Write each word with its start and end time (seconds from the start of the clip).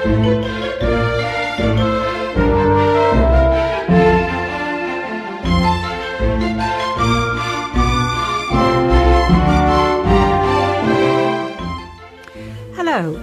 Hello, 0.00 0.08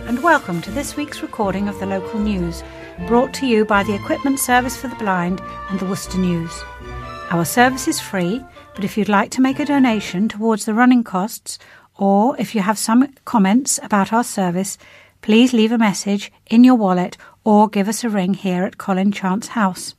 and 0.05 0.21
welcome 0.21 0.61
to 0.61 0.69
this 0.69 0.95
week's 0.95 1.23
recording 1.23 1.67
of 1.67 1.79
the 1.79 1.87
local 1.87 2.19
news, 2.19 2.63
brought 3.07 3.33
to 3.33 3.47
you 3.47 3.65
by 3.65 3.81
the 3.81 3.95
Equipment 3.95 4.37
Service 4.37 4.77
for 4.77 4.87
the 4.87 4.95
Blind 4.97 5.41
and 5.71 5.79
the 5.79 5.85
Worcester 5.87 6.19
News. 6.19 6.51
Our 7.31 7.43
service 7.43 7.87
is 7.87 7.99
free, 7.99 8.45
but 8.75 8.83
if 8.83 8.99
you'd 8.99 9.09
like 9.09 9.31
to 9.31 9.41
make 9.41 9.59
a 9.59 9.65
donation 9.65 10.29
towards 10.29 10.65
the 10.65 10.75
running 10.75 11.03
costs, 11.03 11.57
or 11.97 12.39
if 12.39 12.53
you 12.53 12.61
have 12.61 12.77
some 12.77 13.15
comments 13.25 13.79
about 13.81 14.13
our 14.13 14.23
service, 14.23 14.77
please 15.21 15.53
leave 15.53 15.71
a 15.71 15.77
message 15.77 16.31
in 16.47 16.63
your 16.63 16.75
wallet 16.75 17.17
or 17.43 17.69
give 17.69 17.87
us 17.87 18.03
a 18.03 18.09
ring 18.09 18.33
here 18.33 18.63
at 18.63 18.77
Colin 18.77 19.11
Chance 19.11 19.49
House. 19.49 19.95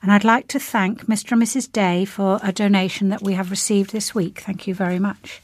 And 0.00 0.12
I'd 0.12 0.24
like 0.24 0.48
to 0.48 0.60
thank 0.60 1.06
Mr. 1.06 1.32
and 1.32 1.42
Mrs. 1.42 1.70
Day 1.70 2.04
for 2.04 2.38
a 2.42 2.52
donation 2.52 3.08
that 3.08 3.22
we 3.22 3.34
have 3.34 3.50
received 3.50 3.92
this 3.92 4.14
week. 4.14 4.40
Thank 4.40 4.66
you 4.66 4.74
very 4.74 4.98
much. 4.98 5.42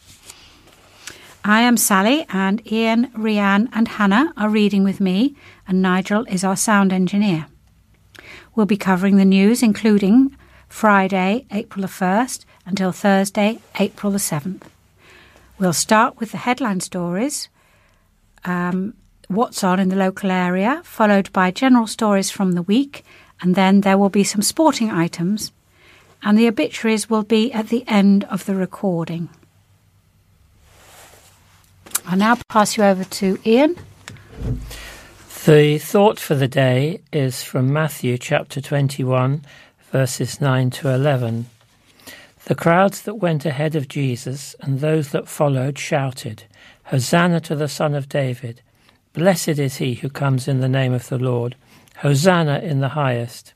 I 1.45 1.61
am 1.61 1.77
Sally, 1.77 2.25
and 2.31 2.67
Ian, 2.73 3.09
Rianne, 3.09 3.69
and 3.73 3.87
Hannah 3.87 4.33
are 4.37 4.49
reading 4.49 4.83
with 4.83 4.99
me, 5.01 5.37
and 5.69 5.83
Nigel 5.83 6.25
is 6.25 6.43
our 6.43 6.57
sound 6.57 6.93
engineer. 6.93 7.47
We'll 8.55 8.65
be 8.65 8.79
covering 8.79 9.17
the 9.17 9.25
news, 9.27 9.63
including 9.63 10.37
Friday, 10.69 11.45
April 11.51 11.83
the 11.83 11.89
1st, 11.89 12.45
until 12.65 12.93
Thursday, 12.93 13.59
April 13.79 14.13
the 14.13 14.19
7th. 14.19 14.63
We'll 15.59 15.75
start 15.75 16.19
with 16.19 16.31
the 16.33 16.39
headline 16.39 16.81
stories, 16.81 17.49
um, 18.45 18.95
what's 19.29 19.65
on 19.65 19.81
in 19.81 19.89
the 19.89 19.97
local 19.97 20.31
area, 20.31 20.83
followed 20.85 21.33
by 21.33 21.51
general 21.51 21.87
stories 21.87 22.31
from 22.31 22.53
the 22.53 22.63
week, 22.63 23.05
and 23.41 23.55
then 23.55 23.81
there 23.81 23.99
will 23.99 24.11
be 24.11 24.25
some 24.25 24.43
sporting 24.43 24.91
items, 24.91 25.53
and 26.23 26.39
the 26.39 26.49
obituaries 26.49 27.11
will 27.11 27.23
be 27.23 27.53
at 27.53 27.69
the 27.69 27.85
end 27.87 28.25
of 28.25 28.47
the 28.47 28.55
recording. 28.55 29.29
I'll 32.07 32.19
now 32.19 32.37
pass 32.49 32.77
you 32.77 32.85
over 32.85 33.05
to 33.05 33.39
Ian. 33.47 33.77
The 35.47 35.79
thought 35.79 36.19
for 36.19 36.35
the 36.35 36.49
day 36.49 37.01
is 37.13 37.43
from 37.43 37.73
Matthew 37.73 38.19
chapter 38.19 38.61
21, 38.61 39.45
verses 39.91 40.41
9 40.41 40.71
to 40.71 40.89
11. 40.89 41.47
The 42.47 42.55
crowds 42.55 43.03
that 43.03 43.17
went 43.17 43.47
ahead 43.47 43.75
of 43.75 43.89
Jesus 43.89 44.55
and 44.61 44.81
those 44.81 45.11
that 45.11 45.29
followed 45.29 45.79
shouted, 45.79 46.45
Hosanna 46.85 47.41
to 47.41 47.55
the 47.55 47.69
Son 47.69 47.95
of 47.95 48.09
David! 48.09 48.63
Blessed 49.13 49.59
is 49.61 49.77
he 49.77 49.95
who 49.95 50.09
comes 50.09 50.49
in 50.49 50.61
the 50.61 50.69
name 50.69 50.93
of 50.93 51.09
the 51.09 51.19
Lord! 51.19 51.57
Hosanna 51.99 52.59
in 52.61 52.81
the 52.81 52.91
highest! 52.91 53.55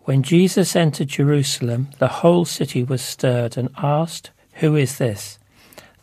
When 0.00 0.22
Jesus 0.22 0.76
entered 0.76 1.08
Jerusalem, 1.08 1.88
the 1.98 2.08
whole 2.08 2.44
city 2.44 2.84
was 2.84 3.02
stirred 3.02 3.56
and 3.56 3.70
asked, 3.76 4.30
Who 4.54 4.76
is 4.76 4.98
this? 4.98 5.38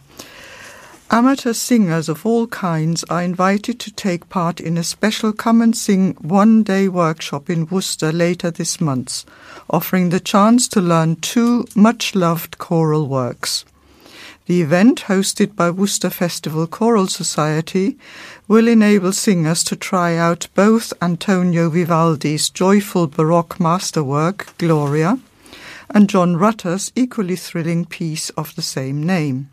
Amateur 1.10 1.52
singers 1.52 2.08
of 2.08 2.26
all 2.26 2.46
kinds 2.48 3.04
are 3.04 3.22
invited 3.22 3.78
to 3.80 3.92
take 3.92 4.28
part 4.28 4.58
in 4.58 4.76
a 4.76 4.82
special 4.82 5.32
Come 5.32 5.62
and 5.62 5.76
Sing 5.76 6.14
one 6.14 6.64
day 6.64 6.88
workshop 6.88 7.48
in 7.48 7.66
Worcester 7.66 8.10
later 8.10 8.50
this 8.50 8.80
month, 8.80 9.24
offering 9.70 10.08
the 10.08 10.18
chance 10.18 10.66
to 10.68 10.80
learn 10.80 11.16
two 11.16 11.66
much 11.76 12.14
loved 12.14 12.58
choral 12.58 13.06
works. 13.06 13.64
The 14.46 14.62
event, 14.62 15.02
hosted 15.02 15.54
by 15.54 15.70
Worcester 15.70 16.10
Festival 16.10 16.66
Choral 16.66 17.08
Society, 17.08 17.98
will 18.48 18.66
enable 18.66 19.12
singers 19.12 19.62
to 19.64 19.76
try 19.76 20.16
out 20.16 20.48
both 20.54 20.92
Antonio 21.02 21.68
Vivaldi's 21.68 22.48
joyful 22.48 23.06
Baroque 23.06 23.60
masterwork, 23.60 24.56
Gloria, 24.58 25.18
and 25.90 26.08
John 26.08 26.36
Rutter's 26.36 26.92
equally 26.94 27.36
thrilling 27.36 27.84
piece 27.84 28.30
of 28.30 28.54
the 28.54 28.62
same 28.62 29.02
name. 29.02 29.50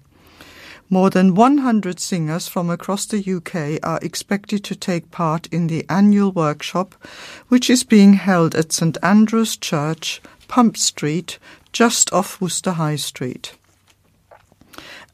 More 0.89 1.09
than 1.09 1.33
100 1.33 1.99
singers 1.99 2.47
from 2.47 2.69
across 2.69 3.05
the 3.05 3.17
UK 3.17 3.79
are 3.83 3.99
expected 4.01 4.63
to 4.65 4.75
take 4.75 5.11
part 5.11 5.47
in 5.47 5.67
the 5.67 5.85
annual 5.89 6.31
workshop, 6.31 6.93
which 7.47 7.69
is 7.69 7.83
being 7.83 8.13
held 8.13 8.53
at 8.53 8.71
St 8.71 8.97
Andrew's 9.01 9.57
Church, 9.57 10.21
Pump 10.47 10.77
Street, 10.77 11.39
just 11.71 12.13
off 12.13 12.39
Worcester 12.39 12.73
High 12.73 12.97
Street. 12.97 13.55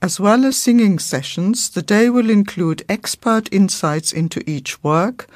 As 0.01 0.19
well 0.19 0.46
as 0.46 0.57
singing 0.57 0.97
sessions, 0.97 1.69
the 1.69 1.81
day 1.81 2.09
will 2.09 2.30
include 2.30 2.86
expert 2.90 3.47
insights 3.53 4.12
into 4.12 4.42
each 4.50 4.83
work, 4.83 5.27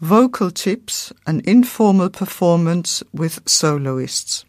vocal 0.00 0.50
tips, 0.50 1.12
and 1.26 1.40
informal 1.42 2.10
performance 2.10 3.02
with 3.12 3.40
soloists, 3.48 4.44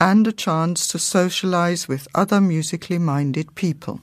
and 0.00 0.26
a 0.26 0.32
chance 0.32 0.86
to 0.88 0.98
socialize 0.98 1.88
with 1.88 2.08
other 2.14 2.40
musically 2.40 2.98
minded 2.98 3.54
people. 3.54 4.00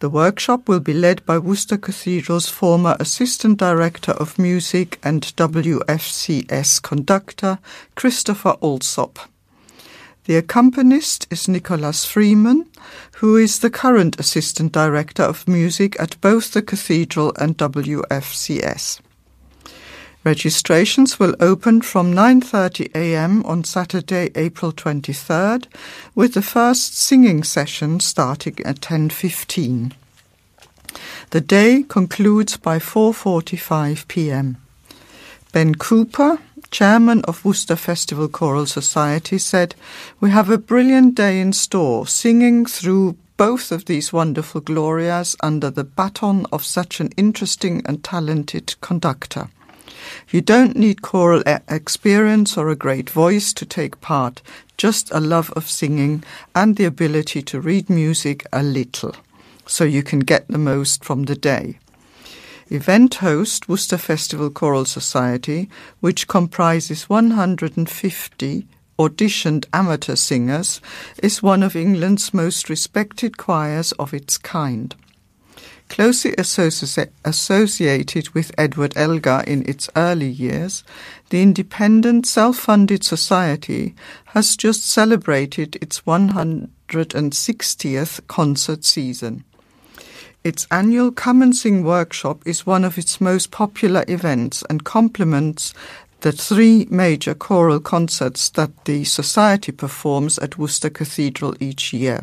The 0.00 0.10
workshop 0.10 0.68
will 0.68 0.80
be 0.80 0.92
led 0.92 1.24
by 1.24 1.38
Worcester 1.38 1.78
Cathedral's 1.78 2.48
former 2.48 2.96
Assistant 3.00 3.58
Director 3.58 4.12
of 4.12 4.38
Music 4.38 4.98
and 5.02 5.22
WFCS 5.36 6.82
conductor, 6.82 7.58
Christopher 7.94 8.56
Allsop. 8.60 9.18
The 10.24 10.36
accompanist 10.36 11.26
is 11.30 11.48
Nicholas 11.48 12.04
Freeman, 12.04 12.66
who 13.16 13.36
is 13.36 13.60
the 13.60 13.70
current 13.70 14.18
Assistant 14.18 14.72
Director 14.72 15.22
of 15.22 15.46
Music 15.46 15.98
at 16.00 16.20
both 16.20 16.52
the 16.52 16.62
Cathedral 16.62 17.32
and 17.38 17.56
WFCS. 17.56 19.00
Registrations 20.24 21.18
will 21.18 21.36
open 21.38 21.82
from 21.82 22.14
9:30 22.14 22.94
a.m. 22.94 23.44
on 23.44 23.62
Saturday, 23.62 24.30
April 24.34 24.72
23rd, 24.72 25.66
with 26.14 26.32
the 26.32 26.40
first 26.40 26.96
singing 26.96 27.44
session 27.44 28.00
starting 28.00 28.56
at 28.64 28.80
10:15. 28.80 29.92
The 31.28 31.42
day 31.42 31.84
concludes 31.86 32.56
by 32.56 32.78
4:45 32.78 34.08
p.m. 34.08 34.56
Ben 35.52 35.74
Cooper, 35.74 36.38
chairman 36.70 37.20
of 37.24 37.44
Worcester 37.44 37.76
Festival 37.76 38.28
Choral 38.28 38.64
Society, 38.64 39.36
said, 39.36 39.74
"We 40.20 40.30
have 40.30 40.48
a 40.48 40.56
brilliant 40.56 41.16
day 41.16 41.38
in 41.38 41.52
store, 41.52 42.06
singing 42.06 42.64
through 42.64 43.16
both 43.36 43.70
of 43.70 43.84
these 43.84 44.10
wonderful 44.10 44.62
glorias 44.62 45.36
under 45.42 45.70
the 45.70 45.84
baton 45.84 46.46
of 46.50 46.64
such 46.64 46.98
an 47.00 47.10
interesting 47.18 47.82
and 47.84 48.02
talented 48.02 48.74
conductor. 48.80 49.50
You 50.30 50.40
don't 50.40 50.76
need 50.76 51.02
choral 51.02 51.42
experience 51.68 52.56
or 52.56 52.68
a 52.68 52.76
great 52.76 53.10
voice 53.10 53.52
to 53.54 53.66
take 53.66 54.00
part, 54.00 54.42
just 54.76 55.10
a 55.12 55.20
love 55.20 55.50
of 55.52 55.70
singing 55.70 56.24
and 56.54 56.76
the 56.76 56.84
ability 56.84 57.42
to 57.42 57.60
read 57.60 57.88
music 57.88 58.46
a 58.52 58.62
little, 58.62 59.14
so 59.66 59.84
you 59.84 60.02
can 60.02 60.20
get 60.20 60.48
the 60.48 60.58
most 60.58 61.04
from 61.04 61.24
the 61.24 61.36
day. 61.36 61.78
Event 62.70 63.16
host 63.16 63.68
Worcester 63.68 63.98
Festival 63.98 64.50
Choral 64.50 64.86
Society, 64.86 65.68
which 66.00 66.26
comprises 66.26 67.08
150 67.10 68.66
auditioned 68.98 69.66
amateur 69.72 70.16
singers, 70.16 70.80
is 71.22 71.42
one 71.42 71.62
of 71.62 71.76
England's 71.76 72.32
most 72.32 72.70
respected 72.70 73.36
choirs 73.36 73.92
of 73.92 74.14
its 74.14 74.38
kind. 74.38 74.94
Closely 75.88 76.32
associ- 76.32 77.10
associated 77.24 78.30
with 78.30 78.50
Edward 78.58 78.96
Elgar 78.96 79.44
in 79.46 79.64
its 79.68 79.88
early 79.94 80.28
years, 80.28 80.82
the 81.30 81.40
independent, 81.42 82.26
self 82.26 82.58
funded 82.58 83.04
society 83.04 83.94
has 84.26 84.56
just 84.56 84.84
celebrated 84.84 85.76
its 85.76 86.00
160th 86.00 88.26
concert 88.26 88.84
season. 88.84 89.44
Its 90.42 90.66
annual 90.70 91.10
Come 91.10 91.42
and 91.42 91.56
Sing 91.56 91.84
workshop 91.84 92.42
is 92.44 92.66
one 92.66 92.84
of 92.84 92.98
its 92.98 93.20
most 93.20 93.50
popular 93.50 94.04
events 94.08 94.62
and 94.68 94.84
complements 94.84 95.72
the 96.20 96.32
three 96.32 96.86
major 96.90 97.34
choral 97.34 97.80
concerts 97.80 98.50
that 98.50 98.84
the 98.86 99.04
Society 99.04 99.72
performs 99.72 100.38
at 100.38 100.58
Worcester 100.58 100.90
Cathedral 100.90 101.54
each 101.60 101.92
year. 101.92 102.20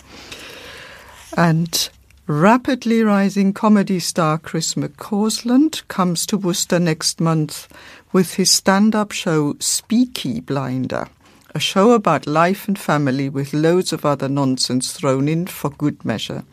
And 1.38 1.88
Rapidly 2.26 3.02
rising 3.02 3.52
comedy 3.52 4.00
star 4.00 4.38
Chris 4.38 4.76
McCausland 4.76 5.86
comes 5.88 6.24
to 6.24 6.38
Worcester 6.38 6.78
next 6.78 7.20
month 7.20 7.68
with 8.14 8.36
his 8.36 8.50
stand 8.50 8.94
up 8.94 9.12
show 9.12 9.52
Speaky 9.54 10.40
Blinder, 10.40 11.08
a 11.54 11.60
show 11.60 11.90
about 11.92 12.26
life 12.26 12.66
and 12.66 12.78
family 12.78 13.28
with 13.28 13.52
loads 13.52 13.92
of 13.92 14.06
other 14.06 14.26
nonsense 14.26 14.90
thrown 14.90 15.28
in 15.28 15.46
for 15.46 15.68
good 15.68 16.02
measure. 16.02 16.44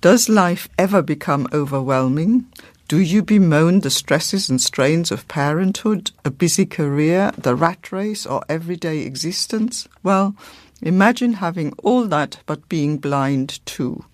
Does 0.00 0.30
life 0.30 0.70
ever 0.78 1.02
become 1.02 1.48
overwhelming? 1.52 2.46
Do 2.88 2.98
you 2.98 3.22
bemoan 3.22 3.80
the 3.80 3.90
stresses 3.90 4.48
and 4.48 4.58
strains 4.58 5.10
of 5.10 5.28
parenthood, 5.28 6.12
a 6.24 6.30
busy 6.30 6.64
career, 6.64 7.32
the 7.36 7.54
rat 7.54 7.92
race, 7.92 8.24
or 8.24 8.42
everyday 8.48 9.00
existence? 9.00 9.86
Well, 10.02 10.34
imagine 10.80 11.34
having 11.34 11.74
all 11.82 12.06
that 12.06 12.38
but 12.46 12.70
being 12.70 12.96
blind 12.96 13.60
too. 13.66 14.06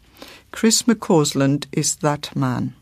Chris 0.54 0.82
McCausland 0.82 1.66
is 1.72 1.96
that 1.96 2.34
man. 2.36 2.74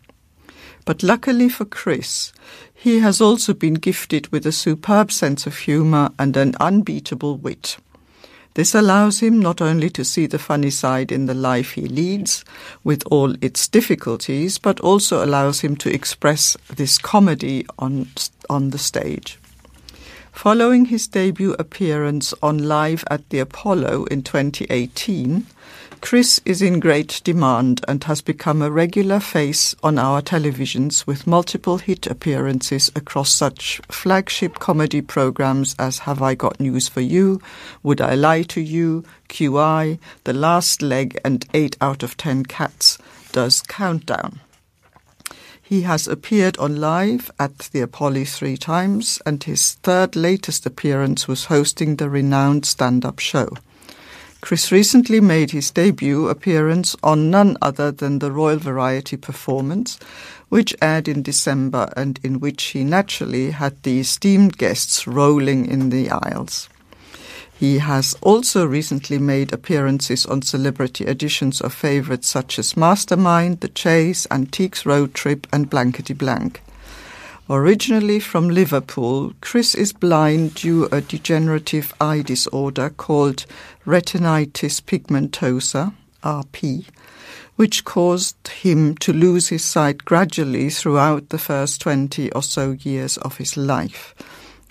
But 0.84 1.02
luckily 1.02 1.48
for 1.48 1.64
Chris, 1.64 2.30
he 2.74 2.98
has 2.98 3.18
also 3.18 3.54
been 3.54 3.74
gifted 3.74 4.28
with 4.28 4.44
a 4.44 4.52
superb 4.52 5.10
sense 5.10 5.46
of 5.46 5.56
humour 5.56 6.10
and 6.18 6.36
an 6.36 6.54
unbeatable 6.60 7.38
wit. 7.38 7.78
This 8.52 8.74
allows 8.74 9.20
him 9.20 9.40
not 9.40 9.62
only 9.62 9.88
to 9.88 10.04
see 10.04 10.26
the 10.26 10.38
funny 10.38 10.68
side 10.68 11.10
in 11.10 11.24
the 11.24 11.32
life 11.32 11.70
he 11.70 11.86
leads, 11.88 12.44
with 12.84 13.04
all 13.10 13.34
its 13.40 13.66
difficulties, 13.68 14.58
but 14.58 14.78
also 14.80 15.24
allows 15.24 15.62
him 15.62 15.74
to 15.76 15.90
express 15.90 16.58
this 16.76 16.98
comedy 16.98 17.64
on, 17.78 18.06
on 18.50 18.68
the 18.68 18.78
stage. 18.78 19.38
Following 20.30 20.86
his 20.86 21.08
debut 21.08 21.54
appearance 21.58 22.34
on 22.42 22.68
Live 22.68 23.02
at 23.10 23.30
the 23.30 23.38
Apollo 23.38 24.04
in 24.10 24.22
2018, 24.22 25.46
Chris 26.02 26.40
is 26.44 26.60
in 26.60 26.80
great 26.80 27.20
demand 27.22 27.82
and 27.86 28.02
has 28.04 28.20
become 28.20 28.60
a 28.60 28.70
regular 28.70 29.20
face 29.20 29.74
on 29.84 29.98
our 29.98 30.20
televisions 30.20 31.06
with 31.06 31.28
multiple 31.28 31.78
hit 31.78 32.08
appearances 32.08 32.90
across 32.96 33.30
such 33.30 33.80
flagship 33.88 34.58
comedy 34.58 35.00
programs 35.00 35.76
as 35.78 36.00
Have 36.00 36.20
I 36.20 36.34
Got 36.34 36.58
News 36.58 36.88
for 36.88 37.00
You, 37.00 37.40
Would 37.84 38.00
I 38.00 38.16
Lie 38.16 38.42
to 38.42 38.60
You, 38.60 39.04
QI, 39.28 40.00
The 40.24 40.32
Last 40.32 40.82
Leg, 40.82 41.18
and 41.24 41.46
8 41.54 41.76
out 41.80 42.02
of 42.02 42.16
10 42.16 42.46
Cats 42.46 42.98
does 43.30 43.62
Countdown. 43.62 44.40
He 45.62 45.82
has 45.82 46.08
appeared 46.08 46.58
on 46.58 46.80
live 46.80 47.30
at 47.38 47.58
the 47.72 47.80
Apollo 47.80 48.24
three 48.24 48.56
times, 48.56 49.22
and 49.24 49.42
his 49.42 49.74
third 49.74 50.16
latest 50.16 50.66
appearance 50.66 51.28
was 51.28 51.44
hosting 51.44 51.96
the 51.96 52.10
renowned 52.10 52.66
stand 52.66 53.04
up 53.06 53.20
show. 53.20 53.48
Chris 54.42 54.72
recently 54.72 55.20
made 55.20 55.52
his 55.52 55.70
debut 55.70 56.28
appearance 56.28 56.96
on 57.00 57.30
none 57.30 57.56
other 57.62 57.92
than 57.92 58.18
the 58.18 58.32
Royal 58.32 58.58
Variety 58.58 59.16
performance, 59.16 60.00
which 60.48 60.74
aired 60.82 61.06
in 61.06 61.22
December 61.22 61.88
and 61.96 62.18
in 62.24 62.40
which 62.40 62.64
he 62.64 62.82
naturally 62.82 63.52
had 63.52 63.80
the 63.84 64.00
esteemed 64.00 64.58
guests 64.58 65.06
rolling 65.06 65.66
in 65.66 65.90
the 65.90 66.10
aisles. 66.10 66.68
He 67.54 67.78
has 67.78 68.16
also 68.20 68.66
recently 68.66 69.20
made 69.20 69.52
appearances 69.52 70.26
on 70.26 70.42
celebrity 70.42 71.06
editions 71.06 71.60
of 71.60 71.72
favourites 71.72 72.26
such 72.26 72.58
as 72.58 72.76
Mastermind, 72.76 73.60
The 73.60 73.68
Chase, 73.68 74.26
Antiques 74.28 74.84
Road 74.84 75.14
Trip, 75.14 75.46
and 75.52 75.70
Blankety 75.70 76.14
Blank. 76.14 76.60
Originally 77.50 78.20
from 78.20 78.48
Liverpool, 78.48 79.32
Chris 79.40 79.74
is 79.74 79.92
blind 79.92 80.54
due 80.54 80.86
a 80.92 81.00
degenerative 81.00 81.92
eye 82.00 82.22
disorder 82.22 82.88
called 82.90 83.46
retinitis 83.84 84.80
pigmentosa, 84.80 85.92
RP, 86.22 86.86
which 87.56 87.84
caused 87.84 88.46
him 88.46 88.96
to 88.98 89.12
lose 89.12 89.48
his 89.48 89.64
sight 89.64 90.04
gradually 90.04 90.70
throughout 90.70 91.30
the 91.30 91.38
first 91.38 91.80
20 91.80 92.30
or 92.30 92.44
so 92.44 92.76
years 92.82 93.16
of 93.18 93.38
his 93.38 93.56
life. 93.56 94.14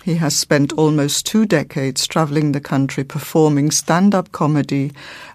He 0.02 0.14
has 0.14 0.34
spent 0.34 0.72
almost 0.72 1.26
two 1.26 1.44
decades 1.44 2.06
travelling 2.06 2.52
the 2.52 2.60
country 2.60 3.04
performing 3.04 3.70
stand 3.70 4.14
up 4.14 4.32
comedy 4.32 4.92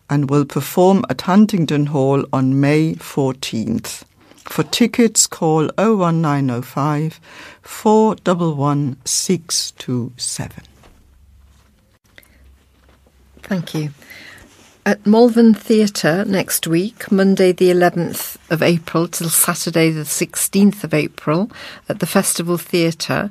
and 0.10 0.32
will 0.32 0.46
perform 0.46 1.03
at 1.08 1.22
Huntingdon 1.22 1.86
Hall 1.86 2.25
on 2.34 2.60
May 2.60 2.96
14th. 2.96 4.06
For 4.48 4.63
tickets, 4.63 5.27
call 5.27 5.70
01905 5.77 7.20
411 7.62 8.98
627. 9.06 10.63
Thank 13.44 13.74
you. 13.75 13.92
At 14.88 15.06
Malvern 15.06 15.54
Theatre 15.54 16.24
next 16.25 16.66
week, 16.66 17.12
Monday 17.12 17.51
the 17.51 17.70
11th 17.70 18.38
of 18.50 18.63
April 18.63 19.10
till 19.10 19.30
Saturday 19.30 19.92
the 19.92 20.04
16th 20.04 20.84
of 20.86 20.94
April, 20.94 21.51
at 21.89 22.00
the 22.00 22.06
Festival 22.06 22.58
Theatre, 22.58 23.30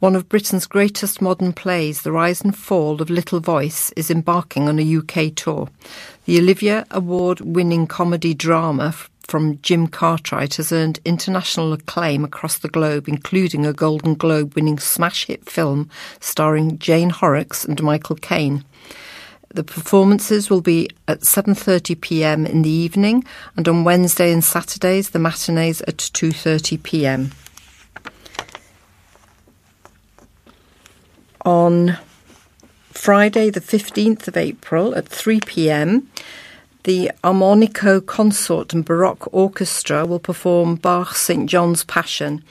one 0.00 0.14
of 0.14 0.28
Britain's 0.28 0.66
greatest 0.66 1.22
modern 1.22 1.54
plays, 1.54 2.02
The 2.02 2.12
Rise 2.12 2.42
and 2.42 2.54
Fall 2.54 3.00
of 3.00 3.08
Little 3.08 3.40
Voice, 3.40 3.90
is 3.92 4.10
embarking 4.10 4.68
on 4.68 4.78
a 4.78 4.96
UK 4.98 5.34
tour. 5.34 5.70
The 6.26 6.38
Olivier 6.38 6.84
Award 6.90 7.40
winning 7.40 7.86
comedy 7.86 8.34
drama 8.34 8.94
from 9.28 9.60
Jim 9.60 9.86
Cartwright 9.86 10.54
has 10.54 10.72
earned 10.72 11.00
international 11.04 11.74
acclaim 11.74 12.24
across 12.24 12.58
the 12.58 12.68
globe, 12.68 13.08
including 13.08 13.66
a 13.66 13.74
Golden 13.74 14.14
Globe 14.14 14.54
winning 14.54 14.78
smash 14.78 15.26
hit 15.26 15.48
film 15.48 15.90
starring 16.18 16.78
Jane 16.78 17.10
Horrocks 17.10 17.64
and 17.64 17.80
Michael 17.82 18.16
Caine. 18.16 18.64
The 19.50 19.64
performances 19.64 20.50
will 20.50 20.62
be 20.62 20.88
at 21.06 21.20
7:30 21.20 22.00
p.m. 22.00 22.46
in 22.46 22.62
the 22.62 22.70
evening 22.70 23.24
and 23.56 23.68
on 23.68 23.84
Wednesday 23.84 24.32
and 24.32 24.42
Saturdays 24.42 25.10
the 25.10 25.18
matinees 25.18 25.82
at 25.82 25.98
2:30 25.98 26.82
p.m. 26.82 27.32
On 31.44 31.98
Friday 32.90 33.50
the 33.50 33.60
15th 33.60 34.26
of 34.28 34.36
April 34.36 34.94
at 34.94 35.08
3 35.08 35.40
p.m. 35.40 36.08
The 36.84 37.10
Armonico 37.22 38.04
Consort 38.04 38.72
and 38.72 38.84
Baroque 38.84 39.32
Orchestra 39.32 40.06
will 40.06 40.18
perform 40.18 40.76
Bach's 40.76 41.20
St. 41.20 41.48
John's 41.48 41.84
Passion 41.84 42.42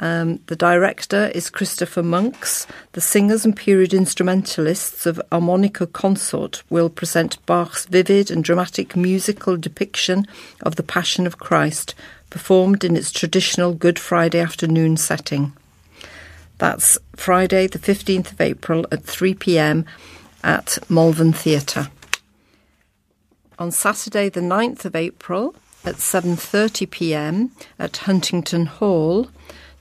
um, 0.00 0.40
the 0.46 0.56
director 0.56 1.30
is 1.34 1.50
Christopher 1.50 2.02
Monks. 2.02 2.66
The 2.92 3.00
singers 3.00 3.44
and 3.44 3.56
period 3.56 3.92
instrumentalists 3.92 5.06
of 5.06 5.20
Armonico 5.32 5.92
Consort 5.92 6.62
will 6.70 6.88
present 6.88 7.44
Bach's 7.46 7.86
vivid 7.86 8.30
and 8.30 8.44
dramatic 8.44 8.94
musical 8.94 9.56
depiction 9.56 10.26
of 10.62 10.76
the 10.76 10.82
Passion 10.82 11.26
of 11.26 11.38
Christ, 11.38 11.94
performed 12.30 12.84
in 12.84 12.96
its 12.96 13.10
traditional 13.10 13.74
Good 13.74 13.98
Friday 13.98 14.40
afternoon 14.40 14.96
setting. 14.96 15.52
That's 16.58 16.98
Friday, 17.16 17.66
the 17.66 17.78
15th 17.78 18.32
of 18.32 18.40
April 18.40 18.86
at 18.92 19.04
3 19.04 19.34
pm 19.34 19.84
at 20.44 20.78
Malvern 20.88 21.32
Theatre. 21.32 21.88
On 23.58 23.72
Saturday, 23.72 24.28
the 24.28 24.40
9th 24.40 24.84
of 24.84 24.94
April 24.94 25.56
at 25.84 25.96
7:30 25.96 26.88
p.m. 26.88 27.50
at 27.76 27.96
Huntingdon 27.96 28.66
Hall, 28.66 29.30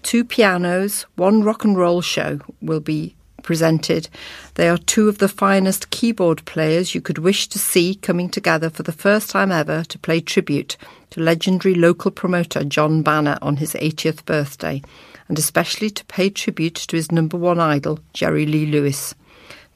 two 0.02 0.24
pianos, 0.26 1.06
one 1.16 1.44
rock 1.44 1.64
and 1.64 1.78
roll 1.78 2.02
show 2.02 2.40
will 2.60 2.80
be 2.80 3.16
presented. 3.44 4.10
They 4.56 4.68
are 4.68 4.80
two 4.80 5.08
of 5.08 5.20
the 5.20 5.28
finest 5.30 5.92
keyboard 5.92 6.44
players 6.46 6.96
you 6.96 7.02
could 7.02 7.20
wish 7.20 7.48
to 7.50 7.60
see 7.60 7.94
coming 7.94 8.30
together 8.30 8.72
for 8.72 8.82
the 8.82 8.92
first 8.92 9.30
time 9.30 9.52
ever 9.52 9.84
to 9.84 10.00
play 10.00 10.22
tribute 10.22 10.76
to 11.12 11.22
legendary 11.22 11.76
local 11.76 12.10
promoter 12.10 12.64
John 12.64 13.04
Banner 13.04 13.38
on 13.44 13.58
his 13.58 13.74
80th 13.76 14.26
birthday, 14.26 14.82
and 15.28 15.38
especially 15.38 15.92
to 15.92 16.06
pay 16.06 16.32
tribute 16.32 16.76
to 16.76 16.96
his 16.96 17.12
number 17.12 17.38
one 17.38 17.60
idol, 17.60 18.00
Jerry 18.14 18.48
Lee 18.48 18.66
Lewis. 18.66 19.14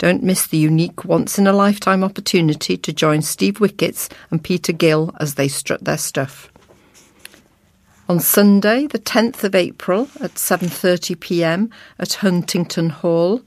Don't 0.01 0.23
miss 0.23 0.47
the 0.47 0.57
unique 0.57 1.05
once 1.05 1.37
in 1.37 1.45
a 1.45 1.53
lifetime 1.53 2.03
opportunity 2.03 2.75
to 2.75 2.91
join 2.91 3.21
Steve 3.21 3.59
Wickets 3.59 4.09
and 4.31 4.43
Peter 4.43 4.73
Gill 4.73 5.15
as 5.19 5.35
they 5.35 5.47
strut 5.47 5.83
their 5.83 5.99
stuff. 5.99 6.51
On 8.09 8.19
Sunday, 8.19 8.87
the 8.87 8.97
10th 8.97 9.43
of 9.43 9.53
April 9.53 10.09
at 10.19 10.33
7:30 10.33 11.19
p.m. 11.19 11.69
at 11.99 12.13
Huntingdon 12.13 12.89
Hall, 12.89 13.43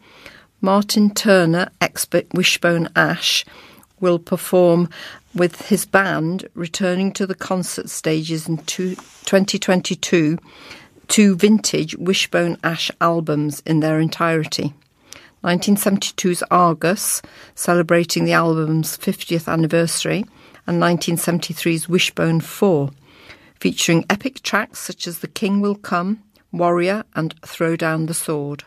Martin 0.61 1.13
Turner, 1.13 1.73
expert 1.81 2.33
Wishbone 2.33 2.89
Ash, 2.95 3.45
will 3.99 4.21
perform 4.21 4.89
with 5.35 5.63
his 5.63 5.85
band 5.85 6.47
returning 6.55 7.11
to 7.15 7.27
the 7.27 7.35
concert 7.35 7.91
stages 7.91 8.47
in 8.49 8.59
two, 8.59 8.95
2022 9.25 10.39
two 11.09 11.35
vintage 11.35 11.97
Wishbone 11.97 12.59
Ash 12.63 12.93
albums 13.01 13.61
in 13.67 13.81
their 13.81 13.99
entirety. 13.99 14.73
1972's 15.45 16.43
Argus, 16.51 17.21
celebrating 17.55 18.25
the 18.25 18.33
album's 18.33 18.97
50th 18.97 19.47
anniversary, 19.47 20.25
and 20.67 20.83
1973's 20.83 21.89
Wishbone 21.89 22.41
4, 22.41 22.91
featuring 23.61 24.07
epic 24.09 24.43
tracks 24.43 24.79
such 24.79 25.07
as 25.07 25.19
The 25.19 25.29
King 25.29 25.61
Will 25.61 25.75
Come, 25.75 26.23
Warrior, 26.51 27.05
and 27.15 27.35
Throw 27.43 27.77
Down 27.77 28.07
the 28.07 28.15
Sword. 28.15 28.65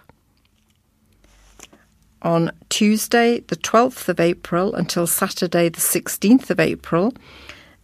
On 2.22 2.52
Tuesday, 2.70 3.40
the 3.40 3.56
12th 3.56 4.08
of 4.10 4.20
April, 4.20 4.76
until 4.76 5.08
Saturday, 5.08 5.70
the 5.70 5.82
16th 5.82 6.52
of 6.52 6.60
April, 6.60 7.14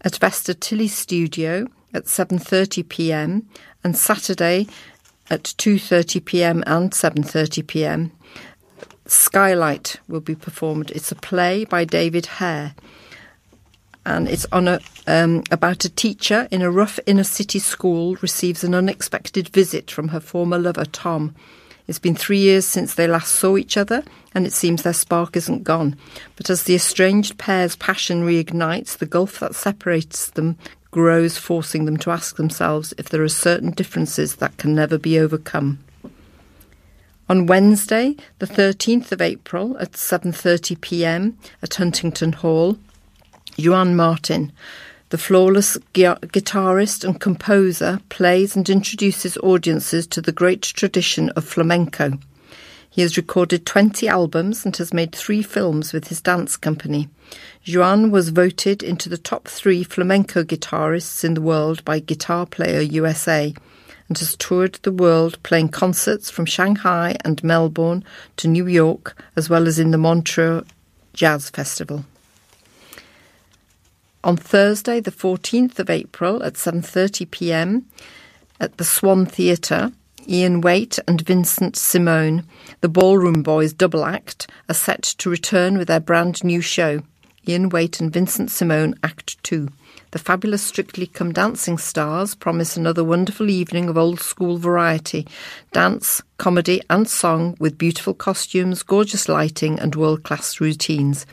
at 0.01 0.17
Vesta 0.17 0.53
Tilley 0.53 0.88
Studio 0.88 1.67
at 1.93 2.05
7:30 2.05 2.88
p.m. 2.89 3.47
and 3.83 3.95
Saturday 3.95 4.67
at 5.29 5.43
2:30 5.43 6.25
p.m. 6.25 6.63
and 6.67 6.91
7:30 6.91 7.65
p.m. 7.65 8.12
Skylight 9.05 9.98
will 10.07 10.22
be 10.22 10.36
performed. 10.36 10.91
It's 10.91 11.12
a 11.12 11.15
play 11.15 11.65
by 11.65 11.86
David 11.86 12.25
Hare 12.25 12.74
and 14.05 14.27
it's 14.27 14.45
on 14.51 14.67
a 14.67 14.79
um, 15.07 15.43
about 15.51 15.86
a 15.86 15.89
teacher 15.89 16.48
in 16.51 16.62
a 16.62 16.72
rough 16.72 17.00
inner 17.05 17.24
city 17.24 17.60
school 17.60 18.15
receives 18.22 18.63
an 18.63 18.74
unexpected 18.74 19.50
visit 19.50 19.91
from 19.91 20.10
her 20.10 20.19
former 20.19 20.57
lover 20.57 20.86
Tom. 20.86 21.36
It's 21.88 22.00
been 22.00 22.15
three 22.15 22.39
years 22.39 22.65
since 22.65 22.95
they 22.95 23.07
last 23.07 23.33
saw 23.33 23.57
each 23.57 23.75
other, 23.75 24.03
and 24.33 24.48
it 24.48 24.53
seems 24.53 24.83
their 24.83 24.93
spark 24.93 25.36
isn't 25.36 25.65
gone. 25.65 25.98
But 26.38 26.50
as 26.50 26.63
the 26.63 26.75
estranged 26.75 27.38
pair's 27.38 27.75
passion 27.75 28.24
reignites, 28.24 28.98
the 28.98 29.05
gulf 29.05 29.39
that 29.41 29.55
separates 29.55 30.31
them 30.31 30.57
grows, 30.91 31.38
forcing 31.38 31.83
them 31.83 31.98
to 31.98 32.12
ask 32.12 32.38
themselves 32.38 32.93
if 32.98 33.10
there 33.10 33.24
are 33.24 33.29
certain 33.29 33.72
differences 33.72 34.38
that 34.38 34.55
can 34.55 34.74
never 34.74 34.98
be 34.98 35.19
overcome. 35.19 35.79
On 37.30 37.46
Wednesday, 37.46 38.18
the 38.39 38.46
13th 38.46 39.13
of 39.13 39.22
April 39.22 39.77
at 39.80 39.94
7:30 39.94 40.82
p.m. 40.82 41.38
at 41.62 41.75
Huntingdon 41.75 42.34
Hall, 42.34 42.77
Juan 43.58 43.96
Martin, 43.96 44.51
the 45.08 45.18
flawless 45.18 45.77
guitarist 45.94 47.06
and 47.06 47.22
composer, 47.22 48.01
plays 48.10 48.58
and 48.58 48.70
introduces 48.70 49.38
audiences 49.38 50.06
to 50.08 50.22
the 50.22 50.34
great 50.34 50.63
tradition 50.63 51.30
of 51.30 51.46
flamenco. 51.46 52.20
He 52.89 53.01
has 53.01 53.15
recorded 53.15 53.65
20 53.65 54.06
albums 54.08 54.65
and 54.65 54.75
has 54.75 54.94
made 54.94 55.15
three 55.15 55.42
films 55.42 55.94
with 55.94 56.10
his 56.10 56.20
dance 56.20 56.58
company. 56.58 57.08
Juan 57.65 58.12
was 58.12 58.30
voted 58.30 58.84
into 58.84 59.08
the 59.08 59.18
top 59.18 59.48
three 59.48 59.84
flamenco 59.86 60.44
guitarists 60.44 61.24
in 61.24 61.36
the 61.36 61.42
world 61.42 61.86
by 61.86 62.00
Guitar 62.00 62.46
Player 62.46 62.82
USA 62.82 63.53
and 64.13 64.20
has 64.20 64.36
toured 64.36 64.74
the 64.84 64.91
world 64.91 65.41
playing 65.41 65.70
concerts 65.70 66.29
from 66.29 66.46
Shanghai 66.46 67.17
and 67.25 67.43
Melbourne 67.43 68.03
to 68.38 68.48
New 68.48 68.67
York, 68.67 69.20
as 69.36 69.50
well 69.50 69.67
as 69.67 69.79
in 69.79 69.89
the 69.89 69.98
Montreux 69.98 70.63
Jazz 71.13 71.50
Festival. 71.50 72.05
On 74.24 74.38
Thursday, 74.38 75.00
the 75.00 75.10
14th 75.10 75.79
of 75.79 75.89
April 75.89 76.43
at 76.43 76.53
7:30 76.53 77.32
p.m. 77.32 77.88
at 78.60 78.77
the 78.77 78.84
Swan 78.84 79.25
Theatre, 79.25 79.91
Ian 80.27 80.62
Waite 80.62 81.00
and 81.08 81.20
Vincent 81.20 81.75
Simone, 81.75 82.43
the 82.82 82.89
Ballroom 82.89 83.41
Boys 83.41 83.74
double 83.74 84.05
act, 84.05 84.48
are 84.70 84.75
set 84.75 85.01
to 85.01 85.32
return 85.32 85.75
with 85.75 85.88
their 85.88 86.00
brand 86.00 86.43
new 86.43 86.62
show. 86.62 87.01
Ian 87.48 87.70
Waite 87.70 88.00
and 88.00 88.13
Vincent 88.13 88.51
Simone 88.51 88.93
Act 89.01 89.43
2. 89.43 89.70
The 90.13 90.20
fabulous 90.20 90.62
Strictly 90.62 91.08
Come 91.08 91.34
Dancing 91.34 91.79
stars 91.79 92.36
promise 92.36 92.77
another 92.77 93.03
wonderful 93.03 93.50
evening 93.50 93.89
of 93.89 93.98
old 93.98 94.20
school 94.20 94.60
variety 94.60 95.25
dance, 95.72 96.22
comedy, 96.38 96.84
and 96.88 97.10
song 97.10 97.58
with 97.60 97.79
beautiful 97.79 98.13
costumes, 98.13 98.84
gorgeous 98.84 99.27
lighting, 99.27 99.79
and 99.79 99.96
world 99.96 100.22
class 100.22 100.62
routines. 100.62 101.25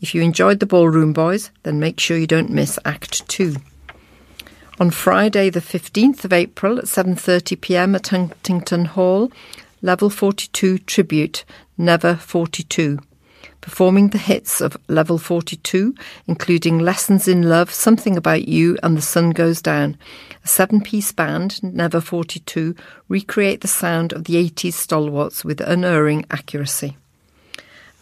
If 0.00 0.12
you 0.12 0.22
enjoyed 0.22 0.58
the 0.58 0.66
Ballroom 0.66 1.12
Boys, 1.12 1.52
then 1.62 1.78
make 1.78 2.00
sure 2.00 2.18
you 2.18 2.26
don't 2.26 2.50
miss 2.50 2.80
Act 2.84 3.28
2. 3.28 3.54
On 4.80 4.90
Friday 4.90 5.48
the 5.48 5.60
15th 5.60 6.24
of 6.24 6.32
April 6.32 6.78
at 6.78 6.86
7:30 6.86 7.60
p.m. 7.60 7.94
at 7.94 8.08
Huntingdon 8.08 8.86
Hall, 8.86 9.30
Level 9.82 10.10
42 10.10 10.78
tribute 10.78 11.44
Never 11.78 12.16
42. 12.16 12.98
Performing 13.66 14.10
the 14.10 14.18
hits 14.18 14.60
of 14.60 14.76
Level 14.86 15.18
42, 15.18 15.92
including 16.28 16.78
Lessons 16.78 17.26
in 17.26 17.48
Love, 17.48 17.72
Something 17.72 18.16
About 18.16 18.46
You, 18.46 18.78
and 18.84 18.96
The 18.96 19.02
Sun 19.02 19.30
Goes 19.30 19.60
Down. 19.60 19.98
A 20.44 20.46
seven 20.46 20.80
piece 20.80 21.10
band, 21.10 21.60
Never 21.64 22.00
42, 22.00 22.76
recreate 23.08 23.62
the 23.62 23.68
sound 23.68 24.12
of 24.12 24.22
the 24.22 24.36
80s 24.36 24.74
stalwarts 24.74 25.44
with 25.44 25.60
unerring 25.60 26.24
accuracy. 26.30 26.96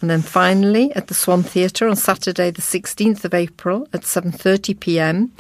And 0.03 0.11
then 0.11 0.21
finally 0.21 0.95
at 0.95 1.07
the 1.07 1.15
Swan 1.15 1.43
Theatre 1.43 1.89
on 1.89 1.97
Saturday 1.97 2.51
the 2.51 2.61
16th 2.61 3.25
of 3.25 3.33
April 3.33 3.89
at 3.95 4.03
7:30 4.03 4.79
p.m. 4.79 5.33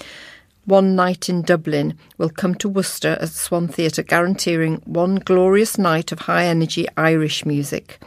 One 0.64 0.96
Night 0.96 1.28
in 1.28 1.42
Dublin 1.42 1.98
will 2.16 2.30
come 2.30 2.54
to 2.54 2.68
Worcester 2.70 3.18
at 3.20 3.28
Swan 3.28 3.68
Theatre 3.68 4.02
guaranteeing 4.02 4.76
one 4.86 5.16
glorious 5.16 5.76
night 5.76 6.12
of 6.12 6.20
high 6.20 6.46
energy 6.46 6.86
Irish 6.96 7.44
music. 7.44 8.00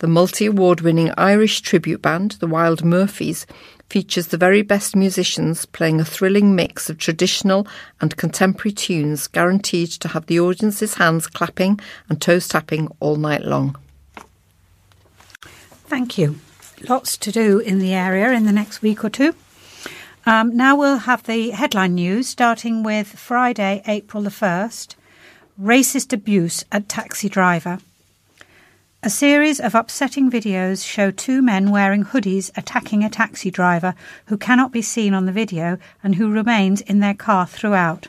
The 0.00 0.08
multi 0.08 0.46
award 0.46 0.80
winning 0.80 1.12
Irish 1.18 1.60
tribute 1.60 2.00
band, 2.00 2.32
the 2.40 2.46
Wild 2.46 2.82
Murphys, 2.82 3.46
features 3.90 4.28
the 4.28 4.38
very 4.38 4.62
best 4.62 4.96
musicians 4.96 5.66
playing 5.66 6.00
a 6.00 6.06
thrilling 6.06 6.54
mix 6.56 6.88
of 6.88 6.96
traditional 6.96 7.66
and 8.00 8.16
contemporary 8.16 8.72
tunes, 8.72 9.26
guaranteed 9.26 9.90
to 9.90 10.08
have 10.08 10.24
the 10.24 10.40
audience's 10.40 10.94
hands 10.94 11.26
clapping 11.26 11.78
and 12.08 12.18
toes 12.18 12.48
tapping 12.48 12.88
all 12.98 13.16
night 13.16 13.44
long. 13.44 13.76
Thank 15.86 16.16
you. 16.16 16.38
Lots 16.88 17.18
to 17.18 17.30
do 17.30 17.58
in 17.58 17.78
the 17.78 17.92
area 17.92 18.32
in 18.32 18.46
the 18.46 18.52
next 18.52 18.80
week 18.80 19.04
or 19.04 19.10
two. 19.10 19.34
Um, 20.24 20.56
now 20.56 20.76
we'll 20.76 20.98
have 20.98 21.24
the 21.24 21.50
headline 21.50 21.96
news 21.96 22.26
starting 22.26 22.82
with 22.82 23.06
Friday, 23.06 23.82
April 23.86 24.22
the 24.22 24.30
1st 24.30 24.94
Racist 25.60 26.14
Abuse 26.14 26.64
at 26.72 26.88
Taxi 26.88 27.28
Driver. 27.28 27.80
A 29.02 29.08
series 29.08 29.60
of 29.60 29.74
upsetting 29.74 30.30
videos 30.30 30.86
show 30.86 31.10
two 31.10 31.40
men 31.40 31.70
wearing 31.70 32.04
hoodies 32.04 32.50
attacking 32.54 33.02
a 33.02 33.08
taxi 33.08 33.50
driver 33.50 33.94
who 34.26 34.36
cannot 34.36 34.72
be 34.72 34.82
seen 34.82 35.14
on 35.14 35.24
the 35.24 35.32
video 35.32 35.78
and 36.04 36.16
who 36.16 36.30
remains 36.30 36.82
in 36.82 36.98
their 36.98 37.14
car 37.14 37.46
throughout. 37.46 38.08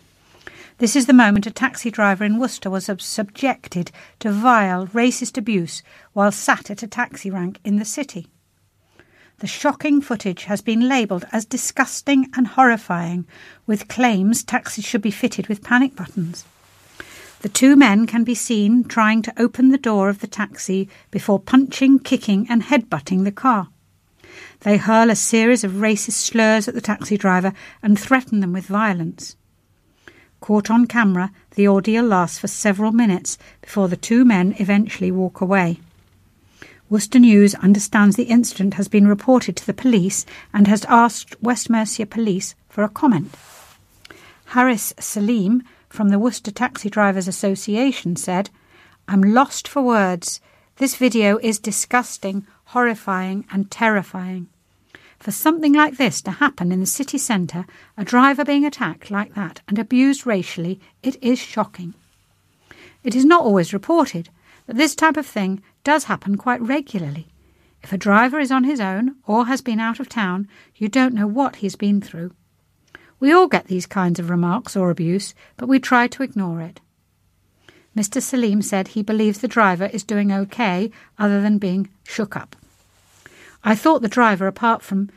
This 0.80 0.98
is 0.98 1.06
the 1.06 1.14
moment 1.14 1.48
a 1.48 1.52
taxi 1.52 1.92
driver 1.92 2.26
in 2.26 2.40
Worcester 2.40 2.70
was 2.70 2.90
subjected 3.00 3.90
to 4.20 4.34
vile, 4.34 4.88
racist 4.88 5.38
abuse 5.38 5.82
while 6.12 6.30
sat 6.30 6.70
at 6.70 6.84
a 6.84 6.88
taxi 6.88 7.32
rank 7.32 7.62
in 7.64 7.78
the 7.78 7.86
city. 7.86 8.28
The 9.40 9.48
shocking 9.48 10.02
footage 10.02 10.44
has 10.44 10.62
been 10.62 10.90
labelled 10.90 11.24
as 11.32 11.46
disgusting 11.46 12.30
and 12.36 12.48
horrifying, 12.48 13.26
with 13.66 13.88
claims 13.88 14.44
taxis 14.44 14.84
should 14.84 15.02
be 15.02 15.10
fitted 15.10 15.48
with 15.48 15.64
panic 15.64 15.96
buttons. 15.96 16.44
The 17.42 17.50
two 17.50 17.76
men 17.76 18.06
can 18.06 18.24
be 18.24 18.36
seen 18.36 18.84
trying 18.84 19.24
to 19.24 19.34
open 19.36 19.70
the 19.70 19.78
door 19.80 20.10
of 20.10 20.20
the 20.20 20.28
taxi 20.28 20.88
before 21.10 21.40
punching, 21.40 22.00
kicking, 22.00 22.46
and 22.48 22.62
headbutting 22.62 23.24
the 23.24 23.32
car. 23.32 23.70
They 24.60 24.78
hurl 24.78 25.10
a 25.10 25.16
series 25.16 25.64
of 25.64 25.72
racist 25.72 26.24
slurs 26.24 26.68
at 26.68 26.76
the 26.76 26.82
taxi 26.82 27.18
driver 27.18 27.54
and 27.82 27.98
threaten 27.98 28.42
them 28.42 28.54
with 28.54 28.66
violence. 28.66 29.36
Caught 30.40 30.70
on 30.70 30.86
camera, 30.86 31.32
the 31.56 31.68
ordeal 31.68 32.04
lasts 32.04 32.38
for 32.38 32.48
several 32.48 32.92
minutes 32.92 33.40
before 33.62 33.88
the 33.88 33.98
two 33.98 34.24
men 34.24 34.54
eventually 34.60 35.12
walk 35.12 35.42
away. 35.42 35.80
Worcester 36.92 37.20
News 37.20 37.56
understands 37.56 38.18
the 38.18 38.26
incident 38.26 38.76
has 38.76 38.88
been 38.88 39.08
reported 39.08 39.56
to 39.56 39.66
the 39.66 39.74
police 39.74 40.28
and 40.54 40.68
has 40.68 40.86
asked 40.86 41.42
West 41.42 41.72
Mercia 41.72 42.06
Police 42.06 42.54
for 42.70 42.84
a 42.84 42.90
comment. 42.90 43.34
Harris 44.46 44.94
Salim, 45.00 45.64
from 45.92 46.08
the 46.10 46.20
Worcester 46.20 46.52
Taxi 46.52 46.90
Drivers 46.90 47.28
Association 47.28 48.16
said, 48.16 48.50
I'm 49.10 49.22
lost 49.22 49.68
for 49.68 49.82
words. 49.82 50.40
This 50.78 50.96
video 50.96 51.38
is 51.40 51.60
disgusting, 51.60 52.48
horrifying, 52.66 53.46
and 53.52 53.70
terrifying. 53.70 54.48
For 55.20 55.32
something 55.32 55.74
like 55.74 55.98
this 55.98 56.22
to 56.22 56.32
happen 56.32 56.72
in 56.72 56.80
the 56.80 56.86
city 56.86 57.18
centre, 57.18 57.66
a 57.98 58.06
driver 58.06 58.46
being 58.46 58.66
attacked 58.66 59.12
like 59.12 59.36
that 59.36 59.62
and 59.68 59.78
abused 59.78 60.26
racially, 60.26 60.80
it 61.04 61.22
is 61.22 61.40
shocking. 61.40 61.94
It 63.04 63.14
is 63.14 63.26
not 63.26 63.44
always 63.44 63.74
reported, 63.74 64.30
but 64.66 64.78
this 64.78 64.96
type 64.96 65.18
of 65.18 65.26
thing 65.26 65.62
does 65.84 66.06
happen 66.06 66.38
quite 66.38 66.62
regularly. 66.62 67.28
If 67.84 67.92
a 67.92 67.98
driver 67.98 68.40
is 68.40 68.52
on 68.52 68.64
his 68.64 68.80
own 68.80 69.18
or 69.28 69.48
has 69.48 69.62
been 69.62 69.82
out 69.82 70.00
of 70.00 70.08
town, 70.08 70.48
you 70.76 70.88
don't 70.88 71.14
know 71.14 71.28
what 71.28 71.58
he's 71.58 71.76
been 71.76 72.00
through. 72.00 72.32
We 73.22 73.32
all 73.32 73.48
get 73.48 73.68
these 73.68 73.86
kinds 73.86 74.20
of 74.20 74.32
remarks 74.32 74.76
or 74.76 74.90
abuse, 74.90 75.36
but 75.56 75.70
we 75.70 75.80
try 75.80 76.08
to 76.08 76.24
ignore 76.24 76.60
it. 76.60 76.82
Mr. 77.96 78.20
Salim 78.20 78.64
said 78.64 78.90
he 78.90 79.04
believes 79.04 79.40
the 79.40 79.48
driver 79.48 79.86
is 79.86 80.04
doing 80.04 80.32
okay 80.32 80.90
other 81.20 81.40
than 81.40 81.60
being 81.60 81.88
shook 82.04 82.36
up. 82.36 82.56
I 83.64 83.76
thought 83.76 84.02
the 84.02 84.08
driver, 84.08 84.48
apart 84.48 84.82
from 84.82 85.12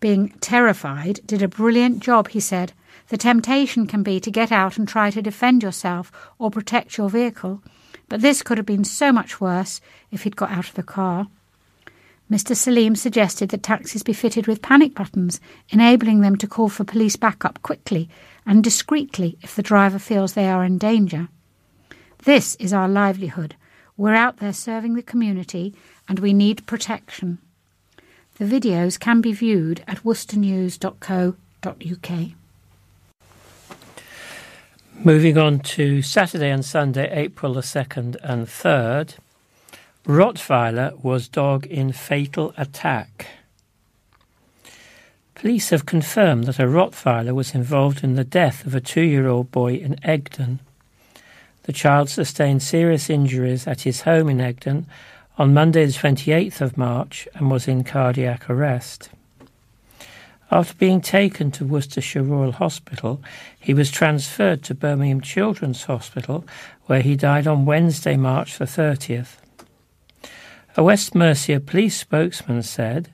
being 0.00 0.30
terrified, 0.40 1.20
did 1.26 1.42
a 1.42 1.48
brilliant 1.48 2.00
job, 2.00 2.28
he 2.28 2.40
said. 2.40 2.72
The 3.08 3.18
temptation 3.18 3.86
can 3.86 4.02
be 4.02 4.20
to 4.20 4.30
get 4.30 4.50
out 4.50 4.78
and 4.78 4.88
try 4.88 5.10
to 5.10 5.20
defend 5.20 5.62
yourself 5.62 6.10
or 6.38 6.50
protect 6.50 6.96
your 6.96 7.10
vehicle, 7.10 7.62
but 8.08 8.22
this 8.22 8.42
could 8.42 8.56
have 8.56 8.66
been 8.66 8.84
so 8.84 9.12
much 9.12 9.38
worse 9.38 9.82
if 10.10 10.22
he'd 10.22 10.34
got 10.34 10.50
out 10.50 10.68
of 10.68 10.74
the 10.76 10.82
car. 10.82 11.28
Mr. 12.30 12.54
Salim 12.54 12.94
suggested 12.94 13.48
that 13.48 13.64
taxis 13.64 14.04
be 14.04 14.12
fitted 14.12 14.46
with 14.46 14.62
panic 14.62 14.94
buttons, 14.94 15.40
enabling 15.70 16.20
them 16.20 16.36
to 16.36 16.46
call 16.46 16.68
for 16.68 16.84
police 16.84 17.16
backup 17.16 17.60
quickly 17.62 18.08
and 18.46 18.62
discreetly 18.62 19.36
if 19.42 19.56
the 19.56 19.62
driver 19.62 19.98
feels 19.98 20.34
they 20.34 20.48
are 20.48 20.64
in 20.64 20.78
danger. 20.78 21.28
This 22.24 22.54
is 22.56 22.72
our 22.72 22.88
livelihood. 22.88 23.56
We're 23.96 24.14
out 24.14 24.36
there 24.36 24.52
serving 24.52 24.94
the 24.94 25.02
community 25.02 25.74
and 26.08 26.20
we 26.20 26.32
need 26.32 26.64
protection. 26.66 27.38
The 28.38 28.44
videos 28.44 28.96
can 28.98 29.20
be 29.20 29.32
viewed 29.32 29.82
at 29.88 30.04
worcesternews.co.uk. 30.04 32.30
Moving 35.04 35.38
on 35.38 35.60
to 35.60 36.02
Saturday 36.02 36.50
and 36.50 36.64
Sunday, 36.64 37.10
April 37.10 37.54
the 37.54 37.62
2nd 37.62 38.16
and 38.22 38.46
3rd. 38.46 39.16
Rottweiler 40.06 41.02
was 41.02 41.28
dog 41.28 41.66
in 41.66 41.92
fatal 41.92 42.54
attack. 42.56 43.26
Police 45.34 45.70
have 45.70 45.86
confirmed 45.86 46.44
that 46.44 46.58
a 46.58 46.66
Rottweiler 46.66 47.34
was 47.34 47.54
involved 47.54 48.02
in 48.02 48.14
the 48.14 48.24
death 48.24 48.66
of 48.66 48.74
a 48.74 48.80
two 48.80 49.02
year 49.02 49.28
old 49.28 49.50
boy 49.50 49.74
in 49.74 49.96
Egdon. 49.96 50.60
The 51.64 51.72
child 51.72 52.08
sustained 52.08 52.62
serious 52.62 53.10
injuries 53.10 53.66
at 53.66 53.82
his 53.82 54.02
home 54.02 54.28
in 54.28 54.38
Egdon 54.38 54.86
on 55.38 55.54
Monday, 55.54 55.84
the 55.86 55.92
28th 55.92 56.60
of 56.60 56.78
March, 56.78 57.28
and 57.34 57.50
was 57.50 57.68
in 57.68 57.84
cardiac 57.84 58.48
arrest. 58.48 59.10
After 60.50 60.74
being 60.74 61.00
taken 61.00 61.50
to 61.52 61.64
Worcestershire 61.64 62.22
Royal 62.22 62.52
Hospital, 62.52 63.22
he 63.58 63.72
was 63.72 63.90
transferred 63.90 64.62
to 64.64 64.74
Birmingham 64.74 65.20
Children's 65.20 65.84
Hospital, 65.84 66.44
where 66.86 67.02
he 67.02 67.16
died 67.16 67.46
on 67.46 67.66
Wednesday, 67.66 68.16
March 68.16 68.58
the 68.58 68.64
30th. 68.64 69.36
A 70.76 70.84
West 70.84 71.16
Mercia 71.16 71.58
police 71.58 71.98
spokesman 71.98 72.62
said, 72.62 73.10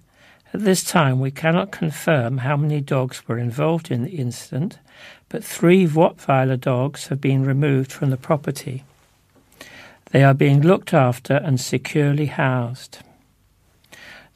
At 0.52 0.60
this 0.60 0.84
time, 0.84 1.20
we 1.20 1.30
cannot 1.30 1.72
confirm 1.72 2.38
how 2.38 2.54
many 2.54 2.82
dogs 2.82 3.26
were 3.26 3.38
involved 3.38 3.90
in 3.90 4.04
the 4.04 4.16
incident, 4.18 4.78
but 5.30 5.42
three 5.42 5.86
Rottweiler 5.86 6.60
dogs 6.60 7.06
have 7.06 7.20
been 7.20 7.44
removed 7.44 7.90
from 7.90 8.10
the 8.10 8.18
property. 8.18 8.84
They 10.10 10.22
are 10.22 10.34
being 10.34 10.60
looked 10.60 10.92
after 10.92 11.34
and 11.34 11.58
securely 11.58 12.26
housed. 12.26 12.98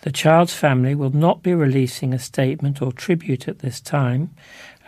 The 0.01 0.13
child's 0.13 0.55
family 0.55 0.95
will 0.95 1.15
not 1.15 1.43
be 1.43 1.53
releasing 1.53 2.15
a 2.15 2.19
statement 2.19 2.81
or 2.81 2.91
tribute 2.91 3.47
at 3.49 3.59
this 3.59 3.83
time 3.83 4.31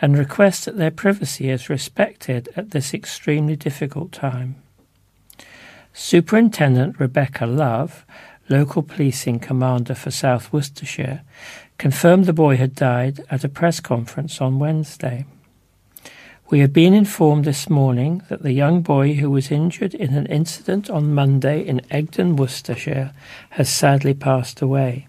and 0.01 0.17
request 0.17 0.65
that 0.65 0.77
their 0.77 0.91
privacy 0.91 1.51
is 1.51 1.69
respected 1.69 2.49
at 2.55 2.71
this 2.71 2.95
extremely 2.95 3.55
difficult 3.55 4.11
time. 4.11 4.62
Superintendent 5.93 6.99
Rebecca 6.99 7.45
Love, 7.45 8.03
local 8.49 8.81
policing 8.81 9.39
commander 9.39 9.93
for 9.93 10.09
South 10.09 10.51
Worcestershire, 10.51 11.21
confirmed 11.77 12.25
the 12.25 12.33
boy 12.33 12.57
had 12.57 12.73
died 12.73 13.23
at 13.29 13.43
a 13.43 13.49
press 13.49 13.79
conference 13.79 14.41
on 14.41 14.57
Wednesday. 14.57 15.25
We 16.49 16.59
have 16.59 16.73
been 16.73 16.95
informed 16.95 17.45
this 17.45 17.69
morning 17.69 18.23
that 18.29 18.41
the 18.41 18.51
young 18.51 18.81
boy 18.81 19.13
who 19.13 19.29
was 19.29 19.51
injured 19.51 19.93
in 19.93 20.15
an 20.15 20.25
incident 20.25 20.89
on 20.89 21.13
Monday 21.13 21.61
in 21.61 21.79
Egdon, 21.91 22.37
Worcestershire, 22.37 23.13
has 23.51 23.69
sadly 23.69 24.13
passed 24.15 24.61
away. 24.61 25.07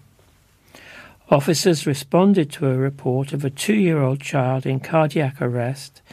Officers 1.29 1.87
responded 1.87 2.51
to 2.51 2.69
a 2.69 2.77
report 2.77 3.33
of 3.33 3.43
a 3.43 3.49
two-year-old 3.49 4.21
child 4.21 4.67
in 4.67 4.79
cardiac 4.79 5.41
arrest 5.41 6.03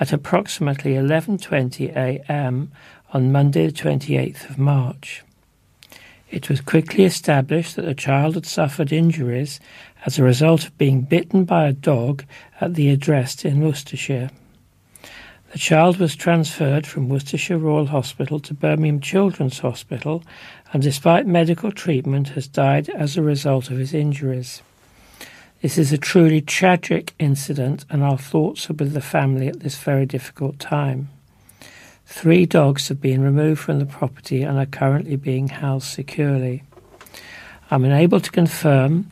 at 0.00 0.12
approximately 0.12 0.94
11:20 0.94 1.94
a.m 1.94 2.72
on 3.14 3.30
Monday, 3.30 3.66
the 3.66 3.72
28th 3.72 4.50
of 4.50 4.58
March. 4.58 5.22
It 6.30 6.50
was 6.50 6.60
quickly 6.60 7.04
established 7.04 7.76
that 7.76 7.84
the 7.84 7.94
child 7.94 8.34
had 8.34 8.44
suffered 8.44 8.92
injuries 8.92 9.60
as 10.04 10.18
a 10.18 10.24
result 10.24 10.64
of 10.64 10.76
being 10.76 11.02
bitten 11.02 11.44
by 11.44 11.68
a 11.68 11.72
dog 11.72 12.24
at 12.60 12.74
the 12.74 12.90
address 12.90 13.44
in 13.44 13.60
Worcestershire. 13.60 14.30
The 15.52 15.58
child 15.58 15.98
was 15.98 16.16
transferred 16.16 16.88
from 16.88 17.08
Worcestershire 17.08 17.56
Royal 17.56 17.86
Hospital 17.86 18.40
to 18.40 18.52
Birmingham 18.52 18.98
Children's 19.00 19.60
Hospital 19.60 20.24
and, 20.72 20.82
despite 20.82 21.24
medical 21.24 21.70
treatment, 21.70 22.30
has 22.30 22.48
died 22.48 22.88
as 22.90 23.16
a 23.16 23.22
result 23.22 23.70
of 23.70 23.78
his 23.78 23.94
injuries. 23.94 24.60
This 25.62 25.78
is 25.78 25.92
a 25.92 25.98
truly 25.98 26.40
tragic 26.40 27.14
incident, 27.20 27.84
and 27.88 28.02
our 28.02 28.18
thoughts 28.18 28.68
are 28.68 28.74
with 28.74 28.92
the 28.92 29.00
family 29.00 29.46
at 29.46 29.60
this 29.60 29.78
very 29.78 30.04
difficult 30.04 30.58
time. 30.58 31.10
Three 32.06 32.46
dogs 32.46 32.88
have 32.88 33.00
been 33.00 33.22
removed 33.22 33.60
from 33.60 33.78
the 33.78 33.86
property 33.86 34.42
and 34.42 34.58
are 34.58 34.66
currently 34.66 35.16
being 35.16 35.48
housed 35.48 35.86
securely. 35.86 36.62
I'm 37.70 37.84
unable 37.84 38.20
to 38.20 38.30
confirm 38.30 39.10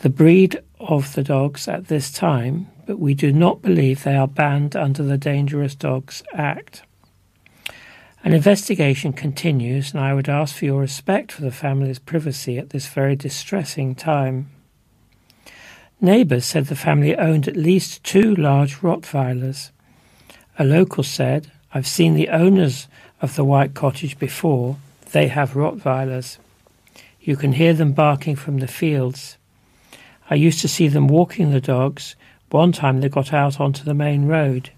the 0.00 0.10
breed 0.10 0.62
of 0.78 1.14
the 1.14 1.22
dogs 1.22 1.68
at 1.68 1.88
this 1.88 2.10
time, 2.10 2.68
but 2.86 2.98
we 2.98 3.14
do 3.14 3.32
not 3.32 3.62
believe 3.62 4.02
they 4.02 4.16
are 4.16 4.28
banned 4.28 4.76
under 4.76 5.02
the 5.02 5.18
Dangerous 5.18 5.74
Dogs 5.74 6.22
Act. 6.32 6.82
An 8.22 8.34
investigation 8.34 9.12
continues, 9.14 9.92
and 9.92 10.00
I 10.00 10.12
would 10.12 10.28
ask 10.28 10.54
for 10.54 10.66
your 10.66 10.80
respect 10.80 11.32
for 11.32 11.42
the 11.42 11.50
family's 11.50 11.98
privacy 11.98 12.58
at 12.58 12.70
this 12.70 12.86
very 12.86 13.16
distressing 13.16 13.94
time. 13.94 14.50
Neighbours 16.02 16.44
said 16.44 16.66
the 16.66 16.76
family 16.76 17.16
owned 17.16 17.48
at 17.48 17.56
least 17.56 18.04
two 18.04 18.34
large 18.34 18.76
Rottweilers. 18.76 19.70
A 20.58 20.64
local 20.64 21.02
said, 21.02 21.50
I've 21.72 21.86
seen 21.86 22.14
the 22.14 22.28
owners 22.28 22.88
of 23.22 23.36
the 23.36 23.44
white 23.44 23.74
cottage 23.74 24.18
before. 24.18 24.76
They 25.12 25.28
have 25.28 25.52
Rottweilers. 25.52 26.38
You 27.20 27.36
can 27.36 27.52
hear 27.52 27.74
them 27.74 27.92
barking 27.92 28.36
from 28.36 28.58
the 28.58 28.66
fields. 28.66 29.36
I 30.28 30.34
used 30.34 30.60
to 30.60 30.68
see 30.68 30.88
them 30.88 31.06
walking 31.06 31.50
the 31.50 31.60
dogs. 31.60 32.16
One 32.50 32.72
time 32.72 33.00
they 33.00 33.08
got 33.08 33.32
out 33.32 33.60
onto 33.60 33.84
the 33.84 33.94
main 33.94 34.26
road. 34.26 34.70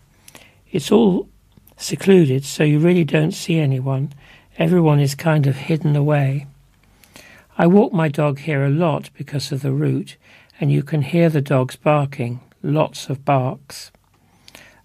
It's 0.70 0.90
all 0.90 1.28
secluded, 1.76 2.44
so 2.44 2.64
you 2.64 2.78
really 2.78 3.05
don't 3.05 3.33
see 3.33 3.59
anyone. 3.59 4.12
Everyone 4.59 5.00
is 5.00 5.14
kind 5.14 5.46
of 5.46 5.57
hidden 5.57 5.96
away. 5.96 6.46
I 7.57 7.66
walk 7.66 7.92
my 7.92 8.09
dog 8.09 8.40
here 8.40 8.64
a 8.64 8.70
lot 8.70 9.11
because 9.14 9.52
of 9.52 9.62
the 9.62 9.72
route, 9.72 10.16
and 10.61 10.70
you 10.72 10.83
can 10.83 11.02
hear 11.02 11.28
the 11.28 11.40
dogs 11.40 11.76
barking, 11.76 12.40
lots 12.62 13.09
of 13.09 13.24
barks. 13.24 13.90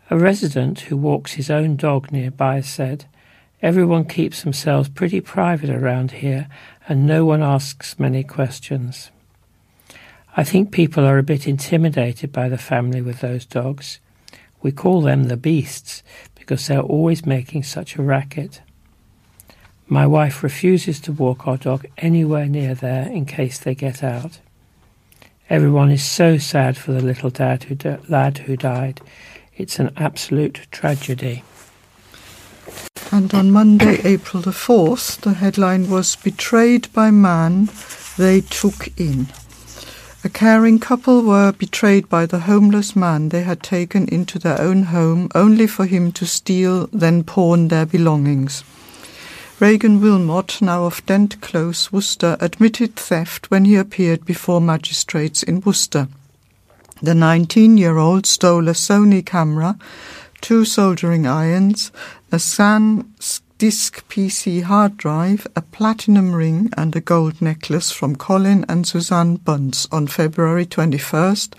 A 0.09 0.17
resident 0.17 0.81
who 0.81 0.95
walks 0.95 1.33
his 1.33 1.49
own 1.49 1.75
dog 1.75 2.11
nearby 2.11 2.61
said, 2.61 3.05
Everyone 3.61 4.05
keeps 4.05 4.43
themselves 4.43 4.87
pretty 4.87 5.19
private 5.19 5.69
around 5.69 6.11
here, 6.11 6.47
and 6.87 7.05
no 7.05 7.25
one 7.25 7.41
asks 7.41 7.99
many 7.99 8.23
questions. 8.23 9.11
I 10.37 10.43
think 10.43 10.71
people 10.71 11.03
are 11.03 11.17
a 11.17 11.23
bit 11.23 11.47
intimidated 11.47 12.31
by 12.31 12.47
the 12.47 12.57
family 12.57 13.01
with 13.01 13.21
those 13.21 13.45
dogs. 13.45 13.99
We 14.61 14.71
call 14.71 15.01
them 15.01 15.23
the 15.23 15.37
beasts 15.37 16.03
because 16.35 16.67
they're 16.67 16.79
always 16.79 17.25
making 17.25 17.63
such 17.63 17.95
a 17.95 18.03
racket. 18.03 18.61
My 19.87 20.05
wife 20.05 20.43
refuses 20.43 20.99
to 21.01 21.11
walk 21.11 21.47
our 21.47 21.57
dog 21.57 21.85
anywhere 21.97 22.45
near 22.45 22.75
there 22.75 23.07
in 23.07 23.25
case 23.25 23.57
they 23.57 23.73
get 23.73 24.03
out. 24.03 24.39
Everyone 25.49 25.89
is 25.89 26.03
so 26.03 26.37
sad 26.37 26.77
for 26.77 26.91
the 26.91 27.01
little 27.01 27.29
dad 27.29 27.63
who 27.63 27.97
lad 28.07 28.37
who 28.39 28.55
died. 28.55 29.01
It's 29.57 29.79
an 29.79 29.91
absolute 29.97 30.67
tragedy. 30.69 31.43
And 33.11 33.33
on 33.33 33.49
Monday, 33.49 33.99
April 34.03 34.43
the 34.43 34.51
4th, 34.51 35.21
the 35.21 35.33
headline 35.33 35.89
was 35.89 36.15
Betrayed 36.15 36.93
by 36.93 37.09
Man 37.09 37.69
They 38.17 38.41
Took 38.41 38.89
In. 38.99 39.27
A 40.23 40.29
caring 40.29 40.77
couple 40.77 41.23
were 41.23 41.51
betrayed 41.53 42.07
by 42.07 42.27
the 42.27 42.41
homeless 42.41 42.95
man 42.95 43.29
they 43.29 43.41
had 43.41 43.63
taken 43.63 44.07
into 44.09 44.37
their 44.37 44.61
own 44.61 44.83
home 44.83 45.29
only 45.33 45.65
for 45.65 45.85
him 45.85 46.11
to 46.11 46.27
steal, 46.27 46.85
then 46.93 47.23
pawn 47.23 47.69
their 47.69 47.87
belongings. 47.87 48.63
Regan 49.59 49.99
Wilmot, 49.99 50.61
now 50.61 50.85
of 50.85 51.03
Dent 51.07 51.41
Close, 51.41 51.91
Worcester, 51.91 52.37
admitted 52.39 52.95
theft 52.95 53.49
when 53.49 53.65
he 53.65 53.75
appeared 53.75 54.23
before 54.23 54.61
magistrates 54.61 55.41
in 55.41 55.61
Worcester. 55.61 56.09
The 56.99 57.13
19 57.13 57.77
year 57.77 57.97
old 57.97 58.25
stole 58.25 58.67
a 58.67 58.71
Sony 58.71 59.23
camera, 59.23 59.77
two 60.41 60.65
soldering 60.65 61.27
irons, 61.27 61.91
a 62.31 62.39
SAN 62.39 63.13
disk 63.59 64.07
PC 64.09 64.63
hard 64.63 64.97
drive, 64.97 65.45
a 65.55 65.61
platinum 65.61 66.33
ring, 66.33 66.71
and 66.75 66.95
a 66.95 67.01
gold 67.01 67.39
necklace 67.39 67.91
from 67.91 68.15
Colin 68.15 68.65
and 68.67 68.87
Suzanne 68.87 69.35
Bunce 69.35 69.87
on 69.91 70.07
February 70.07 70.65
21st, 70.65 71.53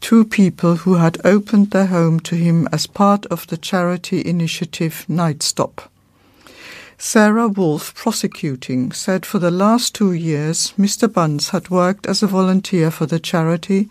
two 0.00 0.24
people 0.24 0.76
who 0.76 0.94
had 0.94 1.18
opened 1.24 1.72
their 1.72 1.86
home 1.86 2.20
to 2.20 2.36
him 2.36 2.68
as 2.70 2.86
part 2.86 3.26
of 3.26 3.48
the 3.48 3.56
charity 3.56 4.24
initiative 4.24 5.04
Night 5.08 5.42
Stop. 5.42 5.90
Sarah 7.02 7.48
Wolf, 7.48 7.94
prosecuting, 7.94 8.92
said 8.92 9.24
for 9.24 9.38
the 9.38 9.50
last 9.50 9.94
two 9.94 10.12
years 10.12 10.74
Mr. 10.78 11.10
Bunce 11.10 11.48
had 11.48 11.70
worked 11.70 12.06
as 12.06 12.22
a 12.22 12.26
volunteer 12.26 12.90
for 12.90 13.06
the 13.06 13.18
charity, 13.18 13.88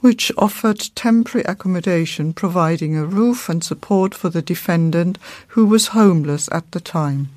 which 0.00 0.30
offered 0.36 0.90
temporary 0.94 1.44
accommodation, 1.44 2.32
providing 2.32 2.96
a 2.96 3.04
roof 3.04 3.48
and 3.48 3.64
support 3.64 4.14
for 4.14 4.28
the 4.28 4.42
defendant 4.42 5.18
who 5.48 5.66
was 5.66 5.88
homeless 5.88 6.48
at 6.52 6.70
the 6.72 6.80
time. 6.80 7.28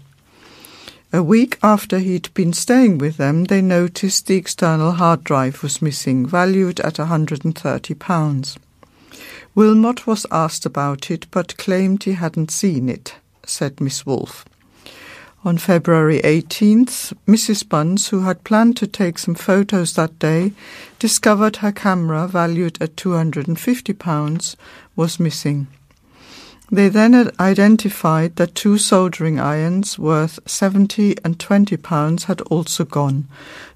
A 1.12 1.24
week 1.24 1.58
after 1.64 1.98
he'd 1.98 2.32
been 2.36 2.54
staying 2.54 3.00
with 3.00 3.18
them, 3.18 3.46
they 3.46 3.64
noticed 3.64 4.28
the 4.28 4.36
external 4.36 4.92
hard 4.92 5.24
drive 5.24 5.64
was 5.64 5.82
missing, 5.82 6.28
valued 6.28 6.80
at 6.82 6.96
£130. 6.96 8.58
Wilmot 9.56 10.06
was 10.06 10.28
asked 10.30 10.66
about 10.68 11.10
it, 11.10 11.26
but 11.32 11.58
claimed 11.58 12.04
he 12.04 12.12
hadn't 12.12 12.52
seen 12.52 12.88
it, 12.88 13.16
said 13.44 13.82
Miss 13.82 14.06
Wolfe. 14.06 14.46
On 15.46 15.58
February 15.58 16.20
18th, 16.26 17.14
Mrs. 17.26 17.68
Bunce, 17.68 18.10
who 18.10 18.24
had 18.24 18.44
planned 18.44 18.76
to 18.76 18.86
take 18.86 19.18
some 19.18 19.36
photos 19.36 19.94
that 19.94 20.20
day, 20.20 20.52
discovered 21.00 21.58
her 21.58 21.72
camera, 21.72 22.28
valued 22.28 22.78
at 22.82 22.98
£250, 22.98 24.56
was 24.98 25.18
missing. 25.18 25.68
They 26.70 26.90
then 26.90 27.32
identified 27.40 28.36
that 28.36 28.54
two 28.54 28.78
soldering 28.78 29.40
irons 29.40 29.98
worth 29.98 30.40
70 30.46 31.16
and 31.24 31.40
20 31.40 31.78
pounds 31.78 32.26
had 32.26 32.42
also 32.42 32.84
gone. 32.84 33.30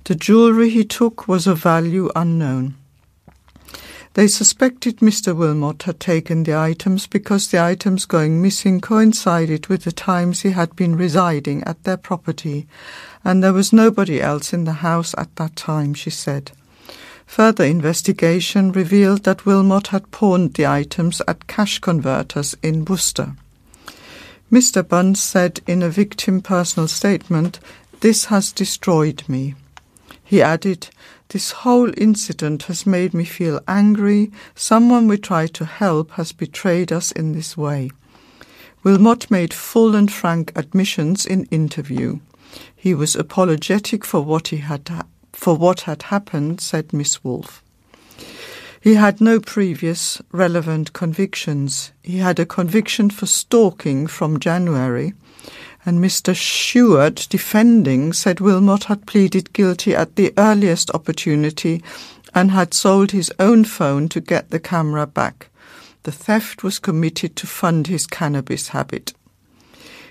The 0.04 0.16
jewellery 0.16 0.70
he 0.70 0.84
took 0.84 1.30
was 1.30 1.48
of 1.48 1.60
value 1.60 2.10
unknown. 2.14 2.76
They 4.16 4.28
suspected 4.28 4.98
Mr. 4.98 5.36
Wilmot 5.36 5.84
had 5.84 6.00
taken 6.00 6.44
the 6.44 6.56
items 6.56 7.08
because 7.08 7.48
the 7.48 7.64
items 7.64 8.06
going 8.06 8.42
missing 8.44 8.80
coincided 8.80 9.68
with 9.68 9.86
the 9.86 9.92
times 9.92 10.42
he 10.42 10.52
had 10.52 10.76
been 10.76 10.96
residing 10.96 11.64
at 11.64 11.84
their 11.84 11.98
property, 11.98 12.68
and 13.26 13.44
there 13.44 13.54
was 13.54 13.74
nobody 13.74 14.22
else 14.22 14.54
in 14.54 14.66
the 14.66 14.84
house 14.84 15.16
at 15.18 15.36
that 15.38 15.56
time, 15.56 15.96
she 15.96 16.12
said. 16.12 16.52
Further 17.26 17.64
investigation 17.64 18.72
revealed 18.72 19.24
that 19.24 19.48
Wilmot 19.48 19.88
had 19.88 20.12
pawned 20.12 20.54
the 20.54 20.68
items 20.68 21.20
at 21.28 21.48
cash 21.48 21.80
converters 21.80 22.56
in 22.62 22.86
Worcester. 22.86 23.36
Mr. 24.52 24.88
Bunce 24.88 25.24
said 25.24 25.60
in 25.66 25.82
a 25.82 25.90
victim 25.90 26.40
personal 26.40 26.88
statement, 26.88 27.60
This 28.02 28.26
has 28.26 28.52
destroyed 28.52 29.24
me. 29.28 29.56
He 30.24 30.44
added, 30.44 30.90
This 31.34 31.50
whole 31.50 31.92
incident 31.98 32.62
has 32.70 32.86
made 32.86 33.16
me 33.16 33.26
feel 33.26 33.60
angry. 33.68 34.32
Someone 34.54 35.08
we 35.08 35.18
tried 35.18 35.56
to 35.56 35.66
help 35.66 36.12
has 36.12 36.32
betrayed 36.32 36.92
us 36.92 37.12
in 37.12 37.32
this 37.32 37.58
way. 37.58 37.90
Wilmot 38.84 39.32
made 39.32 39.52
full 39.52 39.96
and 39.96 40.12
frank 40.12 40.52
admissions 40.56 41.26
in 41.26 41.46
interview. 41.46 42.20
He 42.76 42.94
was 42.94 43.16
apologetic 43.16 44.06
for 44.06 44.22
what 44.22 44.50
he 44.50 44.58
had 44.58 44.88
for 45.32 45.56
what 45.56 45.82
had 45.82 46.04
happened, 46.04 46.62
said 46.62 46.94
Miss 46.94 47.24
Wolfe. 47.24 47.64
He 48.80 48.94
had 48.94 49.20
no 49.20 49.40
previous 49.40 50.22
relevant 50.32 50.94
convictions. 50.94 51.94
He 52.04 52.20
had 52.20 52.38
a 52.38 52.46
conviction 52.46 53.10
for 53.10 53.26
stalking 53.26 54.06
from 54.06 54.40
January, 54.40 55.16
and 55.86 56.00
Mr. 56.00 56.36
Stewart, 56.36 57.28
defending, 57.30 58.14
said 58.14 58.40
Wilmot 58.40 58.86
had 58.86 59.06
pleaded 59.06 59.54
guilty 59.54 59.96
at 59.96 60.16
the 60.16 60.34
earliest 60.38 60.90
opportunity 60.92 61.84
and 62.34 62.52
had 62.52 62.74
sold 62.74 63.12
his 63.12 63.32
own 63.40 63.64
phone 63.64 64.08
to 64.10 64.22
get 64.22 64.50
the 64.50 64.60
camera 64.60 65.06
back. 65.06 65.50
The 66.04 66.12
theft 66.12 66.64
was 66.64 66.80
committed 66.80 67.36
to 67.38 67.48
fund 67.48 67.88
his 67.88 68.08
cannabis 68.08 68.70
habit. 68.70 69.14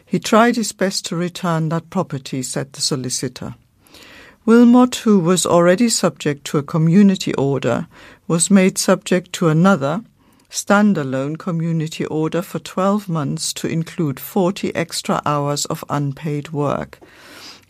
He 0.05 0.19
tried 0.19 0.57
his 0.57 0.73
best 0.73 1.07
to 1.07 1.17
return 1.17 1.71
that 1.71 1.91
property, 1.91 2.43
said 2.43 2.73
the 2.73 2.81
solicitor. 2.81 3.55
Wilmot, 4.45 4.97
who 4.97 5.21
was 5.21 5.47
already 5.47 5.89
subject 5.89 6.45
to 6.47 6.59
a 6.59 6.63
community 6.63 7.35
order, 7.35 7.87
was 8.27 8.51
made 8.51 8.77
subject 8.77 9.33
to 9.35 9.49
another, 9.49 10.03
standalone 10.53 11.39
community 11.39 12.05
order 12.05 12.43
for 12.43 12.59
12 12.59 13.09
months 13.09 13.55
to 13.55 13.67
include 13.67 14.21
40 14.21 14.75
extra 14.77 15.23
hours 15.25 15.65
of 15.67 15.83
unpaid 15.89 16.51
work. 16.51 16.99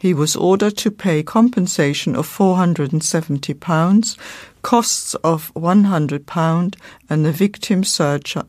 He 0.01 0.12
was 0.12 0.35
ordered 0.35 0.77
to 0.79 0.90
pay 0.90 1.23
compensation 1.23 2.16
of 2.16 2.27
£470, 2.27 4.16
costs 4.62 5.14
of 5.14 5.55
£100, 5.55 6.75
and 7.09 7.25
a 7.25 7.31
victim 7.31 7.85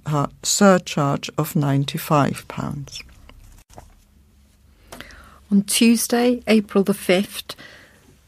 uh, 0.08 0.28
surcharge 0.42 1.30
of 1.38 1.54
£95. 1.54 3.04
On 5.52 5.62
Tuesday, 5.62 6.42
April 6.48 6.84
the 6.84 6.94
5th, 6.94 7.54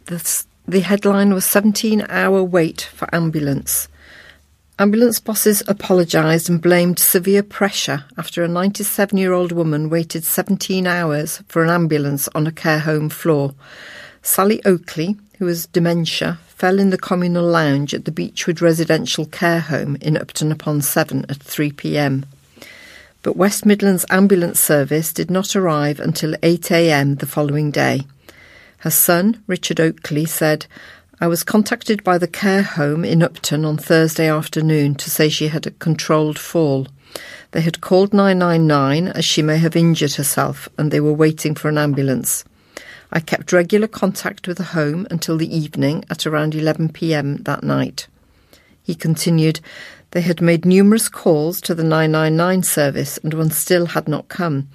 the, 0.06 0.44
the 0.68 0.82
headline 0.82 1.34
was 1.34 1.46
17 1.46 2.06
hour 2.08 2.44
wait 2.44 2.82
for 2.94 3.10
ambulance. 3.12 3.88
Ambulance 4.78 5.22
bosses 5.22 5.64
apologised 5.70 6.50
and 6.50 6.62
blamed 6.62 7.00
severe 7.00 7.42
pressure 7.42 8.04
after 8.18 8.44
a 8.44 8.48
97 8.50 9.18
year 9.18 9.32
old 9.32 9.54
woman 9.54 9.90
waited 9.90 10.26
17 10.26 10.86
hours 10.86 11.42
for 11.48 11.64
an 11.64 11.70
ambulance 11.70 12.28
on 12.36 12.46
a 12.46 12.52
care 12.52 12.80
home 12.80 13.08
floor. 13.08 13.54
Sally 14.22 14.62
Oakley, 14.66 15.16
who 15.40 15.48
has 15.48 15.68
dementia, 15.68 16.40
fell 16.48 16.78
in 16.78 16.90
the 16.90 16.98
communal 16.98 17.46
lounge 17.46 17.94
at 17.94 18.04
the 18.04 18.12
Beechwood 18.12 18.62
Residential 18.62 19.26
Care 19.26 19.62
Home 19.62 19.96
in 20.02 20.18
Upton 20.18 20.52
upon 20.52 20.82
Severn 20.82 21.26
at 21.30 21.38
3 21.38 21.72
pm. 21.72 22.26
but 23.22 23.38
West 23.38 23.66
Midlands 23.66 24.06
Ambulance 24.10 24.60
Service 24.60 25.14
did 25.14 25.32
not 25.32 25.56
arrive 25.56 26.02
until 26.02 26.34
8am 26.44 27.20
the 27.20 27.26
following 27.26 27.72
day. 27.72 28.02
Her 28.80 28.92
son, 28.92 29.42
Richard 29.48 29.80
Oakley, 29.80 30.26
said, 30.26 30.68
I 31.22 31.28
was 31.28 31.46
contacted 31.46 32.04
by 32.04 32.18
the 32.18 32.28
care 32.28 32.62
home 32.62 33.06
in 33.06 33.24
Upton 33.24 33.64
on 33.64 33.78
Thursday 33.78 34.30
afternoon 34.30 34.96
to 34.96 35.10
say 35.10 35.30
she 35.30 35.48
had 35.48 35.66
a 35.66 35.72
controlled 35.72 36.38
fall. 36.38 36.88
They 37.52 37.62
had 37.62 37.80
called 37.80 38.14
999 38.14 39.08
as 39.08 39.24
she 39.24 39.42
may 39.42 39.58
have 39.60 39.78
injured 39.78 40.16
herself 40.16 40.68
and 40.78 40.92
they 40.92 41.00
were 41.00 41.14
waiting 41.14 41.56
for 41.56 41.70
an 41.70 41.78
ambulance. 41.78 42.44
I 43.14 43.22
kept 43.22 43.54
regular 43.54 43.88
contact 43.88 44.46
with 44.46 44.58
the 44.58 44.64
home 44.64 45.08
until 45.10 45.38
the 45.38 45.56
evening 45.56 46.04
at 46.10 46.28
around 46.28 46.52
11pm 46.52 47.46
that 47.46 47.64
night. 47.64 48.08
He 48.84 48.94
continued, 48.94 49.62
they 50.12 50.20
had 50.20 50.42
made 50.42 50.66
numerous 50.66 51.08
calls 51.08 51.62
to 51.62 51.74
the 51.74 51.84
999 51.84 52.64
service 52.64 53.18
and 53.20 53.34
one 53.34 53.52
still 53.52 53.86
had 53.86 54.10
not 54.10 54.28
come. 54.28 54.68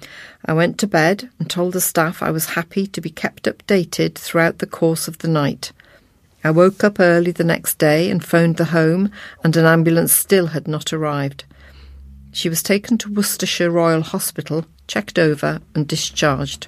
I 0.43 0.53
went 0.53 0.79
to 0.79 0.87
bed 0.87 1.29
and 1.37 1.47
told 1.47 1.73
the 1.73 1.81
staff 1.81 2.23
I 2.23 2.31
was 2.31 2.55
happy 2.57 2.87
to 2.87 2.99
be 2.99 3.11
kept 3.11 3.43
updated 3.43 4.15
throughout 4.15 4.57
the 4.57 4.65
course 4.65 5.07
of 5.07 5.19
the 5.19 5.27
night. 5.27 5.71
I 6.43 6.51
woke 6.51 6.83
up 6.83 6.99
early 6.99 7.31
the 7.31 7.43
next 7.43 7.77
day 7.77 8.09
and 8.09 8.23
phoned 8.23 8.57
the 8.57 8.65
home, 8.65 9.11
and 9.43 9.55
an 9.55 9.65
ambulance 9.65 10.11
still 10.11 10.47
had 10.47 10.67
not 10.67 10.91
arrived. 10.91 11.43
She 12.31 12.49
was 12.49 12.63
taken 12.63 12.97
to 12.99 13.13
Worcestershire 13.13 13.69
Royal 13.69 14.01
Hospital, 14.01 14.65
checked 14.87 15.19
over, 15.19 15.61
and 15.75 15.87
discharged. 15.87 16.67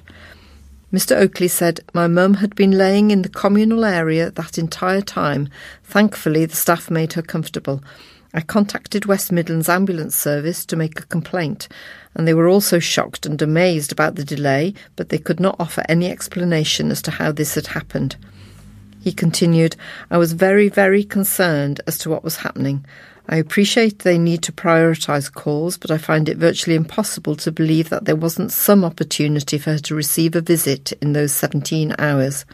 Mr. 0.92 1.16
Oakley 1.16 1.48
said, 1.48 1.80
My 1.92 2.06
mum 2.06 2.34
had 2.34 2.54
been 2.54 2.70
laying 2.70 3.10
in 3.10 3.22
the 3.22 3.28
communal 3.28 3.84
area 3.84 4.30
that 4.30 4.58
entire 4.58 5.00
time. 5.00 5.48
Thankfully, 5.82 6.44
the 6.46 6.54
staff 6.54 6.88
made 6.88 7.14
her 7.14 7.22
comfortable. 7.22 7.82
I 8.32 8.42
contacted 8.42 9.06
West 9.06 9.32
Midlands 9.32 9.68
Ambulance 9.68 10.14
Service 10.14 10.64
to 10.66 10.76
make 10.76 11.00
a 11.00 11.06
complaint, 11.06 11.66
and 12.14 12.28
they 12.28 12.34
were 12.34 12.48
also 12.48 12.78
shocked 12.78 13.26
and 13.26 13.40
amazed 13.42 13.90
about 13.90 14.14
the 14.14 14.24
delay, 14.24 14.74
but 14.94 15.08
they 15.08 15.18
could 15.18 15.40
not 15.40 15.56
offer 15.58 15.82
any 15.88 16.08
explanation 16.08 16.92
as 16.92 17.02
to 17.02 17.10
how 17.10 17.32
this 17.32 17.56
had 17.56 17.68
happened. 17.68 18.16
He 19.04 19.12
continued, 19.12 19.76
I 20.10 20.16
was 20.16 20.32
very, 20.32 20.70
very 20.70 21.04
concerned 21.04 21.78
as 21.86 21.98
to 21.98 22.08
what 22.08 22.24
was 22.24 22.36
happening. 22.38 22.86
I 23.28 23.36
appreciate 23.36 23.98
they 23.98 24.16
need 24.16 24.42
to 24.44 24.52
prioritise 24.52 25.30
calls, 25.30 25.76
but 25.76 25.90
I 25.90 25.98
find 25.98 26.26
it 26.26 26.38
virtually 26.38 26.74
impossible 26.74 27.36
to 27.36 27.52
believe 27.52 27.90
that 27.90 28.06
there 28.06 28.16
wasn't 28.16 28.50
some 28.50 28.82
opportunity 28.82 29.58
for 29.58 29.72
her 29.72 29.78
to 29.80 29.94
receive 29.94 30.34
a 30.34 30.40
visit 30.40 30.92
in 31.02 31.12
those 31.12 31.34
17 31.34 31.94
hours. 31.98 32.46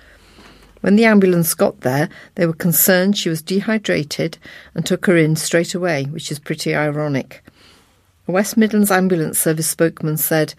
When 0.81 0.97
the 0.97 1.05
ambulance 1.05 1.55
got 1.55 1.83
there, 1.83 2.09
they 2.35 2.49
were 2.49 2.53
concerned 2.53 3.17
she 3.17 3.29
was 3.29 3.43
dehydrated 3.43 4.37
and 4.75 4.85
took 4.85 5.07
her 5.07 5.17
in 5.17 5.37
straight 5.37 5.77
away, 5.77 6.07
which 6.07 6.33
is 6.33 6.41
pretty 6.41 6.75
ironic. 6.75 7.45
A 8.27 8.33
West 8.33 8.57
Midlands 8.57 8.91
Ambulance 8.91 9.39
Service 9.39 9.69
spokesman 9.69 10.17
said, 10.17 10.55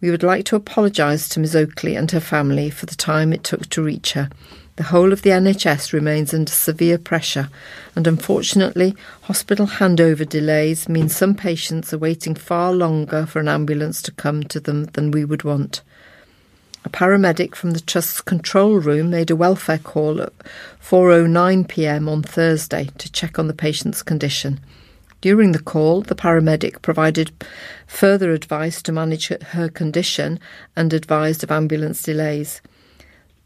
We 0.00 0.10
would 0.10 0.22
like 0.22 0.44
to 0.46 0.56
apologise 0.56 1.26
to 1.30 1.40
Ms 1.40 1.56
Oakley 1.56 1.96
and 1.96 2.10
her 2.10 2.20
family 2.20 2.68
for 2.68 2.84
the 2.84 2.94
time 2.94 3.32
it 3.32 3.42
took 3.42 3.66
to 3.70 3.82
reach 3.82 4.12
her. 4.12 4.28
The 4.76 4.84
whole 4.84 5.10
of 5.10 5.22
the 5.22 5.30
NHS 5.30 5.94
remains 5.94 6.34
under 6.34 6.52
severe 6.52 6.98
pressure, 6.98 7.48
and 7.94 8.06
unfortunately, 8.06 8.94
hospital 9.22 9.66
handover 9.66 10.28
delays 10.28 10.86
mean 10.86 11.08
some 11.08 11.34
patients 11.34 11.94
are 11.94 11.98
waiting 11.98 12.34
far 12.34 12.74
longer 12.74 13.24
for 13.24 13.40
an 13.40 13.48
ambulance 13.48 14.02
to 14.02 14.12
come 14.12 14.42
to 14.44 14.60
them 14.60 14.84
than 14.84 15.12
we 15.12 15.24
would 15.24 15.44
want. 15.44 15.80
A 16.84 16.90
paramedic 16.90 17.54
from 17.54 17.70
the 17.70 17.80
Trust's 17.80 18.20
control 18.20 18.74
room 18.76 19.08
made 19.08 19.30
a 19.30 19.36
welfare 19.36 19.78
call 19.78 20.20
at 20.20 20.32
4:09 20.84 21.66
p.m. 21.66 22.06
on 22.06 22.22
Thursday 22.22 22.90
to 22.98 23.10
check 23.10 23.38
on 23.38 23.46
the 23.46 23.54
patient's 23.54 24.02
condition. 24.02 24.60
During 25.26 25.50
the 25.50 25.58
call, 25.58 26.02
the 26.02 26.14
paramedic 26.14 26.82
provided 26.82 27.32
further 27.88 28.30
advice 28.30 28.80
to 28.82 28.92
manage 28.92 29.26
her 29.26 29.68
condition 29.68 30.38
and 30.76 30.92
advised 30.92 31.42
of 31.42 31.50
ambulance 31.50 32.00
delays. 32.00 32.62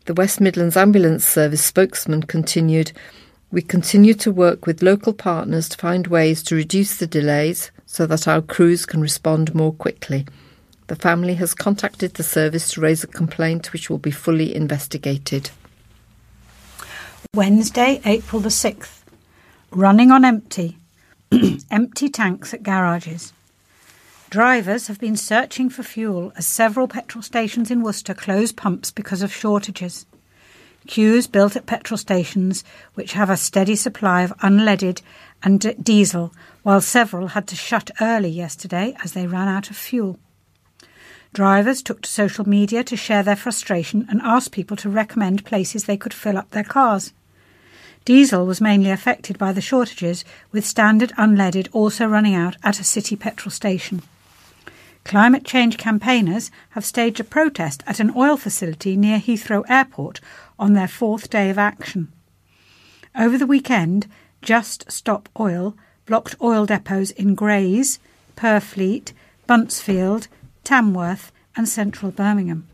The 0.04 0.12
West 0.12 0.42
Midlands 0.42 0.76
Ambulance 0.76 1.24
Service 1.24 1.64
spokesman 1.64 2.24
continued, 2.24 2.92
We 3.50 3.62
continue 3.62 4.12
to 4.12 4.30
work 4.30 4.66
with 4.66 4.82
local 4.82 5.14
partners 5.14 5.70
to 5.70 5.78
find 5.78 6.06
ways 6.06 6.42
to 6.42 6.54
reduce 6.54 6.98
the 6.98 7.06
delays 7.06 7.70
so 7.86 8.04
that 8.04 8.28
our 8.28 8.42
crews 8.42 8.84
can 8.84 9.00
respond 9.00 9.54
more 9.54 9.72
quickly. 9.72 10.26
The 10.88 10.96
family 10.96 11.36
has 11.36 11.54
contacted 11.54 12.12
the 12.12 12.22
service 12.22 12.72
to 12.72 12.82
raise 12.82 13.04
a 13.04 13.06
complaint 13.06 13.72
which 13.72 13.88
will 13.88 13.96
be 13.96 14.10
fully 14.10 14.54
investigated. 14.54 15.48
Wednesday, 17.34 18.02
April 18.04 18.42
the 18.42 18.50
6th. 18.50 18.98
Running 19.70 20.10
on 20.10 20.26
empty. 20.26 20.76
empty 21.70 22.08
tanks 22.08 22.52
at 22.52 22.62
garages. 22.62 23.32
Drivers 24.30 24.86
have 24.88 24.98
been 24.98 25.16
searching 25.16 25.70
for 25.70 25.82
fuel 25.82 26.32
as 26.36 26.46
several 26.46 26.88
petrol 26.88 27.22
stations 27.22 27.70
in 27.70 27.82
Worcester 27.82 28.14
close 28.14 28.52
pumps 28.52 28.90
because 28.90 29.22
of 29.22 29.32
shortages. 29.32 30.06
Queues 30.86 31.26
built 31.26 31.56
at 31.56 31.66
petrol 31.66 31.98
stations, 31.98 32.64
which 32.94 33.12
have 33.12 33.30
a 33.30 33.36
steady 33.36 33.76
supply 33.76 34.22
of 34.22 34.36
unleaded 34.38 35.02
and 35.42 35.60
d- 35.60 35.74
diesel, 35.74 36.32
while 36.62 36.80
several 36.80 37.28
had 37.28 37.46
to 37.48 37.56
shut 37.56 37.90
early 38.00 38.30
yesterday 38.30 38.96
as 39.04 39.12
they 39.12 39.26
ran 39.26 39.48
out 39.48 39.70
of 39.70 39.76
fuel. 39.76 40.18
Drivers 41.32 41.82
took 41.82 42.02
to 42.02 42.10
social 42.10 42.48
media 42.48 42.82
to 42.82 42.96
share 42.96 43.22
their 43.22 43.36
frustration 43.36 44.06
and 44.08 44.20
asked 44.22 44.50
people 44.50 44.76
to 44.78 44.90
recommend 44.90 45.44
places 45.44 45.84
they 45.84 45.96
could 45.96 46.14
fill 46.14 46.36
up 46.36 46.50
their 46.50 46.64
cars. 46.64 47.12
Diesel 48.10 48.44
was 48.44 48.60
mainly 48.60 48.90
affected 48.90 49.38
by 49.38 49.52
the 49.52 49.60
shortages, 49.60 50.24
with 50.50 50.66
standard 50.66 51.12
unleaded 51.16 51.68
also 51.70 52.06
running 52.06 52.34
out 52.34 52.56
at 52.64 52.80
a 52.80 52.82
city 52.82 53.14
petrol 53.14 53.52
station. 53.52 54.02
Climate 55.04 55.44
change 55.44 55.78
campaigners 55.78 56.50
have 56.70 56.84
staged 56.84 57.20
a 57.20 57.22
protest 57.22 57.84
at 57.86 58.00
an 58.00 58.12
oil 58.16 58.36
facility 58.36 58.96
near 58.96 59.20
Heathrow 59.20 59.62
Airport 59.70 60.18
on 60.58 60.72
their 60.72 60.88
fourth 60.88 61.30
day 61.30 61.50
of 61.50 61.56
action. 61.56 62.10
Over 63.16 63.38
the 63.38 63.46
weekend, 63.46 64.08
Just 64.42 64.90
Stop 64.90 65.28
Oil 65.38 65.76
blocked 66.04 66.34
oil 66.42 66.66
depots 66.66 67.12
in 67.12 67.36
Grays, 67.36 68.00
Purfleet, 68.34 69.12
Buncefield, 69.48 70.26
Tamworth, 70.64 71.30
and 71.54 71.68
central 71.68 72.10
Birmingham. 72.10 72.66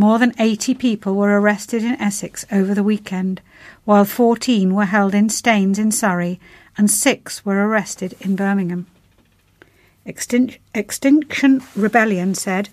More 0.00 0.20
than 0.20 0.32
80 0.38 0.74
people 0.74 1.16
were 1.16 1.40
arrested 1.40 1.82
in 1.82 2.00
Essex 2.00 2.46
over 2.52 2.72
the 2.72 2.84
weekend, 2.84 3.40
while 3.84 4.04
14 4.04 4.72
were 4.72 4.84
held 4.84 5.12
in 5.12 5.28
Staines 5.28 5.76
in 5.76 5.90
Surrey 5.90 6.38
and 6.76 6.88
six 6.88 7.44
were 7.44 7.66
arrested 7.66 8.14
in 8.20 8.36
Birmingham. 8.36 8.86
Extinction 10.06 11.62
Rebellion 11.74 12.36
said 12.36 12.68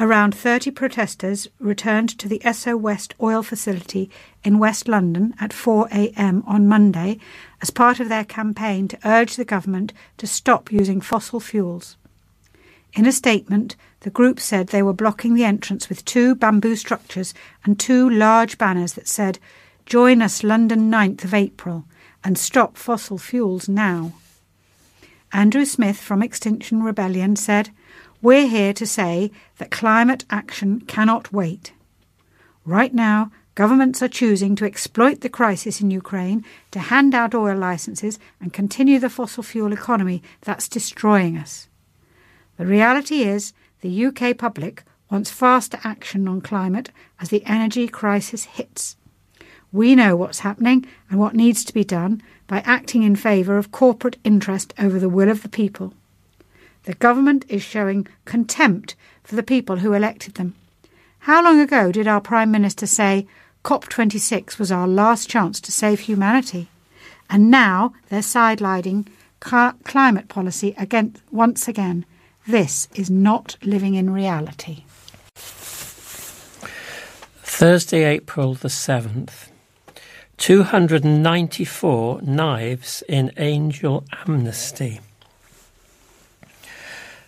around 0.00 0.34
30 0.34 0.72
protesters 0.72 1.46
returned 1.60 2.08
to 2.18 2.26
the 2.26 2.40
Esso 2.40 2.76
West 2.76 3.14
oil 3.22 3.44
facility 3.44 4.10
in 4.42 4.58
West 4.58 4.88
London 4.88 5.32
at 5.38 5.52
4 5.52 5.86
a.m. 5.92 6.42
on 6.44 6.66
Monday 6.66 7.20
as 7.62 7.70
part 7.70 8.00
of 8.00 8.08
their 8.08 8.24
campaign 8.24 8.88
to 8.88 8.98
urge 9.04 9.36
the 9.36 9.44
government 9.44 9.92
to 10.16 10.26
stop 10.26 10.72
using 10.72 11.00
fossil 11.00 11.38
fuels. 11.38 11.96
In 12.94 13.06
a 13.06 13.12
statement, 13.12 13.76
the 14.04 14.10
group 14.10 14.38
said 14.38 14.66
they 14.66 14.82
were 14.82 14.92
blocking 14.92 15.32
the 15.32 15.44
entrance 15.44 15.88
with 15.88 16.04
two 16.04 16.34
bamboo 16.34 16.76
structures 16.76 17.32
and 17.64 17.80
two 17.80 18.08
large 18.10 18.58
banners 18.58 18.92
that 18.92 19.08
said, 19.08 19.38
Join 19.86 20.20
us 20.20 20.44
London 20.44 20.90
9th 20.90 21.24
of 21.24 21.32
April 21.32 21.86
and 22.22 22.36
stop 22.36 22.76
fossil 22.76 23.16
fuels 23.16 23.66
now. 23.66 24.12
Andrew 25.32 25.64
Smith 25.64 25.96
from 25.96 26.22
Extinction 26.22 26.82
Rebellion 26.82 27.34
said, 27.34 27.70
We're 28.20 28.46
here 28.46 28.74
to 28.74 28.86
say 28.86 29.30
that 29.56 29.70
climate 29.70 30.26
action 30.28 30.82
cannot 30.82 31.32
wait. 31.32 31.72
Right 32.66 32.92
now, 32.92 33.32
governments 33.54 34.02
are 34.02 34.08
choosing 34.08 34.54
to 34.56 34.66
exploit 34.66 35.22
the 35.22 35.30
crisis 35.30 35.80
in 35.80 35.90
Ukraine 35.90 36.44
to 36.72 36.78
hand 36.78 37.14
out 37.14 37.34
oil 37.34 37.56
licenses 37.56 38.18
and 38.38 38.52
continue 38.52 38.98
the 38.98 39.08
fossil 39.08 39.42
fuel 39.42 39.72
economy 39.72 40.22
that's 40.42 40.68
destroying 40.68 41.38
us. 41.38 41.68
The 42.58 42.66
reality 42.66 43.22
is, 43.22 43.54
the 43.84 44.06
UK 44.06 44.38
public 44.38 44.82
wants 45.10 45.30
faster 45.30 45.78
action 45.84 46.26
on 46.26 46.40
climate 46.40 46.88
as 47.20 47.28
the 47.28 47.44
energy 47.44 47.86
crisis 47.86 48.44
hits. 48.44 48.96
We 49.72 49.94
know 49.94 50.16
what's 50.16 50.38
happening 50.38 50.86
and 51.10 51.20
what 51.20 51.34
needs 51.34 51.66
to 51.66 51.74
be 51.74 51.84
done 51.84 52.22
by 52.46 52.60
acting 52.60 53.02
in 53.02 53.14
favour 53.14 53.58
of 53.58 53.72
corporate 53.72 54.16
interest 54.24 54.72
over 54.78 54.98
the 54.98 55.10
will 55.10 55.28
of 55.28 55.42
the 55.42 55.50
people. 55.50 55.92
The 56.84 56.94
government 56.94 57.44
is 57.50 57.62
showing 57.62 58.06
contempt 58.24 58.96
for 59.22 59.36
the 59.36 59.42
people 59.42 59.76
who 59.76 59.92
elected 59.92 60.36
them. 60.36 60.54
How 61.18 61.44
long 61.44 61.60
ago 61.60 61.92
did 61.92 62.08
our 62.08 62.22
Prime 62.22 62.50
Minister 62.50 62.86
say 62.86 63.26
COP26 63.64 64.58
was 64.58 64.72
our 64.72 64.88
last 64.88 65.28
chance 65.28 65.60
to 65.60 65.70
save 65.70 66.00
humanity? 66.00 66.68
And 67.28 67.50
now 67.50 67.92
they're 68.08 68.20
sidelining 68.20 69.08
climate 69.40 70.28
policy 70.28 70.74
again, 70.78 71.16
once 71.30 71.68
again. 71.68 72.06
This 72.46 72.88
is 72.94 73.08
not 73.08 73.56
living 73.62 73.94
in 73.94 74.10
reality. 74.10 74.84
Thursday, 77.42 78.04
April 78.04 78.52
the 78.52 78.68
7th. 78.68 79.48
294 80.36 82.20
knives 82.20 83.02
in 83.08 83.32
Angel 83.38 84.04
Amnesty. 84.26 85.00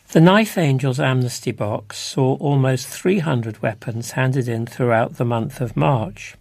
The 0.08 0.20
Knife 0.20 0.58
Angels 0.58 1.00
Amnesty 1.00 1.52
Box 1.52 1.96
saw 1.96 2.34
almost 2.36 2.86
300 2.86 3.62
weapons 3.62 4.10
handed 4.10 4.48
in 4.48 4.66
throughout 4.66 5.16
the 5.16 5.24
month 5.24 5.62
of 5.62 5.78
March. 5.78 6.34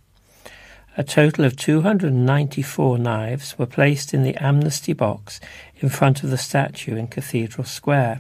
A 0.98 1.04
total 1.04 1.46
of 1.46 1.56
294 1.56 2.98
knives 2.98 3.58
were 3.58 3.66
placed 3.66 4.14
in 4.14 4.24
the 4.24 4.36
amnesty 4.36 4.92
box 4.92 5.40
in 5.78 5.88
front 5.88 6.24
of 6.26 6.30
the 6.30 6.38
statue 6.38 6.98
in 6.98 7.08
Cathedral 7.08 7.64
Square. 7.64 8.20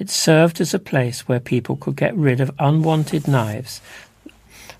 It 0.00 0.08
served 0.08 0.62
as 0.62 0.72
a 0.72 0.78
place 0.78 1.28
where 1.28 1.40
people 1.40 1.76
could 1.76 1.94
get 1.94 2.16
rid 2.16 2.40
of 2.40 2.54
unwanted 2.58 3.28
knives 3.28 3.82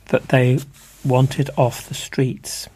that 0.06 0.28
they 0.28 0.60
wanted 1.04 1.50
off 1.58 1.86
the 1.86 1.94
streets. 1.94 2.70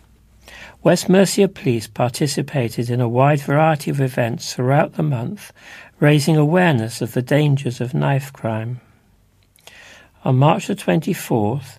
West 0.83 1.09
Mercia 1.09 1.49
Police 1.49 1.87
participated 1.87 2.91
in 2.91 3.01
a 3.01 3.09
wide 3.09 3.41
variety 3.41 3.91
of 3.91 3.99
events 3.99 4.53
throughout 4.53 4.97
the 4.97 5.03
month, 5.03 5.55
raising 6.01 6.37
awareness 6.37 7.01
of 7.01 7.15
the 7.15 7.23
dangers 7.23 7.81
of 7.81 7.95
knife 7.95 8.31
crime. 8.31 8.83
On 10.23 10.37
March 10.37 10.67
the 10.67 10.77
24th, 10.77 11.79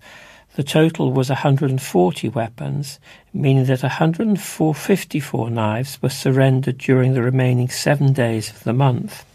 the 0.55 0.63
total 0.63 1.13
was 1.13 1.29
140 1.29 2.29
weapons, 2.29 2.99
meaning 3.31 3.65
that 3.65 3.83
154 3.83 5.49
knives 5.51 6.01
were 6.01 6.09
surrendered 6.09 6.79
during 6.79 7.13
the 7.13 7.21
remaining 7.21 7.69
seven 7.69 8.13
days 8.13 8.49
of 8.49 8.63
the 8.63 8.73
month. 8.73 9.25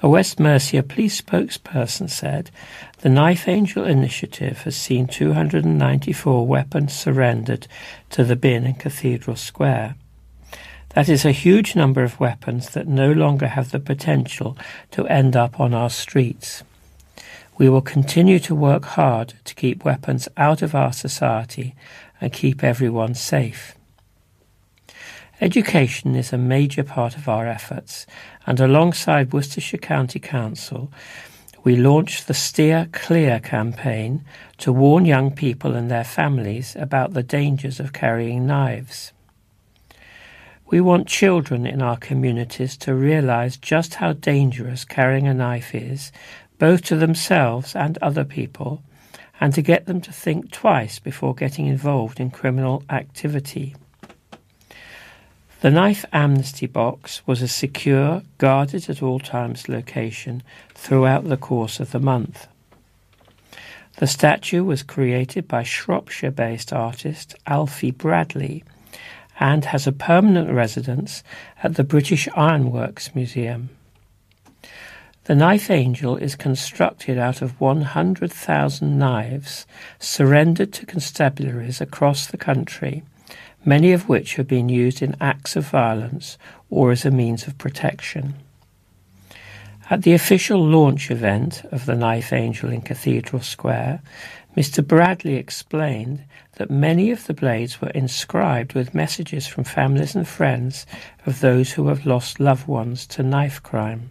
A 0.00 0.08
West 0.08 0.38
Mercia 0.38 0.84
police 0.84 1.20
spokesperson 1.20 2.08
said 2.08 2.52
the 3.00 3.08
Knife 3.08 3.48
Angel 3.48 3.84
initiative 3.84 4.58
has 4.62 4.76
seen 4.76 5.08
294 5.08 6.46
weapons 6.46 6.92
surrendered 6.92 7.66
to 8.10 8.22
the 8.22 8.36
bin 8.36 8.64
in 8.64 8.74
Cathedral 8.74 9.34
Square. 9.34 9.96
That 10.90 11.08
is 11.08 11.24
a 11.24 11.32
huge 11.32 11.74
number 11.74 12.04
of 12.04 12.20
weapons 12.20 12.70
that 12.70 12.86
no 12.86 13.10
longer 13.10 13.48
have 13.48 13.72
the 13.72 13.80
potential 13.80 14.56
to 14.92 15.08
end 15.08 15.34
up 15.34 15.58
on 15.58 15.74
our 15.74 15.90
streets. 15.90 16.62
We 17.58 17.68
will 17.68 17.82
continue 17.82 18.38
to 18.38 18.54
work 18.54 18.84
hard 18.84 19.34
to 19.46 19.54
keep 19.56 19.84
weapons 19.84 20.28
out 20.36 20.62
of 20.62 20.76
our 20.76 20.92
society 20.92 21.74
and 22.20 22.32
keep 22.32 22.62
everyone 22.62 23.14
safe. 23.14 23.74
Education 25.40 26.16
is 26.16 26.32
a 26.32 26.38
major 26.38 26.82
part 26.82 27.16
of 27.16 27.28
our 27.28 27.46
efforts, 27.46 28.06
and 28.48 28.60
alongside 28.60 29.34
Worcestershire 29.34 29.76
County 29.76 30.18
Council, 30.18 30.90
we 31.64 31.76
launched 31.76 32.26
the 32.26 32.32
Steer 32.32 32.88
Clear 32.92 33.40
campaign 33.40 34.24
to 34.56 34.72
warn 34.72 35.04
young 35.04 35.30
people 35.30 35.76
and 35.76 35.90
their 35.90 36.02
families 36.02 36.74
about 36.74 37.12
the 37.12 37.22
dangers 37.22 37.78
of 37.78 37.92
carrying 37.92 38.46
knives. 38.46 39.12
We 40.70 40.80
want 40.80 41.08
children 41.08 41.66
in 41.66 41.82
our 41.82 41.98
communities 41.98 42.78
to 42.78 42.94
realize 42.94 43.58
just 43.58 43.96
how 43.96 44.14
dangerous 44.14 44.82
carrying 44.82 45.28
a 45.28 45.34
knife 45.34 45.74
is 45.74 46.10
both 46.58 46.80
to 46.84 46.96
themselves 46.96 47.76
and 47.76 47.98
other 47.98 48.24
people, 48.24 48.82
and 49.42 49.52
to 49.52 49.60
get 49.60 49.84
them 49.84 50.00
to 50.00 50.10
think 50.10 50.50
twice 50.50 50.98
before 50.98 51.34
getting 51.34 51.66
involved 51.66 52.18
in 52.18 52.30
criminal 52.30 52.82
activity. 52.88 53.76
The 55.60 55.70
knife 55.72 56.04
amnesty 56.12 56.66
box 56.66 57.26
was 57.26 57.42
a 57.42 57.48
secure, 57.48 58.22
guarded 58.38 58.88
at 58.88 59.02
all 59.02 59.18
times 59.18 59.68
location 59.68 60.44
throughout 60.72 61.24
the 61.24 61.36
course 61.36 61.80
of 61.80 61.90
the 61.90 61.98
month. 61.98 62.46
The 63.96 64.06
statue 64.06 64.62
was 64.62 64.84
created 64.84 65.48
by 65.48 65.64
Shropshire 65.64 66.30
based 66.30 66.72
artist 66.72 67.34
Alfie 67.48 67.90
Bradley 67.90 68.62
and 69.40 69.64
has 69.64 69.88
a 69.88 69.92
permanent 69.92 70.48
residence 70.52 71.24
at 71.64 71.74
the 71.74 71.82
British 71.82 72.28
Ironworks 72.36 73.12
Museum. 73.16 73.70
The 75.24 75.34
knife 75.34 75.70
angel 75.70 76.16
is 76.16 76.36
constructed 76.36 77.18
out 77.18 77.42
of 77.42 77.60
100,000 77.60 78.96
knives 78.96 79.66
surrendered 79.98 80.72
to 80.74 80.86
constabularies 80.86 81.80
across 81.80 82.28
the 82.28 82.38
country, 82.38 83.02
many 83.64 83.92
of 83.92 84.08
which 84.08 84.36
have 84.36 84.48
been 84.48 84.68
used 84.68 85.02
in 85.02 85.16
acts 85.20 85.56
of 85.56 85.68
violence 85.68 86.38
or 86.70 86.90
as 86.90 87.04
a 87.04 87.10
means 87.10 87.46
of 87.46 87.58
protection. 87.58 88.34
At 89.90 90.02
the 90.02 90.12
official 90.12 90.62
launch 90.62 91.10
event 91.10 91.64
of 91.72 91.86
the 91.86 91.94
Knife 91.94 92.32
Angel 92.32 92.70
in 92.70 92.82
Cathedral 92.82 93.40
Square, 93.40 94.02
Mr. 94.56 94.86
Bradley 94.86 95.36
explained 95.36 96.24
that 96.56 96.70
many 96.70 97.10
of 97.10 97.26
the 97.26 97.32
blades 97.32 97.80
were 97.80 97.90
inscribed 97.90 98.74
with 98.74 98.94
messages 98.94 99.46
from 99.46 99.64
families 99.64 100.14
and 100.14 100.28
friends 100.28 100.84
of 101.24 101.40
those 101.40 101.72
who 101.72 101.88
have 101.88 102.04
lost 102.04 102.40
loved 102.40 102.66
ones 102.66 103.06
to 103.06 103.22
knife 103.22 103.62
crime. 103.62 104.10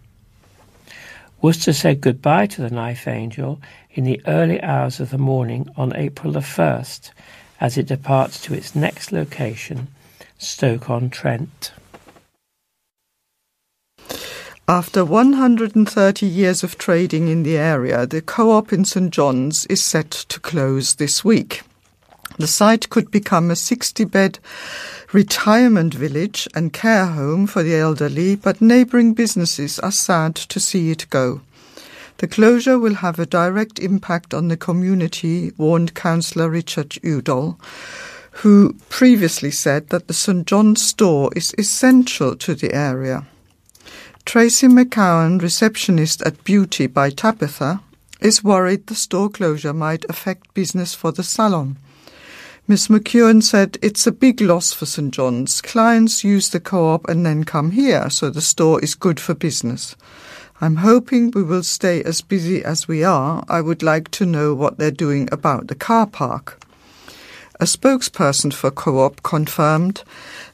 Worcester 1.40 1.72
said 1.72 2.00
goodbye 2.00 2.46
to 2.46 2.62
the 2.62 2.70
Knife 2.70 3.06
Angel 3.06 3.60
in 3.92 4.02
the 4.02 4.20
early 4.26 4.60
hours 4.60 4.98
of 4.98 5.10
the 5.10 5.18
morning 5.18 5.68
on 5.76 5.94
April 5.94 6.32
the 6.32 6.40
1st 6.40 7.10
as 7.60 7.76
it 7.76 7.86
departs 7.86 8.40
to 8.42 8.54
its 8.54 8.74
next 8.74 9.12
location, 9.12 9.88
Stoke-on-Trent. 10.38 11.72
After 14.68 15.02
130 15.02 16.26
years 16.26 16.62
of 16.62 16.76
trading 16.76 17.28
in 17.28 17.42
the 17.42 17.56
area, 17.56 18.06
the 18.06 18.20
co-op 18.20 18.72
in 18.72 18.84
St 18.84 19.10
John's 19.10 19.64
is 19.66 19.82
set 19.82 20.10
to 20.10 20.38
close 20.40 20.96
this 20.96 21.24
week. 21.24 21.62
The 22.36 22.46
site 22.46 22.90
could 22.90 23.10
become 23.10 23.50
a 23.50 23.54
60-bed 23.54 24.38
retirement 25.12 25.94
village 25.94 26.46
and 26.54 26.72
care 26.72 27.06
home 27.06 27.46
for 27.46 27.62
the 27.62 27.76
elderly, 27.76 28.36
but 28.36 28.60
neighbouring 28.60 29.14
businesses 29.14 29.78
are 29.78 29.90
sad 29.90 30.34
to 30.34 30.60
see 30.60 30.90
it 30.90 31.08
go. 31.08 31.40
The 32.18 32.26
closure 32.26 32.80
will 32.80 32.94
have 32.94 33.20
a 33.20 33.26
direct 33.26 33.78
impact 33.78 34.34
on 34.34 34.48
the 34.48 34.56
community, 34.56 35.52
warned 35.56 35.94
Councillor 35.94 36.50
Richard 36.50 36.98
Udall, 37.04 37.60
who 38.42 38.74
previously 38.88 39.52
said 39.52 39.90
that 39.90 40.08
the 40.08 40.14
St 40.14 40.44
John's 40.44 40.82
store 40.82 41.30
is 41.36 41.54
essential 41.56 42.34
to 42.34 42.56
the 42.56 42.74
area. 42.74 43.26
Tracy 44.24 44.66
McCowan, 44.66 45.40
receptionist 45.40 46.20
at 46.22 46.42
Beauty 46.42 46.88
by 46.88 47.10
Tabitha, 47.10 47.82
is 48.20 48.42
worried 48.42 48.88
the 48.88 48.96
store 48.96 49.28
closure 49.28 49.72
might 49.72 50.04
affect 50.08 50.52
business 50.54 50.94
for 50.94 51.12
the 51.12 51.22
salon. 51.22 51.78
Miss 52.66 52.88
McEwen 52.88 53.44
said 53.44 53.78
it's 53.80 54.08
a 54.08 54.12
big 54.12 54.40
loss 54.40 54.72
for 54.72 54.86
St 54.86 55.14
John's. 55.14 55.60
Clients 55.60 56.24
use 56.24 56.50
the 56.50 56.58
co-op 56.58 57.08
and 57.08 57.24
then 57.24 57.44
come 57.44 57.70
here, 57.70 58.10
so 58.10 58.28
the 58.28 58.40
store 58.40 58.82
is 58.82 58.96
good 58.96 59.20
for 59.20 59.34
business. 59.34 59.94
I'm 60.60 60.76
hoping 60.76 61.30
we 61.30 61.44
will 61.44 61.62
stay 61.62 62.02
as 62.02 62.20
busy 62.20 62.64
as 62.64 62.88
we 62.88 63.04
are. 63.04 63.44
I 63.48 63.60
would 63.60 63.80
like 63.80 64.10
to 64.12 64.26
know 64.26 64.54
what 64.54 64.76
they're 64.76 64.90
doing 64.90 65.28
about 65.30 65.68
the 65.68 65.76
car 65.76 66.04
park. 66.04 66.60
A 67.60 67.64
spokesperson 67.64 68.52
for 68.52 68.72
Co-op 68.72 69.22
confirmed 69.22 70.02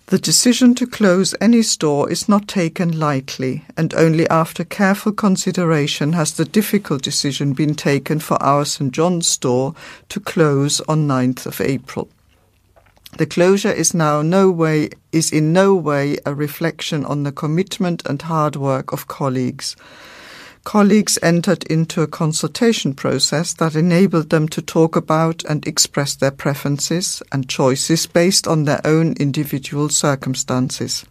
the 0.07 0.19
decision 0.19 0.75
to 0.75 0.87
close 0.87 1.35
any 1.41 1.63
store 1.63 2.11
is 2.11 2.29
not 2.29 2.49
taken 2.49 2.99
lightly, 2.99 3.65
and 3.79 3.95
only 3.95 4.29
after 4.29 4.63
careful 4.63 5.13
consideration 5.13 6.13
has 6.13 6.35
the 6.35 6.45
difficult 6.45 7.01
decision 7.01 7.55
been 7.55 7.75
taken 7.75 8.21
for 8.21 8.43
our 8.43 8.67
St 8.67 8.93
John's 8.93 9.27
store 9.27 9.75
to 10.11 10.21
close 10.21 10.83
on 10.83 11.09
9th 11.09 11.47
of 11.47 11.63
April. 11.63 12.11
The 13.17 13.27
closure 13.27 13.73
is 13.73 13.95
now 13.95 14.23
no 14.23 14.51
way 14.51 14.91
is 15.13 15.33
in 15.33 15.53
no 15.53 15.75
way 15.75 16.19
a 16.27 16.35
reflection 16.35 17.05
on 17.05 17.23
the 17.23 17.33
commitment 17.33 18.03
and 18.07 18.21
hard 18.21 18.57
work 18.57 18.93
of 18.93 19.07
colleagues 19.07 19.77
colleagues 20.65 21.19
entered 21.23 21.63
into 21.65 22.03
a 22.03 22.07
consultation 22.07 22.95
process 22.95 23.53
that 23.55 23.77
enabled 23.77 24.31
them 24.31 24.49
to 24.49 24.63
talk 24.63 24.97
about 24.97 25.45
and 25.45 25.67
express 25.67 26.15
their 26.17 26.31
preferences 26.31 27.23
and 27.31 27.49
choices 27.49 28.07
based 28.07 28.49
on 28.49 28.65
their 28.65 28.81
own 28.85 29.13
individual 29.21 29.89
circumstances. 29.89 31.05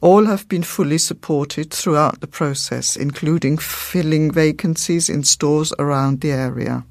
All 0.00 0.26
have 0.26 0.48
been 0.48 0.62
fully 0.62 0.98
supported 0.98 1.72
throughout 1.72 2.20
the 2.20 2.28
process, 2.28 2.96
including 2.96 3.58
filling 3.58 4.30
vacancies 4.30 5.08
in 5.08 5.24
stores 5.24 5.72
around 5.78 6.20
the 6.20 6.30
area. 6.30 6.84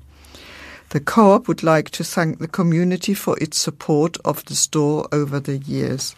The 0.97 1.03
co-op 1.03 1.47
would 1.47 1.61
like 1.61 1.91
to 1.91 2.03
thank 2.03 2.39
the 2.39 2.47
community 2.47 3.13
for 3.13 3.37
its 3.37 3.59
support 3.59 4.17
of 4.25 4.43
the 4.45 4.55
store 4.55 5.07
over 5.11 5.39
the 5.39 5.59
years. 5.59 6.15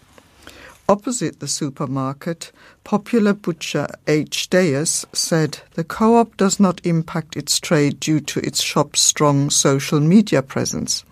Opposite 0.88 1.38
the 1.38 1.48
supermarket, 1.48 2.50
popular 2.82 3.34
butcher 3.34 3.88
H. 4.06 4.48
Deus 4.48 5.04
said 5.12 5.58
the 5.74 5.84
co-op 5.84 6.34
does 6.38 6.58
not 6.58 6.80
impact 6.86 7.36
its 7.36 7.60
trade 7.60 8.00
due 8.00 8.20
to 8.20 8.40
its 8.40 8.62
shop's 8.62 9.02
strong 9.02 9.50
social 9.50 10.00
media 10.00 10.40
presence. 10.40 11.04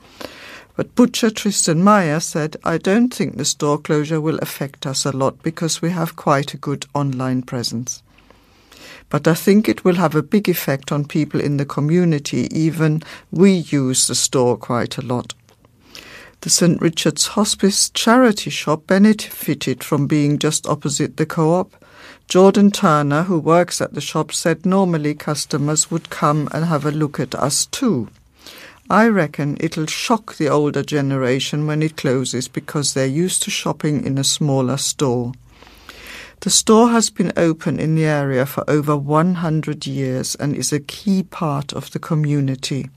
But 0.74 0.94
butcher 0.94 1.28
Tristan 1.28 1.84
Meyer 1.84 2.20
said, 2.20 2.56
I 2.64 2.78
don't 2.78 3.12
think 3.12 3.36
the 3.36 3.44
store 3.44 3.76
closure 3.76 4.22
will 4.22 4.38
affect 4.38 4.86
us 4.86 5.04
a 5.04 5.12
lot 5.12 5.42
because 5.42 5.82
we 5.82 5.90
have 5.90 6.16
quite 6.16 6.54
a 6.54 6.56
good 6.68 6.86
online 6.94 7.42
presence. 7.42 8.02
But 9.10 9.26
I 9.26 9.34
think 9.34 9.68
it 9.68 9.84
will 9.84 9.94
have 9.96 10.14
a 10.14 10.22
big 10.22 10.48
effect 10.48 10.92
on 10.92 11.04
people 11.06 11.40
in 11.40 11.56
the 11.56 11.64
community, 11.64 12.48
even 12.50 13.02
we 13.30 13.52
use 13.52 14.06
the 14.06 14.14
store 14.14 14.56
quite 14.56 14.98
a 14.98 15.02
lot. 15.02 15.34
The 16.42 16.50
St. 16.50 16.80
Richard's 16.80 17.28
Hospice 17.28 17.90
charity 17.90 18.50
shop 18.50 18.86
benefited 18.86 19.82
from 19.82 20.06
being 20.06 20.38
just 20.38 20.66
opposite 20.66 21.16
the 21.16 21.26
co-op. 21.26 21.74
Jordan 22.28 22.70
Turner, 22.70 23.24
who 23.24 23.38
works 23.38 23.80
at 23.80 23.94
the 23.94 24.00
shop, 24.00 24.32
said 24.32 24.64
normally 24.64 25.14
customers 25.14 25.90
would 25.90 26.10
come 26.10 26.48
and 26.52 26.66
have 26.66 26.84
a 26.84 26.92
look 26.92 27.18
at 27.18 27.34
us 27.34 27.66
too. 27.66 28.08
I 28.90 29.08
reckon 29.08 29.56
it'll 29.60 29.86
shock 29.86 30.36
the 30.36 30.48
older 30.48 30.82
generation 30.82 31.66
when 31.66 31.82
it 31.82 31.96
closes 31.96 32.48
because 32.48 32.94
they're 32.94 33.06
used 33.06 33.42
to 33.42 33.50
shopping 33.50 34.04
in 34.04 34.16
a 34.16 34.24
smaller 34.24 34.76
store. 34.76 35.32
The 36.40 36.50
store 36.50 36.90
has 36.90 37.10
been 37.10 37.32
open 37.36 37.80
in 37.80 37.96
the 37.96 38.04
area 38.04 38.46
for 38.46 38.62
over 38.70 38.96
100 38.96 39.86
years 39.88 40.36
and 40.36 40.54
is 40.54 40.72
a 40.72 40.78
key 40.78 41.24
part 41.24 41.72
of 41.72 41.90
the 41.90 41.98
community. 41.98 42.90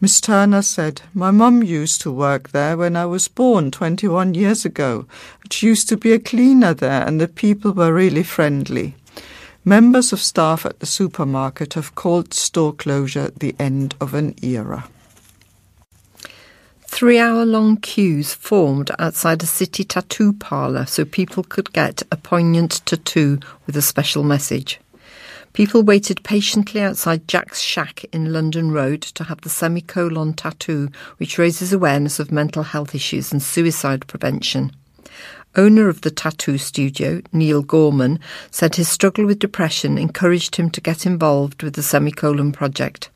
Miss 0.00 0.20
Turner 0.20 0.62
said, 0.62 1.02
My 1.14 1.30
mum 1.30 1.62
used 1.62 2.00
to 2.00 2.10
work 2.10 2.50
there 2.50 2.76
when 2.76 2.96
I 2.96 3.06
was 3.06 3.28
born 3.28 3.70
21 3.70 4.34
years 4.34 4.64
ago. 4.64 5.06
She 5.52 5.68
used 5.68 5.88
to 5.90 5.96
be 5.96 6.12
a 6.12 6.18
cleaner 6.18 6.74
there 6.74 7.06
and 7.06 7.20
the 7.20 7.28
people 7.28 7.70
were 7.70 7.94
really 7.94 8.24
friendly. 8.24 8.96
Members 9.64 10.12
of 10.12 10.20
staff 10.20 10.66
at 10.66 10.80
the 10.80 10.86
supermarket 10.86 11.74
have 11.74 11.94
called 11.94 12.34
store 12.34 12.72
closure 12.72 13.30
the 13.36 13.54
end 13.60 13.94
of 14.00 14.14
an 14.14 14.34
era. 14.42 14.88
Three 16.94 17.18
hour 17.18 17.46
long 17.46 17.78
queues 17.78 18.34
formed 18.34 18.90
outside 18.98 19.42
a 19.42 19.46
city 19.46 19.82
tattoo 19.82 20.34
parlour 20.34 20.84
so 20.84 21.06
people 21.06 21.42
could 21.42 21.72
get 21.72 22.02
a 22.12 22.18
poignant 22.18 22.84
tattoo 22.84 23.40
with 23.66 23.78
a 23.78 23.82
special 23.82 24.22
message. 24.22 24.78
People 25.54 25.82
waited 25.82 26.22
patiently 26.22 26.82
outside 26.82 27.26
Jack's 27.26 27.60
shack 27.60 28.04
in 28.12 28.30
London 28.30 28.72
Road 28.72 29.00
to 29.00 29.24
have 29.24 29.40
the 29.40 29.48
semicolon 29.48 30.34
tattoo, 30.34 30.90
which 31.16 31.38
raises 31.38 31.72
awareness 31.72 32.20
of 32.20 32.30
mental 32.30 32.62
health 32.62 32.94
issues 32.94 33.32
and 33.32 33.42
suicide 33.42 34.06
prevention. 34.06 34.70
Owner 35.56 35.88
of 35.88 36.02
the 36.02 36.10
tattoo 36.10 36.58
studio, 36.58 37.22
Neil 37.32 37.62
Gorman, 37.62 38.20
said 38.50 38.76
his 38.76 38.88
struggle 38.88 39.24
with 39.24 39.38
depression 39.38 39.96
encouraged 39.96 40.56
him 40.56 40.68
to 40.70 40.80
get 40.82 41.06
involved 41.06 41.62
with 41.62 41.72
the 41.72 41.82
Semicolon 41.82 42.52
project. 42.52 43.08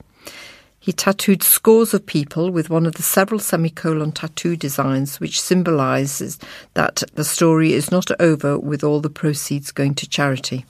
He 0.86 0.92
tattooed 0.92 1.42
scores 1.42 1.94
of 1.94 2.06
people 2.06 2.52
with 2.52 2.70
one 2.70 2.86
of 2.86 2.94
the 2.94 3.02
several 3.02 3.40
semicolon 3.40 4.12
tattoo 4.12 4.54
designs, 4.54 5.18
which 5.18 5.40
symbolises 5.40 6.38
that 6.74 7.02
the 7.14 7.24
story 7.24 7.72
is 7.72 7.90
not 7.90 8.08
over 8.20 8.56
with 8.56 8.84
all 8.84 9.00
the 9.00 9.10
proceeds 9.10 9.72
going 9.72 9.96
to 9.96 10.08
charity. 10.08 10.64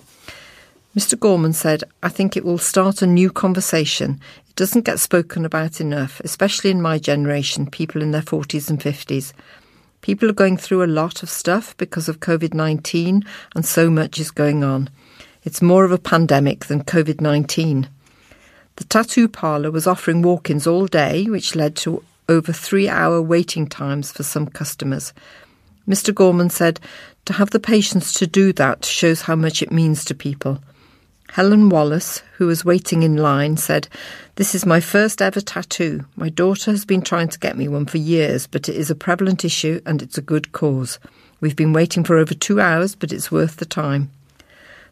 Mr. 0.97 1.21
Gorman 1.21 1.53
said, 1.53 1.85
I 2.03 2.09
think 2.09 2.35
it 2.35 2.47
will 2.47 2.57
start 2.57 3.03
a 3.03 3.07
new 3.07 3.31
conversation. 3.31 4.19
It 4.49 4.57
doesn't 4.57 4.87
get 4.87 5.01
spoken 5.01 5.45
about 5.45 5.83
enough, 5.83 6.19
especially 6.21 6.71
in 6.71 6.81
my 6.81 6.99
generation, 6.99 7.69
people 7.71 8.01
in 8.01 8.13
their 8.13 8.23
40s 8.23 8.71
and 8.71 8.81
50s. 8.81 9.35
People 10.01 10.31
are 10.31 10.41
going 10.43 10.57
through 10.57 10.83
a 10.83 10.87
lot 10.87 11.23
of 11.23 11.29
stuff 11.29 11.77
because 11.77 12.09
of 12.09 12.21
COVID 12.21 12.55
19, 12.55 13.23
and 13.55 13.67
so 13.67 13.91
much 13.91 14.19
is 14.19 14.31
going 14.31 14.65
on. 14.65 14.89
It's 15.45 15.61
more 15.61 15.85
of 15.85 15.93
a 15.93 15.99
pandemic 15.99 16.65
than 16.65 16.85
COVID 16.85 17.21
19. 17.21 17.91
The 18.77 18.85
tattoo 18.85 19.27
parlour 19.29 19.71
was 19.71 19.87
offering 19.87 20.23
walk 20.23 20.51
ins 20.51 20.67
all 20.67 20.87
day, 20.87 21.25
which 21.25 21.57
led 21.57 21.77
to 21.77 22.03
over 22.29 22.53
three 22.53 22.89
hour 22.89 23.23
waiting 23.23 23.67
times 23.67 24.13
for 24.13 24.23
some 24.23 24.47
customers. 24.47 25.13
Mr. 25.89 26.15
Gorman 26.15 26.51
said, 26.51 26.81
To 27.25 27.33
have 27.33 27.51
the 27.51 27.61
patience 27.61 28.13
to 28.15 28.27
do 28.27 28.53
that 28.55 28.85
shows 28.85 29.23
how 29.23 29.37
much 29.37 29.63
it 29.63 29.73
means 29.73 30.05
to 30.05 30.15
people. 30.15 30.61
Helen 31.31 31.69
Wallace, 31.69 32.23
who 32.37 32.47
was 32.47 32.65
waiting 32.65 33.03
in 33.03 33.17
line, 33.17 33.57
said, 33.57 33.89
This 34.37 34.55
is 34.55 34.67
my 34.67 34.81
first 34.81 35.23
ever 35.23 35.41
tattoo. 35.41 36.05
My 36.17 36.29
daughter 36.29 36.71
has 36.71 36.85
been 36.85 37.03
trying 37.03 37.29
to 37.29 37.39
get 37.39 37.57
me 37.57 37.69
one 37.69 37.87
for 37.87 37.99
years, 37.99 38.47
but 38.47 38.69
it 38.69 38.77
is 38.77 38.91
a 38.91 38.95
prevalent 38.95 39.45
issue 39.45 39.81
and 39.87 40.03
it's 40.03 40.19
a 40.19 40.23
good 40.23 40.53
cause. 40.53 40.99
We've 41.41 41.57
been 41.57 41.73
waiting 41.73 42.05
for 42.05 42.17
over 42.17 42.35
two 42.35 42.61
hours, 42.61 42.95
but 42.95 43.13
it's 43.13 43.31
worth 43.31 43.57
the 43.57 43.67
time. 43.67 44.11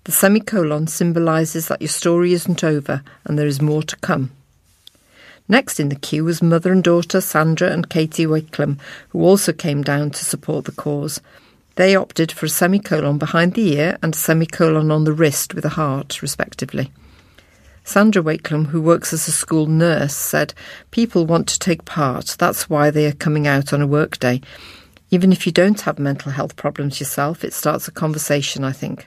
The 0.05 0.13
semicolon 0.13 0.87
symbolises 0.87 1.69
that 1.69 1.81
your 1.81 1.89
story 1.89 2.35
isn't 2.35 2.63
over 2.63 3.03
and 3.25 3.39
there 3.39 3.47
is 3.47 3.63
more 3.63 3.83
to 3.83 3.97
come. 3.97 4.33
Next 5.49 5.81
in 5.81 5.89
the 5.89 5.97
queue 5.97 6.25
was 6.25 6.43
mother 6.43 6.73
and 6.73 6.85
daughter 6.85 7.23
Sandra 7.23 7.71
and 7.71 7.89
Katie 7.89 8.27
Wakeham, 8.27 8.79
who 9.11 9.23
also 9.23 9.53
came 9.53 9.83
down 9.83 10.11
to 10.11 10.25
support 10.25 10.67
the 10.67 10.73
cause. 10.73 11.23
They 11.77 11.97
opted 11.97 12.31
for 12.31 12.47
a 12.47 12.51
semicolon 12.51 13.17
behind 13.17 13.55
the 13.55 13.77
ear 13.77 13.99
and 14.03 14.15
a 14.15 14.19
semicolon 14.19 14.91
on 14.91 15.05
the 15.05 15.13
wrist 15.13 15.55
with 15.55 15.65
a 15.65 15.71
heart, 15.71 16.21
respectively. 16.21 16.93
Sandra 17.83 18.23
Wakeham, 18.23 18.67
who 18.67 18.81
works 18.81 19.13
as 19.13 19.27
a 19.27 19.33
school 19.33 19.67
nurse, 19.67 20.15
said, 20.15 20.55
People 20.91 21.27
want 21.27 21.49
to 21.49 21.59
take 21.59 21.85
part. 21.85 22.37
That's 22.39 22.69
why 22.71 22.91
they 22.91 23.07
are 23.07 23.13
coming 23.13 23.47
out 23.47 23.73
on 23.73 23.83
a 23.83 23.87
workday. 23.87 24.41
Even 25.11 25.33
if 25.33 25.47
you 25.47 25.53
don't 25.53 25.81
have 25.83 25.99
mental 25.99 26.33
health 26.33 26.57
problems 26.57 27.01
yourself, 27.01 27.45
it 27.45 27.53
starts 27.53 27.89
a 27.89 27.93
conversation, 27.93 28.65
I 28.65 28.73
think. 28.73 29.07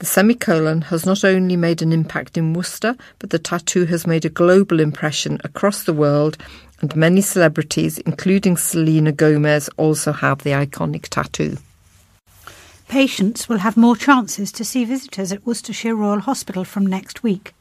The 0.00 0.06
semicolon 0.06 0.80
has 0.80 1.04
not 1.04 1.24
only 1.24 1.56
made 1.56 1.82
an 1.82 1.92
impact 1.92 2.38
in 2.38 2.54
Worcester, 2.54 2.96
but 3.18 3.28
the 3.28 3.38
tattoo 3.38 3.84
has 3.84 4.06
made 4.06 4.24
a 4.24 4.30
global 4.30 4.80
impression 4.80 5.38
across 5.44 5.82
the 5.84 5.92
world, 5.92 6.38
and 6.80 6.96
many 6.96 7.20
celebrities, 7.20 7.98
including 7.98 8.56
Selena 8.56 9.12
Gomez, 9.12 9.68
also 9.76 10.12
have 10.12 10.38
the 10.38 10.52
iconic 10.52 11.08
tattoo. 11.08 11.58
Patients 12.88 13.46
will 13.46 13.58
have 13.58 13.76
more 13.76 13.94
chances 13.94 14.50
to 14.52 14.64
see 14.64 14.86
visitors 14.86 15.32
at 15.32 15.44
Worcestershire 15.44 15.94
Royal 15.94 16.20
Hospital 16.20 16.64
from 16.64 16.86
next 16.86 17.22
week. 17.22 17.52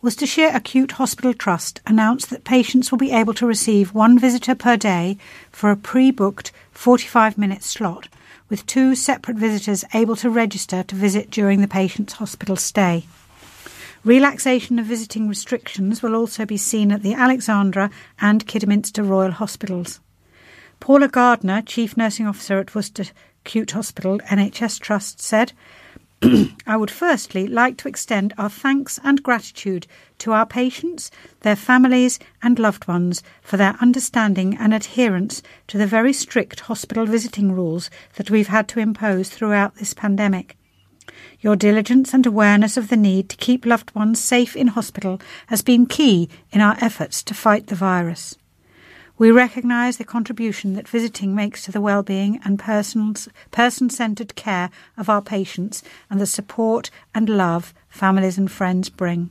Worcestershire 0.00 0.52
Acute 0.54 0.92
Hospital 0.92 1.34
Trust 1.34 1.82
announced 1.86 2.30
that 2.30 2.44
patients 2.44 2.90
will 2.90 2.98
be 2.98 3.12
able 3.12 3.34
to 3.34 3.46
receive 3.46 3.92
one 3.92 4.18
visitor 4.18 4.54
per 4.54 4.78
day 4.78 5.18
for 5.52 5.70
a 5.70 5.76
pre 5.76 6.12
booked 6.12 6.50
45 6.72 7.36
minute 7.36 7.62
slot 7.62 8.08
with 8.48 8.66
two 8.66 8.94
separate 8.94 9.36
visitors 9.36 9.84
able 9.94 10.16
to 10.16 10.30
register 10.30 10.82
to 10.82 10.94
visit 10.94 11.30
during 11.30 11.60
the 11.60 11.68
patient's 11.68 12.14
hospital 12.14 12.56
stay. 12.56 13.04
Relaxation 14.04 14.78
of 14.78 14.86
visiting 14.86 15.28
restrictions 15.28 16.02
will 16.02 16.14
also 16.14 16.46
be 16.46 16.56
seen 16.56 16.92
at 16.92 17.02
the 17.02 17.14
Alexandra 17.14 17.90
and 18.20 18.46
Kidderminster 18.46 19.02
Royal 19.02 19.32
Hospitals. 19.32 20.00
Paula 20.80 21.08
Gardner, 21.08 21.62
Chief 21.62 21.96
Nursing 21.96 22.26
Officer 22.26 22.58
at 22.58 22.74
Worcester 22.74 23.04
Acute 23.44 23.72
Hospital 23.72 24.18
NHS 24.20 24.78
Trust, 24.80 25.20
said, 25.20 25.52
I 26.20 26.76
would 26.76 26.90
firstly 26.90 27.46
like 27.46 27.76
to 27.78 27.88
extend 27.88 28.34
our 28.36 28.50
thanks 28.50 28.98
and 29.04 29.22
gratitude 29.22 29.86
to 30.18 30.32
our 30.32 30.46
patients, 30.46 31.12
their 31.40 31.54
families, 31.54 32.18
and 32.42 32.58
loved 32.58 32.88
ones 32.88 33.22
for 33.40 33.56
their 33.56 33.76
understanding 33.80 34.56
and 34.56 34.74
adherence 34.74 35.42
to 35.68 35.78
the 35.78 35.86
very 35.86 36.12
strict 36.12 36.60
hospital 36.60 37.06
visiting 37.06 37.52
rules 37.52 37.88
that 38.16 38.30
we've 38.30 38.48
had 38.48 38.66
to 38.68 38.80
impose 38.80 39.28
throughout 39.28 39.76
this 39.76 39.94
pandemic. 39.94 40.56
Your 41.40 41.54
diligence 41.54 42.12
and 42.12 42.26
awareness 42.26 42.76
of 42.76 42.88
the 42.88 42.96
need 42.96 43.28
to 43.28 43.36
keep 43.36 43.64
loved 43.64 43.94
ones 43.94 44.18
safe 44.18 44.56
in 44.56 44.68
hospital 44.68 45.20
has 45.46 45.62
been 45.62 45.86
key 45.86 46.28
in 46.50 46.60
our 46.60 46.76
efforts 46.80 47.22
to 47.24 47.34
fight 47.34 47.68
the 47.68 47.76
virus. 47.76 48.36
We 49.18 49.32
recognise 49.32 49.96
the 49.96 50.04
contribution 50.04 50.74
that 50.74 50.86
visiting 50.86 51.34
makes 51.34 51.64
to 51.64 51.72
the 51.72 51.80
well-being 51.80 52.40
and 52.44 52.56
person-centred 52.56 54.36
care 54.36 54.70
of 54.96 55.10
our 55.10 55.20
patients 55.20 55.82
and 56.08 56.20
the 56.20 56.26
support 56.26 56.92
and 57.12 57.28
love 57.28 57.74
families 57.88 58.38
and 58.38 58.48
friends 58.48 58.88
bring. 58.88 59.30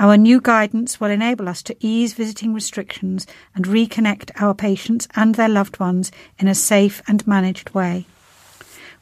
Our 0.00 0.16
new 0.16 0.40
guidance 0.40 0.98
will 0.98 1.10
enable 1.10 1.48
us 1.48 1.62
to 1.64 1.76
ease 1.78 2.14
visiting 2.14 2.52
restrictions 2.52 3.28
and 3.54 3.64
reconnect 3.66 4.32
our 4.40 4.54
patients 4.54 5.06
and 5.14 5.36
their 5.36 5.48
loved 5.48 5.78
ones 5.78 6.10
in 6.40 6.48
a 6.48 6.54
safe 6.54 7.00
and 7.06 7.24
managed 7.28 7.70
way. 7.70 8.06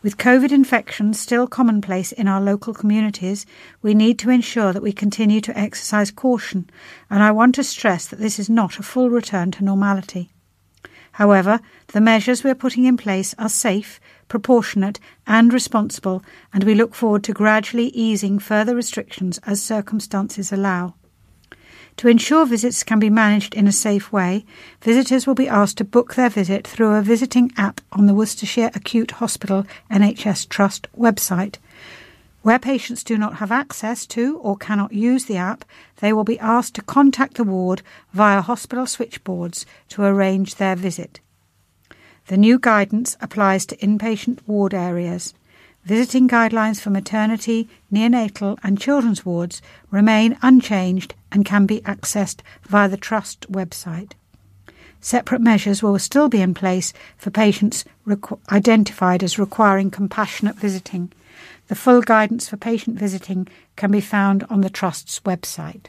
With 0.01 0.17
COVID 0.17 0.53
infections 0.53 1.19
still 1.19 1.49
commonplace 1.49 2.13
in 2.13 2.29
our 2.29 2.41
local 2.41 2.73
communities, 2.73 3.45
we 3.83 3.95
need 3.95 4.17
to 4.21 4.31
ensure 4.31 4.73
that 4.73 4.83
we 4.83 4.93
continue 4.93 5.41
to 5.41 5.59
exercise 5.59 6.13
caution, 6.13 6.71
and 7.11 7.21
I 7.21 7.33
want 7.33 7.57
to 7.57 7.65
stress 7.65 8.07
that 8.07 8.21
this 8.21 8.39
is 8.39 8.49
not 8.49 8.79
a 8.79 8.85
full 8.85 9.11
return 9.11 9.51
to 9.53 9.65
normality. 9.65 10.31
However, 11.13 11.59
the 11.89 12.01
measures 12.01 12.45
we 12.45 12.51
are 12.51 12.55
putting 12.55 12.85
in 12.85 12.97
place 12.97 13.35
are 13.41 13.49
safe, 13.49 13.99
proportionate, 14.29 15.01
and 15.27 15.53
responsible, 15.53 16.23
and 16.53 16.63
we 16.63 16.77
look 16.77 16.95
forward 16.95 17.25
to 17.25 17.33
gradually 17.33 17.89
easing 17.89 18.39
further 18.39 18.77
restrictions 18.77 19.41
as 19.47 19.61
circumstances 19.61 20.53
allow. 20.53 20.95
To 21.99 22.07
ensure 22.07 22.47
visits 22.47 22.85
can 22.85 23.01
be 23.01 23.11
managed 23.11 23.55
in 23.55 23.67
a 23.67 23.73
safe 23.73 24.13
way, 24.13 24.45
visitors 24.81 25.27
will 25.27 25.35
be 25.35 25.49
asked 25.49 25.79
to 25.79 25.85
book 25.85 26.15
their 26.15 26.31
visit 26.31 26.65
through 26.65 26.95
a 26.95 27.03
visiting 27.03 27.51
app 27.57 27.81
on 27.91 28.07
the 28.07 28.15
Worcestershire 28.15 28.71
Acute 28.73 29.11
Hospital 29.11 29.67
NHS 29.91 30.49
Trust 30.49 30.87
website. 30.97 31.57
Where 32.43 32.61
patients 32.61 33.03
do 33.03 33.19
not 33.19 33.39
have 33.39 33.51
access 33.51 34.07
to 34.07 34.39
or 34.39 34.57
cannot 34.57 34.93
use 34.93 35.25
the 35.25 35.39
app, 35.39 35.65
they 35.97 36.13
will 36.13 36.23
be 36.23 36.39
asked 36.39 36.77
to 36.77 36.83
contact 36.83 37.35
the 37.35 37.43
ward 37.43 37.83
via 38.13 38.43
hospital 38.43 38.87
switchboards 38.87 39.67
to 39.89 40.05
arrange 40.05 40.55
their 40.55 40.77
visit. 40.77 41.19
The 42.29 42.37
new 42.37 42.61
guidance 42.61 43.17
applies 43.21 43.67
to 43.67 43.77
inpatient 43.79 44.39
ward 44.47 44.73
areas. 44.73 45.35
Visiting 45.89 46.29
guidelines 46.29 46.79
for 46.79 46.91
maternity, 46.91 47.67
neonatal, 47.91 48.59
and 48.63 48.79
children's 48.79 49.25
wards 49.25 49.63
remain 49.91 50.37
unchanged 50.43 51.15
and 51.33 51.47
can 51.47 51.65
be 51.65 51.81
accessed 51.81 52.41
via 52.65 52.91
the 52.91 52.99
Trust 52.99 53.51
website. 53.51 54.13
Separate 55.01 55.41
measures 55.41 55.83
will 55.83 55.99
still 55.99 56.29
be 56.29 56.43
in 56.43 56.53
place 56.53 56.93
for 57.17 57.31
patients 57.31 57.87
requ- 58.07 58.39
identified 58.53 59.23
as 59.23 59.39
requiring 59.39 59.91
compassionate 59.91 60.57
visiting. 60.57 61.11
The 61.69 61.75
full 61.75 62.03
guidance 62.03 62.51
for 62.51 62.59
patient 62.59 62.99
visiting 62.99 63.49
can 63.77 63.91
be 63.91 64.03
found 64.03 64.45
on 64.51 64.61
the 64.61 64.69
Trust's 64.69 65.21
website. 65.21 65.87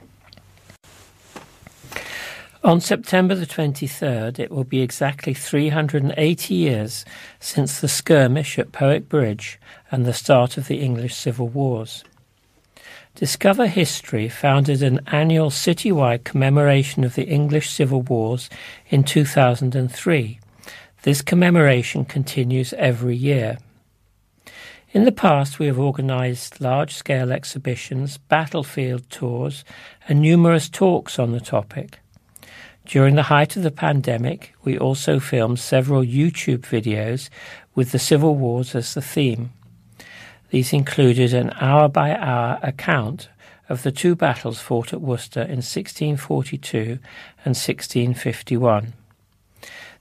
On 2.61 2.81
September 2.81 3.35
the 3.35 3.45
23rd, 3.45 4.37
it 4.37 4.51
will 4.51 4.65
be 4.65 4.81
exactly 4.81 5.33
380 5.33 6.53
years 6.53 7.05
since 7.39 7.79
the 7.79 7.87
skirmish 7.87 8.59
at 8.59 8.73
Powick 8.73 9.07
Bridge 9.07 9.57
and 9.89 10.05
the 10.05 10.11
start 10.11 10.57
of 10.57 10.67
the 10.67 10.81
English 10.81 11.15
Civil 11.15 11.47
Wars. 11.47 12.03
Discover 13.15 13.67
History 13.67 14.27
founded 14.27 14.83
an 14.83 14.99
annual 15.07 15.49
citywide 15.49 16.25
commemoration 16.25 17.05
of 17.05 17.15
the 17.15 17.29
English 17.29 17.69
Civil 17.69 18.01
Wars 18.01 18.49
in 18.89 19.05
2003. 19.05 20.39
This 21.03 21.21
commemoration 21.21 22.03
continues 22.03 22.73
every 22.73 23.15
year. 23.15 23.57
In 24.91 25.05
the 25.05 25.13
past, 25.13 25.59
we 25.59 25.67
have 25.67 25.79
organised 25.79 26.59
large 26.59 26.93
scale 26.93 27.31
exhibitions, 27.31 28.17
battlefield 28.17 29.09
tours, 29.09 29.63
and 30.09 30.21
numerous 30.21 30.67
talks 30.67 31.17
on 31.17 31.31
the 31.31 31.39
topic. 31.39 31.99
During 32.89 33.13
the 33.13 33.29
height 33.29 33.55
of 33.55 33.61
the 33.61 33.69
pandemic, 33.69 34.55
we 34.63 34.75
also 34.75 35.19
filmed 35.19 35.59
several 35.59 36.01
YouTube 36.01 36.61
videos 36.61 37.29
with 37.75 37.91
the 37.91 37.99
Civil 37.99 38.33
Wars 38.33 38.73
as 38.73 38.95
the 38.95 39.01
theme. 39.01 39.51
These 40.49 40.73
included 40.73 41.31
an 41.31 41.53
hour 41.61 41.87
by 41.87 42.15
hour 42.15 42.57
account 42.63 43.29
of 43.69 43.83
the 43.83 43.91
two 43.91 44.15
battles 44.15 44.59
fought 44.59 44.91
at 44.91 45.01
Worcester 45.01 45.41
in 45.41 45.61
1642 45.61 46.97
and 47.45 47.55
1651. 47.55 48.93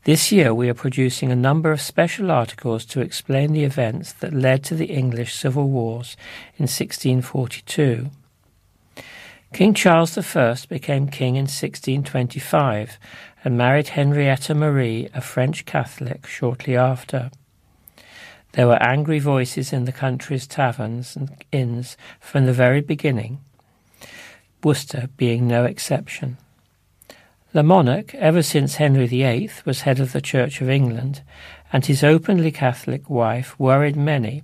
This 0.05 0.33
year 0.33 0.55
we 0.55 0.71
are 0.71 0.75
producing 0.75 1.31
a 1.31 1.37
number 1.37 1.71
of 1.71 1.83
special 1.83 2.31
articles 2.31 2.87
to 2.87 3.03
explain 3.03 3.53
the 3.53 3.65
events 3.65 4.15
that 4.15 4.33
led 4.33 4.65
to 4.65 4.75
the 4.75 4.87
English 4.87 5.35
Civil 5.35 5.69
Wars 5.69 6.17
in 6.57 6.63
1642. 6.63 8.09
King 9.53 9.73
Charles 9.75 10.17
I 10.37 10.57
became 10.69 11.09
king 11.09 11.35
in 11.35 11.45
1625 11.45 12.99
and 13.43 13.57
married 13.57 13.89
Henrietta 13.89 14.55
Marie, 14.55 15.09
a 15.15 15.21
French 15.21 15.65
Catholic, 15.65 16.27
shortly 16.27 16.77
after. 16.77 17.31
There 18.53 18.69
were 18.69 18.83
angry 18.83 19.19
voices 19.19 19.73
in 19.73 19.85
the 19.85 19.93
country's 19.93 20.47
taverns 20.47 21.17
and 21.17 21.31
inns 21.51 21.97
from 22.21 22.45
the 22.45 22.53
very 22.53 22.83
beginning, 22.83 23.41
Worcester 24.63 25.09
being 25.17 25.49
no 25.49 25.65
exception. 25.65 26.37
The 27.53 27.63
monarch, 27.63 28.15
ever 28.15 28.43
since 28.43 28.77
Henry 28.77 29.07
VIII 29.07 29.51
was 29.65 29.81
head 29.81 29.99
of 29.99 30.13
the 30.13 30.21
Church 30.21 30.61
of 30.61 30.69
England, 30.69 31.23
and 31.73 31.87
his 31.87 32.05
openly 32.05 32.53
Catholic 32.53 33.09
wife 33.09 33.59
worried 33.59 33.97
many, 33.97 34.43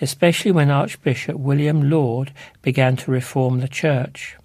especially 0.00 0.50
when 0.50 0.70
Archbishop 0.70 1.36
William 1.36 1.88
Laud 1.88 2.32
began 2.62 2.96
to 2.96 3.10
reform 3.12 3.60
the 3.60 3.68
Church. 3.68 4.36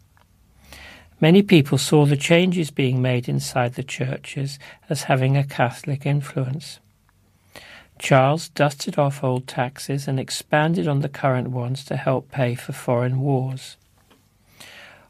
Many 1.22 1.42
people 1.44 1.78
saw 1.78 2.06
the 2.06 2.18
changes 2.18 2.72
being 2.72 3.02
made 3.02 3.30
inside 3.30 3.76
the 3.76 3.84
churches 3.84 4.60
as 4.90 5.04
having 5.04 5.38
a 5.38 5.46
Catholic 5.46 6.06
influence. 6.06 6.80
Charles 7.98 8.50
dusted 8.50 9.00
off 9.00 9.24
old 9.24 9.48
taxes 9.48 10.08
and 10.08 10.20
expanded 10.20 10.88
on 10.88 11.00
the 11.00 11.10
current 11.10 11.50
ones 11.50 11.86
to 11.86 11.96
help 11.96 12.30
pay 12.32 12.56
for 12.56 12.74
foreign 12.74 13.22
wars. 13.22 13.78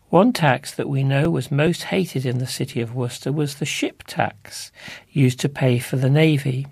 One 0.09 0.31
tax 0.31 0.71
that 0.75 0.87
we 0.87 1.03
know 1.03 1.31
was 1.31 1.49
most 1.51 1.85
hated 1.85 2.25
in 2.25 2.37
the 2.37 2.45
city 2.45 2.79
of 2.79 2.93
Worcester 2.93 3.31
was 3.31 3.55
the 3.55 3.65
ship 3.65 4.03
tax, 4.05 4.71
used 5.09 5.39
to 5.39 5.49
pay 5.49 5.79
for 5.79 5.95
the 5.97 6.11
navy. 6.11 6.67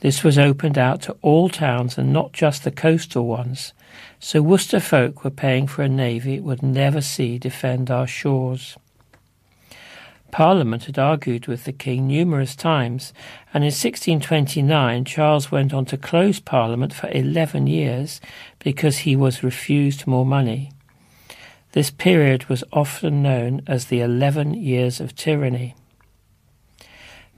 This 0.00 0.22
was 0.22 0.38
opened 0.38 0.78
out 0.78 1.02
to 1.02 1.16
all 1.22 1.48
towns 1.48 1.98
and 1.98 2.12
not 2.12 2.32
just 2.32 2.62
the 2.62 2.70
coastal 2.70 3.26
ones, 3.26 3.72
so 4.18 4.42
Worcester 4.42 4.80
folk 4.80 5.24
were 5.24 5.30
paying 5.30 5.66
for 5.66 5.82
a 5.82 5.88
navy 5.88 6.34
it 6.34 6.44
would 6.44 6.62
never 6.62 7.00
see 7.00 7.38
defend 7.38 7.90
our 7.90 8.06
shores. 8.06 8.76
Parliament 10.30 10.84
had 10.84 10.98
argued 10.98 11.46
with 11.46 11.64
the 11.64 11.72
king 11.72 12.06
numerous 12.06 12.56
times, 12.56 13.12
and 13.52 13.62
in 13.62 13.68
1629 13.68 15.04
Charles 15.04 15.50
went 15.50 15.74
on 15.74 15.84
to 15.84 15.98
close 15.98 16.40
Parliament 16.40 16.94
for 16.94 17.10
11 17.10 17.66
years 17.66 18.20
because 18.58 18.98
he 18.98 19.14
was 19.14 19.42
refused 19.42 20.06
more 20.06 20.24
money. 20.24 20.72
This 21.72 21.90
period 21.90 22.46
was 22.46 22.64
often 22.72 23.22
known 23.22 23.62
as 23.66 23.86
the 23.86 24.00
Eleven 24.00 24.52
Years 24.52 25.00
of 25.00 25.14
Tyranny. 25.14 25.74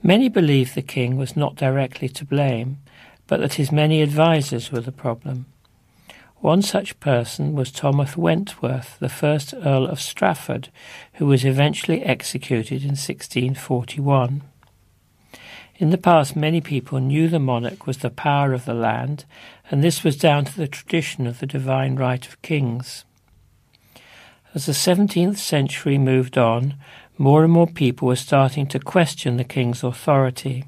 Many 0.03 0.27
believe 0.29 0.73
the 0.73 0.81
king 0.81 1.15
was 1.17 1.37
not 1.37 1.55
directly 1.55 2.09
to 2.09 2.25
blame, 2.25 2.77
but 3.27 3.39
that 3.39 3.53
his 3.53 3.71
many 3.71 4.01
advisers 4.01 4.71
were 4.71 4.81
the 4.81 4.91
problem. 4.91 5.45
One 6.41 6.61
such 6.61 6.99
person 6.99 7.55
was 7.55 7.71
Thomas 7.71 8.15
Wentworth, 8.15 8.99
the 8.99 9.09
first 9.09 9.53
Earl 9.53 9.87
of 9.87 9.99
Strafford, 9.99 10.69
who 11.13 11.25
was 11.25 11.45
eventually 11.45 12.03
executed 12.03 12.83
in 12.83 12.89
1641. 12.89 14.41
In 15.77 15.89
the 15.89 15.97
past, 15.97 16.35
many 16.35 16.61
people 16.61 16.99
knew 16.99 17.27
the 17.27 17.39
monarch 17.39 17.85
was 17.85 17.97
the 17.97 18.09
power 18.09 18.53
of 18.53 18.65
the 18.65 18.73
land, 18.73 19.25
and 19.69 19.83
this 19.83 20.03
was 20.03 20.17
down 20.17 20.45
to 20.45 20.55
the 20.55 20.67
tradition 20.67 21.27
of 21.27 21.39
the 21.39 21.47
divine 21.47 21.95
right 21.95 22.25
of 22.25 22.41
kings. 22.41 23.03
As 24.53 24.67
the 24.67 24.71
17th 24.71 25.37
century 25.37 25.97
moved 25.97 26.37
on, 26.37 26.75
more 27.17 27.43
and 27.43 27.51
more 27.51 27.67
people 27.67 28.07
were 28.07 28.15
starting 28.15 28.67
to 28.67 28.79
question 28.79 29.35
the 29.35 29.43
king's 29.43 29.83
authority. 29.83 30.63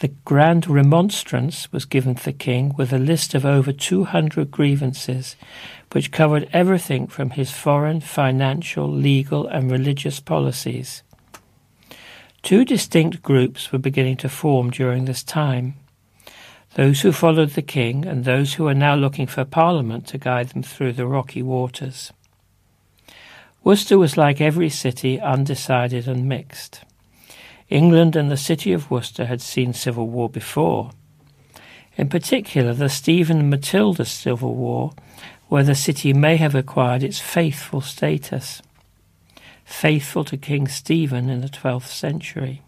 The 0.00 0.08
Grand 0.24 0.66
Remonstrance 0.66 1.70
was 1.72 1.84
given 1.84 2.16
to 2.16 2.24
the 2.24 2.32
king 2.32 2.74
with 2.76 2.92
a 2.92 2.98
list 2.98 3.34
of 3.34 3.46
over 3.46 3.72
200 3.72 4.50
grievances, 4.50 5.36
which 5.92 6.10
covered 6.10 6.48
everything 6.52 7.06
from 7.06 7.30
his 7.30 7.52
foreign, 7.52 8.00
financial, 8.00 8.90
legal, 8.90 9.46
and 9.46 9.70
religious 9.70 10.18
policies. 10.18 11.02
Two 12.42 12.64
distinct 12.64 13.22
groups 13.22 13.70
were 13.72 13.78
beginning 13.78 14.16
to 14.18 14.28
form 14.28 14.70
during 14.70 15.04
this 15.04 15.22
time 15.22 15.74
those 16.74 17.02
who 17.02 17.12
followed 17.12 17.50
the 17.50 17.62
king 17.62 18.04
and 18.04 18.24
those 18.24 18.54
who 18.54 18.66
are 18.66 18.74
now 18.74 18.94
looking 18.96 19.26
for 19.26 19.44
Parliament 19.44 20.06
to 20.08 20.18
guide 20.18 20.48
them 20.48 20.62
through 20.62 20.92
the 20.92 21.06
rocky 21.06 21.42
waters. 21.42 22.12
Worcester 23.62 23.96
was 23.96 24.16
like 24.16 24.40
every 24.40 24.68
city, 24.68 25.20
undecided 25.20 26.08
and 26.08 26.28
mixed. 26.28 26.84
England 27.74 28.14
and 28.14 28.30
the 28.30 28.36
city 28.36 28.72
of 28.72 28.88
Worcester 28.88 29.24
had 29.24 29.40
seen 29.40 29.72
civil 29.72 30.06
war 30.06 30.28
before. 30.28 30.92
In 31.96 32.08
particular, 32.08 32.72
the 32.72 32.88
Stephen 32.88 33.40
and 33.40 33.50
Matilda 33.50 34.04
civil 34.04 34.54
war, 34.54 34.92
where 35.48 35.64
the 35.64 35.74
city 35.74 36.12
may 36.12 36.36
have 36.36 36.54
acquired 36.54 37.02
its 37.02 37.18
faithful 37.18 37.80
status, 37.80 38.62
faithful 39.64 40.22
to 40.24 40.36
King 40.36 40.68
Stephen 40.68 41.28
in 41.28 41.40
the 41.40 41.48
12th 41.48 41.88
century. 41.88 42.62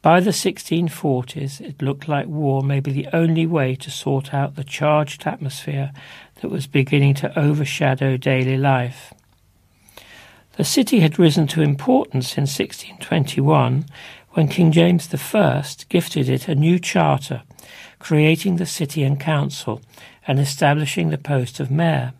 By 0.00 0.20
the 0.20 0.30
1640s, 0.30 1.60
it 1.60 1.82
looked 1.82 2.08
like 2.08 2.28
war 2.28 2.62
may 2.62 2.80
be 2.80 2.92
the 2.92 3.08
only 3.12 3.44
way 3.44 3.74
to 3.74 3.90
sort 3.90 4.32
out 4.32 4.56
the 4.56 4.64
charged 4.64 5.26
atmosphere 5.26 5.92
that 6.40 6.48
was 6.48 6.66
beginning 6.66 7.12
to 7.16 7.38
overshadow 7.38 8.16
daily 8.16 8.56
life. 8.56 9.12
The 10.56 10.64
city 10.64 11.00
had 11.00 11.18
risen 11.18 11.46
to 11.48 11.60
importance 11.60 12.38
in 12.38 12.42
1621 12.42 13.84
when 14.30 14.48
King 14.48 14.72
James 14.72 15.08
I 15.12 15.64
gifted 15.88 16.28
it 16.30 16.48
a 16.48 16.54
new 16.54 16.78
charter, 16.78 17.42
creating 17.98 18.56
the 18.56 18.66
city 18.66 19.02
and 19.02 19.20
council 19.20 19.82
and 20.26 20.38
establishing 20.38 21.10
the 21.10 21.18
post 21.18 21.60
of 21.60 21.70
mayor. 21.70 22.14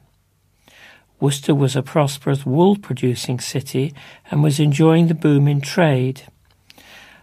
Worcester 1.18 1.54
was 1.54 1.76
a 1.76 1.82
prosperous 1.82 2.44
wool 2.44 2.76
producing 2.76 3.40
city 3.40 3.94
and 4.30 4.42
was 4.42 4.60
enjoying 4.60 5.08
the 5.08 5.14
boom 5.14 5.48
in 5.48 5.62
trade. 5.62 6.22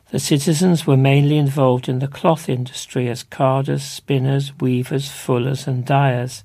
The 0.09 0.19
citizens 0.19 0.87
were 0.87 0.97
mainly 0.97 1.37
involved 1.37 1.87
in 1.87 1.99
the 1.99 2.07
cloth 2.07 2.49
industry 2.49 3.07
as 3.07 3.21
carders, 3.21 3.83
spinners, 3.83 4.51
weavers, 4.59 5.09
fullers, 5.09 5.67
and 5.67 5.85
dyers. 5.85 6.43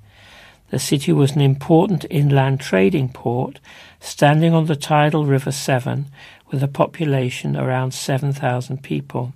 The 0.71 0.79
city 0.79 1.13
was 1.13 1.33
an 1.33 1.41
important 1.41 2.05
inland 2.11 2.61
trading 2.61 3.09
port 3.09 3.59
standing 4.01 4.53
on 4.53 4.67
the 4.67 4.77
tidal 4.77 5.25
River 5.25 5.51
Severn 5.51 6.07
with 6.51 6.63
a 6.63 6.69
population 6.69 7.57
around 7.57 7.93
7,000 7.93 8.83
people. 8.83 9.33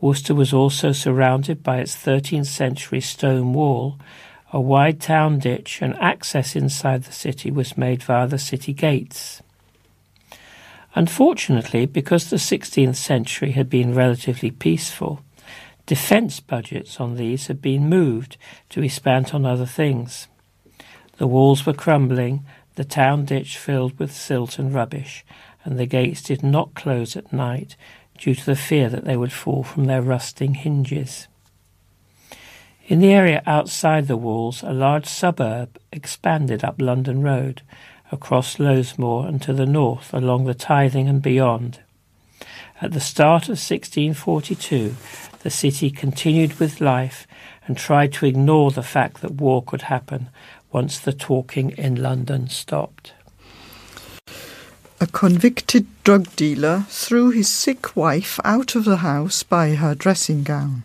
Worcester 0.00 0.34
was 0.34 0.52
also 0.52 0.92
surrounded 0.92 1.62
by 1.62 1.78
its 1.78 1.96
13th 1.96 2.46
century 2.46 3.00
stone 3.00 3.52
wall. 3.52 3.98
A 4.52 4.60
wide 4.60 5.00
town 5.00 5.38
ditch 5.38 5.80
and 5.82 5.94
access 5.96 6.54
inside 6.54 7.04
the 7.04 7.12
city 7.12 7.50
was 7.50 7.78
made 7.78 8.02
via 8.02 8.26
the 8.26 8.38
city 8.38 8.72
gates. 8.72 9.42
Unfortunately, 10.94 11.84
because 11.84 12.30
the 12.30 12.36
16th 12.36 12.96
century 12.96 13.52
had 13.52 13.68
been 13.68 13.94
relatively 13.94 14.50
peaceful, 14.50 15.20
defence 15.86 16.40
budgets 16.40 17.00
on 17.00 17.16
these 17.16 17.46
had 17.46 17.62
been 17.62 17.88
moved 17.88 18.36
to 18.70 18.80
be 18.80 18.88
spent 18.88 19.32
on 19.34 19.46
other 19.46 19.66
things. 19.66 20.28
The 21.18 21.26
walls 21.26 21.64
were 21.64 21.72
crumbling, 21.72 22.44
the 22.74 22.84
town 22.84 23.24
ditch 23.24 23.56
filled 23.56 23.98
with 23.98 24.12
silt 24.12 24.58
and 24.58 24.74
rubbish, 24.74 25.24
and 25.64 25.78
the 25.78 25.86
gates 25.86 26.22
did 26.22 26.42
not 26.42 26.74
close 26.74 27.16
at 27.16 27.32
night 27.32 27.76
due 28.18 28.34
to 28.34 28.46
the 28.46 28.56
fear 28.56 28.88
that 28.88 29.04
they 29.04 29.16
would 29.16 29.32
fall 29.32 29.62
from 29.62 29.84
their 29.86 30.02
rusting 30.02 30.54
hinges. 30.54 31.28
In 32.86 33.00
the 33.00 33.12
area 33.12 33.42
outside 33.46 34.06
the 34.06 34.16
walls, 34.16 34.62
a 34.62 34.72
large 34.72 35.06
suburb 35.06 35.78
expanded 35.90 36.62
up 36.62 36.80
London 36.80 37.22
Road, 37.22 37.62
across 38.12 38.58
Lowesmoor 38.58 39.26
and 39.26 39.42
to 39.42 39.52
the 39.52 39.66
north 39.66 40.14
along 40.14 40.44
the 40.44 40.54
Tithing 40.54 41.08
and 41.08 41.20
beyond. 41.20 41.80
At 42.82 42.92
the 42.92 43.00
start 43.00 43.44
of 43.44 43.58
1642, 43.58 44.96
the 45.42 45.50
city 45.50 45.90
continued 45.90 46.60
with 46.60 46.82
life 46.82 47.26
and 47.66 47.76
tried 47.76 48.12
to 48.14 48.26
ignore 48.26 48.70
the 48.70 48.82
fact 48.82 49.22
that 49.22 49.40
war 49.40 49.62
could 49.62 49.82
happen 49.82 50.28
once 50.72 50.98
the 50.98 51.14
talking 51.14 51.70
in 51.70 51.94
London 51.94 52.48
stopped. 52.48 53.14
A 55.00 55.06
convicted 55.06 55.86
drug 56.04 56.34
dealer 56.36 56.84
threw 56.88 57.30
his 57.30 57.48
sick 57.48 57.96
wife 57.96 58.38
out 58.44 58.74
of 58.74 58.84
the 58.84 58.98
house 58.98 59.42
by 59.42 59.74
her 59.74 59.94
dressing 59.94 60.42
gown. 60.42 60.82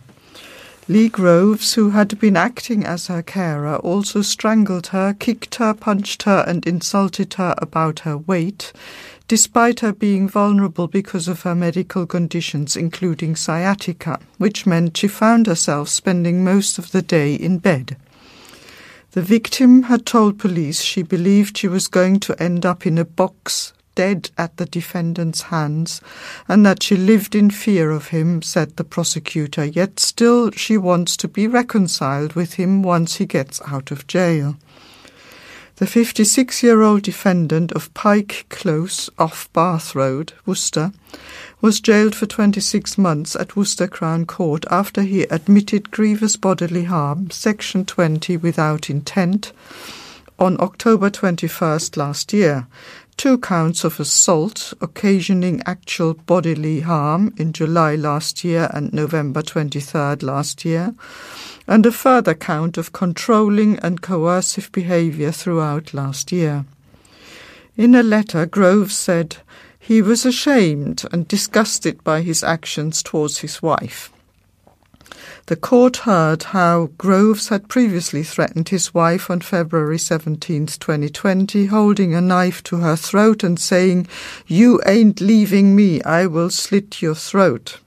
Lee 0.88 1.08
Groves, 1.08 1.74
who 1.74 1.90
had 1.90 2.18
been 2.18 2.36
acting 2.36 2.84
as 2.84 3.06
her 3.06 3.22
carer, 3.22 3.76
also 3.76 4.20
strangled 4.20 4.88
her, 4.88 5.14
kicked 5.14 5.54
her, 5.56 5.72
punched 5.72 6.24
her, 6.24 6.44
and 6.46 6.66
insulted 6.66 7.34
her 7.34 7.54
about 7.58 8.00
her 8.00 8.18
weight, 8.18 8.72
despite 9.32 9.80
her 9.80 9.94
being 9.94 10.28
vulnerable 10.28 10.86
because 10.86 11.26
of 11.26 11.40
her 11.40 11.54
medical 11.54 12.04
conditions, 12.04 12.76
including 12.76 13.34
sciatica, 13.34 14.20
which 14.36 14.66
meant 14.66 14.94
she 14.94 15.08
found 15.08 15.46
herself 15.46 15.88
spending 15.88 16.44
most 16.44 16.76
of 16.76 16.92
the 16.92 17.00
day 17.00 17.34
in 17.34 17.56
bed. 17.56 17.96
The 19.12 19.22
victim 19.22 19.84
had 19.84 20.04
told 20.04 20.38
police 20.38 20.82
she 20.82 21.02
believed 21.02 21.56
she 21.56 21.66
was 21.66 21.88
going 21.88 22.20
to 22.20 22.42
end 22.42 22.66
up 22.66 22.86
in 22.86 22.98
a 22.98 23.06
box 23.06 23.72
dead 23.94 24.28
at 24.36 24.58
the 24.58 24.66
defendant's 24.66 25.40
hands, 25.44 26.02
and 26.46 26.66
that 26.66 26.82
she 26.82 26.94
lived 26.94 27.34
in 27.34 27.48
fear 27.48 27.90
of 27.90 28.08
him, 28.08 28.42
said 28.42 28.76
the 28.76 28.84
prosecutor, 28.84 29.64
yet 29.64 29.98
still 29.98 30.50
she 30.50 30.76
wants 30.76 31.16
to 31.16 31.26
be 31.26 31.46
reconciled 31.46 32.34
with 32.34 32.52
him 32.54 32.82
once 32.82 33.14
he 33.14 33.24
gets 33.24 33.62
out 33.66 33.90
of 33.90 34.06
jail. 34.06 34.58
The 35.76 35.86
56 35.86 36.62
year 36.62 36.82
old 36.82 37.02
defendant 37.02 37.72
of 37.72 37.92
Pike 37.94 38.44
Close 38.50 39.08
off 39.18 39.50
Bath 39.54 39.94
Road, 39.94 40.34
Worcester, 40.44 40.92
was 41.62 41.80
jailed 41.80 42.14
for 42.14 42.26
26 42.26 42.98
months 42.98 43.34
at 43.34 43.56
Worcester 43.56 43.88
Crown 43.88 44.26
Court 44.26 44.64
after 44.70 45.02
he 45.02 45.22
admitted 45.24 45.90
grievous 45.90 46.36
bodily 46.36 46.84
harm, 46.84 47.30
Section 47.30 47.86
20 47.86 48.36
without 48.36 48.90
intent, 48.90 49.52
on 50.38 50.60
October 50.60 51.08
21st 51.08 51.96
last 51.96 52.32
year 52.32 52.66
two 53.22 53.38
counts 53.38 53.84
of 53.84 54.00
assault 54.00 54.74
occasioning 54.80 55.62
actual 55.64 56.12
bodily 56.12 56.80
harm 56.80 57.32
in 57.36 57.52
July 57.52 57.94
last 57.94 58.42
year 58.42 58.68
and 58.74 58.92
November 58.92 59.40
23rd 59.40 60.24
last 60.24 60.64
year, 60.64 60.92
and 61.68 61.86
a 61.86 61.92
further 61.92 62.34
count 62.34 62.76
of 62.76 62.90
controlling 62.90 63.78
and 63.78 64.02
coercive 64.02 64.72
behaviour 64.72 65.30
throughout 65.30 65.94
last 65.94 66.32
year. 66.32 66.64
In 67.76 67.94
a 67.94 68.02
letter, 68.02 68.44
Groves 68.44 68.96
said 68.96 69.36
he 69.78 70.02
was 70.02 70.26
ashamed 70.26 71.04
and 71.12 71.28
disgusted 71.28 72.02
by 72.02 72.22
his 72.22 72.42
actions 72.42 73.04
towards 73.04 73.38
his 73.38 73.62
wife. 73.62 74.11
The 75.46 75.56
court 75.56 75.98
heard 75.98 76.44
how 76.44 76.90
Groves 76.98 77.48
had 77.48 77.68
previously 77.68 78.22
threatened 78.22 78.68
his 78.68 78.94
wife 78.94 79.28
on 79.28 79.40
February 79.40 79.98
17, 79.98 80.66
2020, 80.66 81.66
holding 81.66 82.14
a 82.14 82.20
knife 82.20 82.62
to 82.64 82.76
her 82.76 82.94
throat 82.94 83.42
and 83.42 83.58
saying, 83.58 84.06
You 84.46 84.80
ain't 84.86 85.20
leaving 85.20 85.74
me, 85.74 86.00
I 86.02 86.26
will 86.26 86.50
slit 86.50 87.02
your 87.02 87.16
throat. 87.16 87.80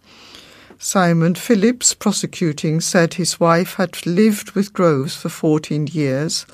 Simon 0.77 1.33
Phillips, 1.33 1.93
prosecuting, 1.93 2.81
said 2.81 3.13
his 3.13 3.39
wife 3.39 3.75
had 3.75 4.05
lived 4.05 4.51
with 4.51 4.73
Groves 4.73 5.15
for 5.15 5.29
14 5.29 5.87
years, 5.87 6.45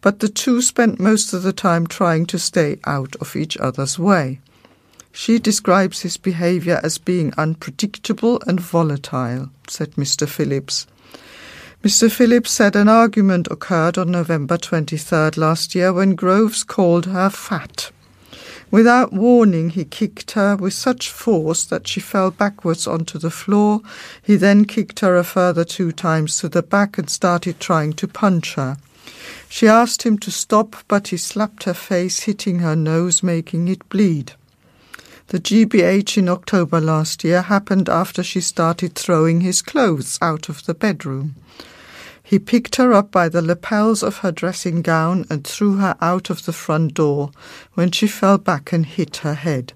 but 0.00 0.20
the 0.20 0.28
two 0.28 0.62
spent 0.62 0.98
most 0.98 1.34
of 1.34 1.42
the 1.42 1.52
time 1.52 1.86
trying 1.86 2.24
to 2.26 2.38
stay 2.38 2.78
out 2.86 3.14
of 3.16 3.36
each 3.36 3.58
other's 3.58 3.98
way. 3.98 4.40
She 5.18 5.38
describes 5.38 6.02
his 6.02 6.18
behaviour 6.18 6.78
as 6.82 6.98
being 6.98 7.32
unpredictable 7.38 8.38
and 8.46 8.60
volatile, 8.60 9.48
said 9.66 9.92
Mr. 9.92 10.28
Phillips. 10.28 10.86
Mr. 11.82 12.12
Phillips 12.12 12.50
said 12.50 12.76
an 12.76 12.86
argument 12.86 13.48
occurred 13.50 13.96
on 13.96 14.10
November 14.10 14.58
23rd 14.58 15.38
last 15.38 15.74
year 15.74 15.90
when 15.90 16.16
Groves 16.16 16.62
called 16.62 17.06
her 17.06 17.30
fat. 17.30 17.90
Without 18.70 19.10
warning, 19.10 19.70
he 19.70 19.86
kicked 19.86 20.32
her 20.32 20.54
with 20.54 20.74
such 20.74 21.10
force 21.10 21.64
that 21.64 21.88
she 21.88 21.98
fell 21.98 22.30
backwards 22.30 22.86
onto 22.86 23.18
the 23.18 23.30
floor. 23.30 23.80
He 24.22 24.36
then 24.36 24.66
kicked 24.66 25.00
her 25.00 25.16
a 25.16 25.24
further 25.24 25.64
two 25.64 25.92
times 25.92 26.38
to 26.40 26.50
the 26.50 26.62
back 26.62 26.98
and 26.98 27.08
started 27.08 27.58
trying 27.58 27.94
to 27.94 28.06
punch 28.06 28.56
her. 28.56 28.76
She 29.48 29.66
asked 29.66 30.02
him 30.02 30.18
to 30.18 30.30
stop, 30.30 30.76
but 30.88 31.08
he 31.08 31.16
slapped 31.16 31.64
her 31.64 31.72
face, 31.72 32.20
hitting 32.20 32.58
her 32.58 32.76
nose, 32.76 33.22
making 33.22 33.68
it 33.68 33.88
bleed. 33.88 34.34
The 35.28 35.40
GBH 35.40 36.18
in 36.18 36.28
October 36.28 36.80
last 36.80 37.24
year 37.24 37.42
happened 37.42 37.88
after 37.88 38.22
she 38.22 38.40
started 38.40 38.94
throwing 38.94 39.40
his 39.40 39.60
clothes 39.60 40.20
out 40.22 40.48
of 40.48 40.64
the 40.66 40.74
bedroom. 40.74 41.34
He 42.22 42.38
picked 42.38 42.76
her 42.76 42.92
up 42.92 43.10
by 43.10 43.28
the 43.28 43.42
lapels 43.42 44.04
of 44.04 44.18
her 44.18 44.30
dressing 44.30 44.82
gown 44.82 45.26
and 45.28 45.44
threw 45.44 45.78
her 45.78 45.96
out 46.00 46.30
of 46.30 46.44
the 46.44 46.52
front 46.52 46.94
door 46.94 47.32
when 47.74 47.90
she 47.90 48.06
fell 48.06 48.38
back 48.38 48.72
and 48.72 48.86
hit 48.86 49.18
her 49.18 49.34
head. 49.34 49.72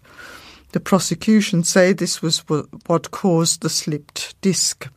The 0.70 0.80
prosecution 0.80 1.64
say 1.64 1.92
this 1.92 2.22
was 2.22 2.44
what 2.86 3.10
caused 3.10 3.62
the 3.62 3.70
slipped 3.70 4.40
disc. 4.40 4.88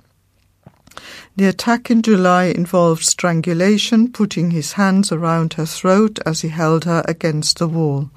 The 1.36 1.45
attack 1.45 1.89
in 1.89 2.04
July 2.04 2.45
involved 2.45 3.04
strangulation, 3.04 4.12
putting 4.12 4.51
his 4.51 4.74
hands 4.74 5.12
around 5.12 5.54
her 5.54 5.66
throat 5.66 6.20
as 6.28 6.41
he 6.41 6.49
held 6.49 6.86
her 6.86 7.04
against 7.08 7.58
the 7.58 7.68
wall. 7.68 8.12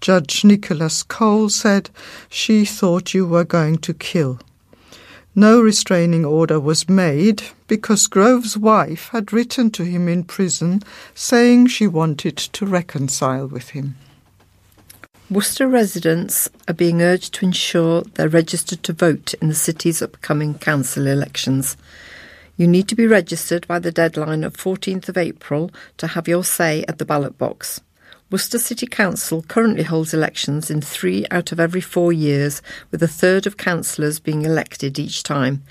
Judge 0.00 0.44
Nicholas 0.44 1.02
Cole 1.02 1.48
said 1.48 1.90
she 2.28 2.64
thought 2.64 3.14
you 3.14 3.26
were 3.26 3.44
going 3.44 3.78
to 3.78 3.94
kill. 3.94 4.38
No 5.36 5.60
restraining 5.60 6.24
order 6.24 6.60
was 6.60 6.88
made 6.88 7.42
because 7.66 8.06
Grove's 8.06 8.56
wife 8.56 9.08
had 9.08 9.32
written 9.32 9.70
to 9.72 9.84
him 9.84 10.06
in 10.06 10.22
prison 10.22 10.82
saying 11.12 11.66
she 11.66 11.88
wanted 11.88 12.36
to 12.36 12.66
reconcile 12.66 13.48
with 13.48 13.70
him. 13.70 13.96
Worcester 15.30 15.66
residents 15.66 16.48
are 16.68 16.74
being 16.74 17.02
urged 17.02 17.34
to 17.34 17.46
ensure 17.46 18.02
they're 18.02 18.28
registered 18.28 18.84
to 18.84 18.92
vote 18.92 19.34
in 19.34 19.48
the 19.48 19.54
city's 19.54 20.02
upcoming 20.02 20.54
council 20.58 21.08
elections. 21.08 21.76
You 22.56 22.68
need 22.68 22.86
to 22.88 22.94
be 22.94 23.06
registered 23.06 23.66
by 23.66 23.80
the 23.80 23.90
deadline 23.90 24.44
of 24.44 24.56
14th 24.56 25.08
of 25.08 25.16
April 25.16 25.72
to 25.96 26.06
have 26.08 26.28
your 26.28 26.44
say 26.44 26.84
at 26.86 26.98
the 26.98 27.04
ballot 27.04 27.36
box. 27.38 27.80
Worcester 28.34 28.58
City 28.58 28.88
Council 28.88 29.42
currently 29.42 29.84
holds 29.84 30.12
elections 30.12 30.68
in 30.68 30.80
three 30.80 31.24
out 31.30 31.52
of 31.52 31.60
every 31.60 31.80
four 31.80 32.12
years, 32.12 32.62
with 32.90 33.00
a 33.00 33.06
third 33.06 33.46
of 33.46 33.56
councillors 33.56 34.18
being 34.18 34.42
elected 34.42 34.98
each 34.98 35.22
time. 35.22 35.62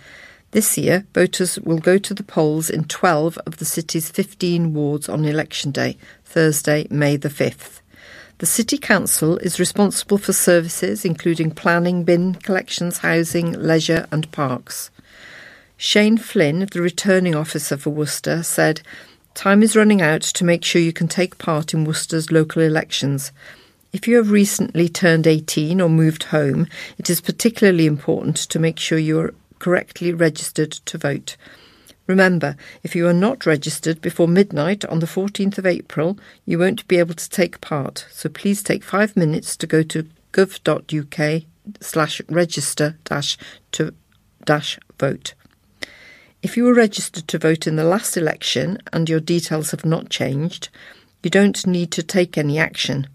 This 0.51 0.78
year, 0.78 1.05
voters 1.14 1.59
will 1.59 1.80
go 1.80 1.97
to 1.97 2.14
the 2.14 2.24
polls 2.24 2.70
in 2.70 2.86
12 2.86 3.38
of 3.39 3.57
the 3.57 3.66
city's 3.66 4.09
15 4.09 4.74
wards 4.74 5.09
on 5.09 5.26
election 5.26 5.72
day, 5.72 5.97
Thursday, 6.24 6.88
May 6.89 7.18
the 7.18 7.28
5th. 7.28 7.82
The 8.38 8.45
City 8.45 8.78
Council 8.78 9.36
is 9.39 9.59
responsible 9.59 10.18
for 10.18 10.32
services 10.32 11.03
including 11.03 11.51
planning, 11.51 12.05
bin 12.05 12.36
collections, 12.36 12.99
housing, 12.99 13.51
leisure, 13.51 14.07
and 14.09 14.32
parks. 14.32 14.89
Shane 15.76 16.18
Flynn, 16.18 16.70
the 16.72 16.82
returning 16.82 17.36
officer 17.36 17.76
for 17.76 17.89
Worcester, 17.89 18.41
said, 18.41 18.80
Time 19.34 19.63
is 19.63 19.75
running 19.75 20.01
out 20.01 20.21
to 20.21 20.45
make 20.45 20.63
sure 20.63 20.81
you 20.81 20.93
can 20.93 21.07
take 21.07 21.39
part 21.39 21.73
in 21.73 21.86
Worcester's 21.86 22.31
local 22.31 22.61
elections. 22.61 23.31
If 23.91 24.07
you 24.07 24.17
have 24.17 24.29
recently 24.29 24.88
turned 24.88 25.25
18 25.25 25.81
or 25.81 25.89
moved 25.89 26.25
home, 26.25 26.67
it 26.99 27.09
is 27.09 27.19
particularly 27.19 27.88
important 27.88 28.38
to 28.38 28.59
make 28.59 28.77
sure 28.77 28.97
you 28.97 29.19
are 29.19 29.34
correctly 29.57 30.13
registered 30.13 30.71
to 30.71 30.97
vote. 30.99 31.36
Remember, 32.05 32.55
if 32.84 32.95
you 32.95 33.07
are 33.07 33.13
not 33.13 33.45
registered 33.45 34.01
before 34.01 34.27
midnight 34.27 34.86
on 34.86 34.99
the 34.99 35.07
14th 35.07 35.57
of 35.57 35.65
April, 35.65 36.17
you 36.45 36.59
won't 36.59 36.88
be 36.88 36.99
able 36.99 37.15
to 37.15 37.29
take 37.29 37.61
part, 37.61 38.05
so 38.11 38.29
please 38.29 38.61
take 38.61 38.84
five 38.84 39.15
minutes 39.17 39.57
to 39.57 39.65
go 39.65 39.81
to 39.84 40.07
gov.uk 40.31 41.43
slash 41.79 42.21
register 42.29 42.97
dash 43.05 43.38
to 43.71 43.93
dash 44.45 44.77
vote. 44.99 45.34
If 46.43 46.55
you 46.57 46.65
were 46.65 46.73
registered 46.73 47.29
to 47.29 47.39
vote 47.39 47.67
in 47.67 47.77
the 47.77 47.85
last 47.85 48.17
election 48.17 48.77
and 48.91 49.07
your 49.07 49.21
details 49.21 49.71
have 49.71 49.85
not 49.85 50.09
changed, 50.09 50.67
you 51.23 51.29
don't 51.29 51.65
need 51.65 51.89
to 51.93 52.03
take 52.03 52.37
any 52.37 52.59
action. 52.59 53.07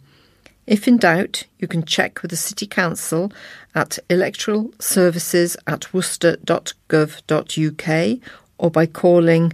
If 0.67 0.89
in 0.89 0.97
doubt, 0.97 1.45
you 1.59 1.69
can 1.69 1.85
check 1.85 2.23
with 2.23 2.31
the 2.31 2.39
City 2.39 2.67
Council 2.67 3.31
at 3.75 3.99
electoralservices 4.09 5.59
at 5.67 5.93
worcester.gov.uk 5.93 8.19
or 8.57 8.71
by 8.71 8.87
calling 8.87 9.53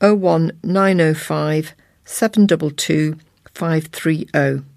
01905 0.00 1.74
722 2.04 3.18
530. 3.54 4.71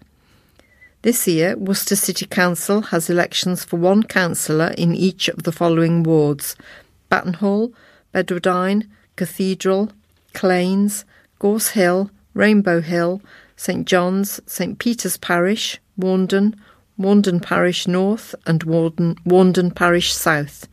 This 1.02 1.28
year, 1.28 1.56
Worcester 1.56 1.94
City 1.94 2.26
Council 2.26 2.82
has 2.82 3.08
elections 3.08 3.64
for 3.64 3.76
one 3.76 4.02
councillor 4.02 4.74
in 4.76 4.96
each 4.96 5.28
of 5.28 5.44
the 5.44 5.52
following 5.52 6.02
wards 6.02 6.56
Battenhall, 7.08 7.72
Bedwardine, 8.12 8.88
Cathedral, 9.14 9.92
Claines, 10.34 11.04
Gorse 11.38 11.68
Hill, 11.68 12.10
Rainbow 12.34 12.80
Hill, 12.80 13.22
St 13.54 13.86
John's, 13.86 14.40
St 14.46 14.80
Peter's 14.80 15.16
Parish, 15.18 15.78
Warndon, 15.96 16.56
Warndon 16.98 17.40
Parish 17.40 17.86
North, 17.86 18.34
and 18.44 18.64
Warndon, 18.64 19.76
Parish 19.76 20.12
South. 20.12 20.66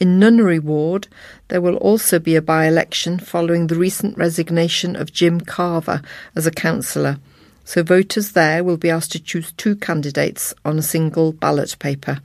In 0.00 0.18
Nunnery 0.18 0.58
Ward, 0.58 1.06
there 1.48 1.60
will 1.60 1.76
also 1.76 2.18
be 2.18 2.34
a 2.34 2.40
by 2.40 2.66
election 2.66 3.18
following 3.18 3.66
the 3.66 3.76
recent 3.76 4.16
resignation 4.16 4.96
of 4.96 5.12
Jim 5.12 5.38
Carver 5.42 6.00
as 6.34 6.46
a 6.46 6.50
councillor 6.50 7.18
so 7.64 7.82
voters 7.82 8.32
there 8.32 8.62
will 8.62 8.76
be 8.76 8.90
asked 8.90 9.12
to 9.12 9.20
choose 9.20 9.52
two 9.52 9.76
candidates 9.76 10.54
on 10.64 10.78
a 10.78 10.82
single 10.82 11.32
ballot 11.32 11.76
paper. 11.78 12.20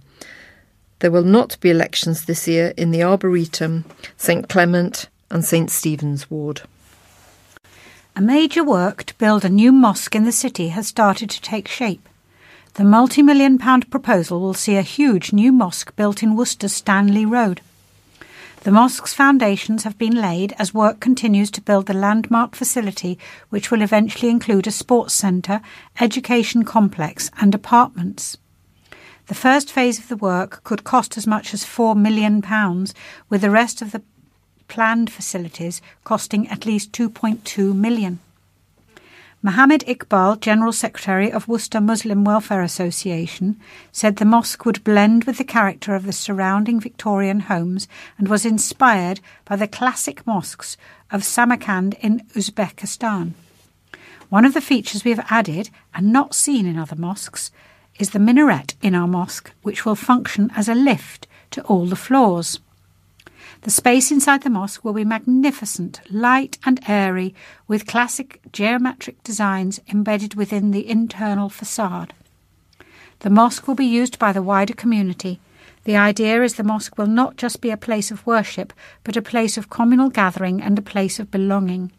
There 1.00 1.12
will 1.12 1.24
not 1.24 1.60
be 1.62 1.70
elections 1.70 2.26
this 2.26 2.48
year 2.48 2.74
in 2.76 2.92
the 2.92 3.04
Arboretum, 3.04 3.86
St 4.18 4.50
Clement, 4.50 5.08
and 5.32 5.46
St 5.46 5.70
Stephen's 5.70 6.30
ward. 6.30 6.62
A 8.16 8.22
major 8.22 8.66
work 8.66 9.06
to 9.06 9.16
build 9.16 9.46
a 9.46 9.50
new 9.50 9.72
mosque 9.72 10.14
in 10.14 10.26
the 10.26 10.34
city 10.34 10.70
has 10.70 10.88
started 10.88 11.30
to 11.30 11.42
take 11.42 11.70
shape. 11.70 12.08
The 12.74 12.84
multi 12.84 13.22
million 13.22 13.58
pound 13.58 13.90
proposal 13.90 14.42
will 14.42 14.54
see 14.54 14.76
a 14.76 14.82
huge 14.82 15.32
new 15.32 15.54
mosque 15.54 15.96
built 15.96 16.22
in 16.22 16.36
Worcester's 16.36 16.74
Stanley 16.74 17.26
Road. 17.26 17.62
The 18.64 18.72
mosque's 18.72 19.14
foundations 19.14 19.84
have 19.84 19.97
been 19.97 20.20
laid 20.20 20.53
as 20.60 20.74
work 20.74 20.99
continues 20.99 21.49
to 21.51 21.62
build 21.62 21.86
the 21.86 21.93
landmark 21.93 22.55
facility, 22.55 23.18
which 23.49 23.72
will 23.72 23.82
eventually 23.82 24.30
include 24.30 24.68
a 24.68 24.72
sports 24.72 25.14
centre, 25.14 25.62
education 26.01 26.66
complex, 26.66 27.32
and 27.39 27.55
apartments. 27.55 28.36
The 29.28 29.34
first 29.34 29.72
phase 29.72 29.97
of 29.97 30.10
the 30.10 30.18
work 30.18 30.62
could 30.66 30.84
cost 30.84 31.16
as 31.16 31.26
much 31.26 31.53
as 31.53 31.64
£4 31.64 31.95
million, 31.95 32.43
with 33.30 33.41
the 33.41 33.49
rest 33.49 33.82
of 33.82 33.93
the 33.93 34.01
planned 34.68 35.10
facilities 35.10 35.82
costing 36.03 36.45
at 36.49 36.66
least 36.66 36.91
£2.2 36.91 37.74
million. 37.74 38.20
Mohammed 39.42 39.86
Iqbal, 39.88 40.42
General 40.42 40.74
Secretary 40.74 41.32
of 41.32 41.48
Worcester 41.48 41.80
Muslim 41.80 42.26
Welfare 42.26 42.62
Association, 42.62 43.58
said 43.90 44.18
the 44.18 44.26
mosque 44.26 44.66
would 44.66 44.84
blend 44.84 45.24
with 45.24 45.38
the 45.38 45.46
character 45.46 45.96
of 45.96 46.06
the 46.06 46.12
surrounding 46.12 46.78
Victorian 46.78 47.40
homes 47.42 47.88
and 48.18 48.28
was 48.28 48.46
inspired 48.46 49.22
by 49.46 49.56
the 49.56 49.66
classic 49.66 50.28
mosques 50.28 50.76
of 51.10 51.24
Samarkand 51.24 51.96
in 52.02 52.20
Uzbekistan. 52.36 53.32
One 54.28 54.44
of 54.44 54.54
the 54.54 54.60
features 54.60 55.06
we 55.06 55.12
have 55.12 55.26
added, 55.30 55.70
and 55.96 56.12
not 56.12 56.36
seen 56.36 56.66
in 56.66 56.78
other 56.78 56.98
mosques, 56.98 57.50
is 57.98 58.10
the 58.10 58.20
minaret 58.20 58.76
in 58.82 58.94
our 58.94 59.08
mosque, 59.08 59.54
which 59.62 59.86
will 59.86 59.96
function 59.96 60.52
as 60.54 60.68
a 60.68 60.76
lift 60.76 61.28
to 61.52 61.62
all 61.62 61.86
the 61.86 61.96
floors. 61.96 62.60
The 63.62 63.72
space 63.72 64.10
inside 64.10 64.43
the 64.43 64.49
mosque 64.49 64.86
will 64.86 64.93
be 64.93 65.03
magnificent, 65.03 65.99
light 66.10 66.57
and 66.66 66.80
airy, 66.88 67.36
with 67.68 67.86
classic 67.86 68.39
geometric 68.53 69.22
designs 69.24 69.82
embedded 69.89 70.36
within 70.36 70.72
the 70.72 70.89
internal 70.89 71.49
facade. 71.49 72.14
The 73.20 73.30
mosque 73.30 73.68
will 73.68 73.76
be 73.76 73.86
used 73.86 74.18
by 74.18 74.32
the 74.32 74.41
wider 74.41 74.74
community. 74.74 75.41
The 75.84 75.97
idea 75.97 76.41
is 76.41 76.53
the 76.53 76.64
mosque 76.64 76.97
will 76.97 77.07
not 77.07 77.36
just 77.36 77.60
be 77.60 77.70
a 77.70 77.78
place 77.78 78.12
of 78.12 78.26
worship, 78.26 78.72
but 79.03 79.18
a 79.18 79.22
place 79.22 79.57
of 79.57 79.70
communal 79.70 80.10
gathering 80.10 80.62
and 80.62 80.80
a 80.80 80.82
place 80.82 81.20
of 81.20 81.30
belonging. 81.30 81.91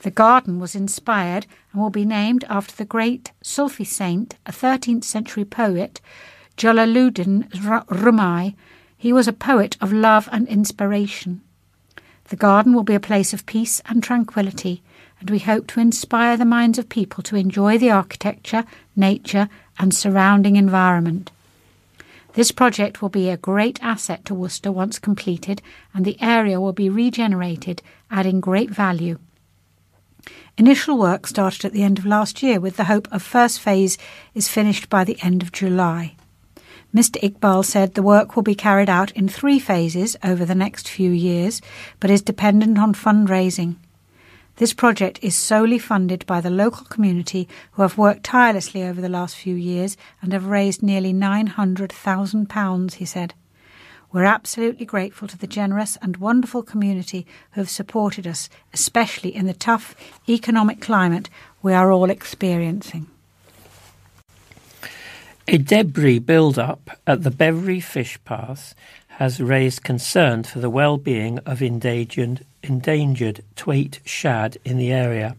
The 0.00 0.10
garden 0.10 0.58
was 0.58 0.74
inspired 0.74 1.46
and 1.72 1.80
will 1.80 1.90
be 1.90 2.04
named 2.04 2.44
after 2.48 2.74
the 2.74 2.84
great 2.84 3.30
Sufi 3.40 3.84
saint, 3.84 4.34
a 4.44 4.52
13th 4.52 5.04
century 5.04 5.44
poet, 5.44 6.00
Jalaluddin 6.56 7.48
Rumi, 7.88 8.56
he 9.06 9.12
was 9.12 9.28
a 9.28 9.32
poet 9.32 9.76
of 9.80 9.92
love 9.92 10.28
and 10.32 10.48
inspiration. 10.48 11.40
The 12.24 12.34
garden 12.34 12.74
will 12.74 12.82
be 12.82 12.96
a 12.96 12.98
place 12.98 13.32
of 13.32 13.46
peace 13.46 13.80
and 13.86 14.02
tranquillity, 14.02 14.82
and 15.20 15.30
we 15.30 15.38
hope 15.38 15.68
to 15.68 15.80
inspire 15.80 16.36
the 16.36 16.44
minds 16.44 16.76
of 16.76 16.88
people 16.88 17.22
to 17.22 17.36
enjoy 17.36 17.78
the 17.78 17.92
architecture, 17.92 18.64
nature, 18.96 19.48
and 19.78 19.94
surrounding 19.94 20.56
environment. 20.56 21.30
This 22.32 22.50
project 22.50 23.00
will 23.00 23.08
be 23.08 23.30
a 23.30 23.36
great 23.36 23.80
asset 23.80 24.24
to 24.24 24.34
Worcester 24.34 24.72
once 24.72 24.98
completed, 24.98 25.62
and 25.94 26.04
the 26.04 26.20
area 26.20 26.60
will 26.60 26.72
be 26.72 26.90
regenerated, 26.90 27.82
adding 28.10 28.40
great 28.40 28.70
value. 28.70 29.20
Initial 30.58 30.98
work 30.98 31.28
started 31.28 31.64
at 31.64 31.72
the 31.72 31.84
end 31.84 32.00
of 32.00 32.06
last 32.06 32.42
year 32.42 32.58
with 32.58 32.76
the 32.76 32.90
hope 32.90 33.06
of 33.12 33.22
first 33.22 33.60
phase 33.60 33.98
is 34.34 34.48
finished 34.48 34.90
by 34.90 35.04
the 35.04 35.16
end 35.22 35.44
of 35.44 35.52
July. 35.52 36.16
Mr. 36.96 37.20
Iqbal 37.20 37.62
said 37.62 37.92
the 37.92 38.02
work 38.02 38.34
will 38.34 38.42
be 38.42 38.54
carried 38.54 38.88
out 38.88 39.10
in 39.10 39.28
three 39.28 39.58
phases 39.58 40.16
over 40.24 40.46
the 40.46 40.54
next 40.54 40.88
few 40.88 41.10
years, 41.10 41.60
but 42.00 42.10
is 42.10 42.22
dependent 42.22 42.78
on 42.78 42.94
fundraising. 42.94 43.76
This 44.56 44.72
project 44.72 45.18
is 45.20 45.36
solely 45.36 45.78
funded 45.78 46.24
by 46.24 46.40
the 46.40 46.48
local 46.48 46.86
community 46.86 47.50
who 47.72 47.82
have 47.82 47.98
worked 47.98 48.24
tirelessly 48.24 48.82
over 48.82 49.02
the 49.02 49.10
last 49.10 49.36
few 49.36 49.54
years 49.54 49.98
and 50.22 50.32
have 50.32 50.46
raised 50.46 50.82
nearly 50.82 51.12
£900,000, 51.12 52.94
he 52.94 53.04
said. 53.04 53.34
We're 54.10 54.24
absolutely 54.24 54.86
grateful 54.86 55.28
to 55.28 55.36
the 55.36 55.46
generous 55.46 55.98
and 56.00 56.16
wonderful 56.16 56.62
community 56.62 57.26
who 57.50 57.60
have 57.60 57.68
supported 57.68 58.26
us, 58.26 58.48
especially 58.72 59.36
in 59.36 59.44
the 59.44 59.52
tough 59.52 59.94
economic 60.30 60.80
climate 60.80 61.28
we 61.60 61.74
are 61.74 61.92
all 61.92 62.08
experiencing. 62.08 63.08
A 65.48 65.58
debris 65.58 66.18
build-up 66.18 66.98
at 67.06 67.22
the 67.22 67.30
Bevere 67.30 67.80
Fish 67.80 68.18
Pass 68.24 68.74
has 69.06 69.40
raised 69.40 69.84
concern 69.84 70.42
for 70.42 70.58
the 70.58 70.68
well-being 70.68 71.38
of 71.46 71.62
endangered, 71.62 72.44
endangered 72.64 73.44
shad 74.04 74.58
in 74.64 74.76
the 74.76 74.92
area. 74.92 75.36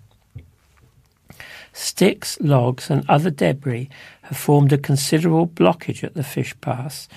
Sticks, 1.73 2.39
logs 2.39 2.89
and 2.89 3.03
other 3.09 3.29
debris 3.29 3.89
have 4.23 4.37
formed 4.37 4.71
a 4.71 4.77
considerable 4.77 5.45
blockage 5.45 6.05
at 6.05 6.13
the 6.13 6.23
fish 6.23 6.55
pass, 6.61 7.09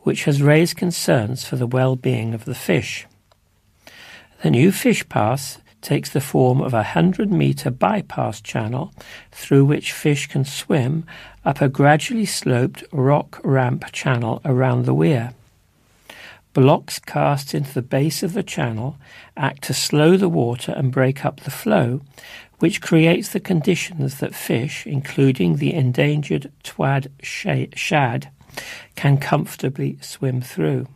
which 0.00 0.24
has 0.24 0.40
raised 0.40 0.78
concerns 0.78 1.44
for 1.44 1.56
the 1.56 1.66
well-being 1.66 2.32
of 2.32 2.46
the 2.46 2.54
fish. 2.54 3.06
The 4.42 4.50
new 4.50 4.72
fish 4.72 5.06
pass 5.10 5.58
takes 5.80 6.10
the 6.10 6.20
form 6.20 6.60
of 6.60 6.72
a 6.72 6.78
100 6.78 7.30
metre 7.30 7.70
bypass 7.70 8.40
channel 8.40 8.92
through 9.32 9.64
which 9.64 9.92
fish 9.92 10.26
can 10.26 10.44
swim 10.44 11.04
up 11.44 11.60
a 11.60 11.68
gradually 11.68 12.26
sloped 12.26 12.84
rock 12.92 13.40
ramp 13.42 13.84
channel 13.92 14.40
around 14.44 14.84
the 14.84 14.94
weir. 14.94 15.32
Blocks 16.52 16.98
cast 16.98 17.54
into 17.54 17.72
the 17.72 17.82
base 17.82 18.22
of 18.22 18.32
the 18.32 18.42
channel 18.42 18.96
act 19.36 19.62
to 19.64 19.74
slow 19.74 20.16
the 20.16 20.28
water 20.28 20.72
and 20.72 20.90
break 20.90 21.24
up 21.24 21.40
the 21.40 21.50
flow, 21.50 22.00
which 22.58 22.82
creates 22.82 23.28
the 23.28 23.40
conditions 23.40 24.18
that 24.18 24.34
fish, 24.34 24.86
including 24.86 25.56
the 25.56 25.72
endangered 25.72 26.50
twaite 26.62 27.06
shad, 27.22 28.30
can 28.96 29.16
comfortably 29.16 29.96
swim 30.00 30.40
through. 30.40 30.86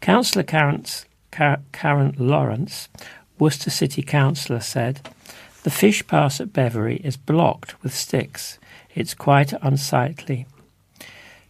Councillor 0.00 0.44
Karen 0.44 2.14
Lawrence 2.18 2.88
Worcester 3.38 3.70
City 3.70 4.02
Councillor 4.02 4.60
said, 4.60 5.08
The 5.62 5.70
fish 5.70 6.06
pass 6.06 6.40
at 6.40 6.52
Bevere 6.52 7.00
is 7.04 7.16
blocked 7.16 7.82
with 7.82 7.94
sticks. 7.94 8.58
It's 8.94 9.14
quite 9.14 9.52
unsightly. 9.62 10.46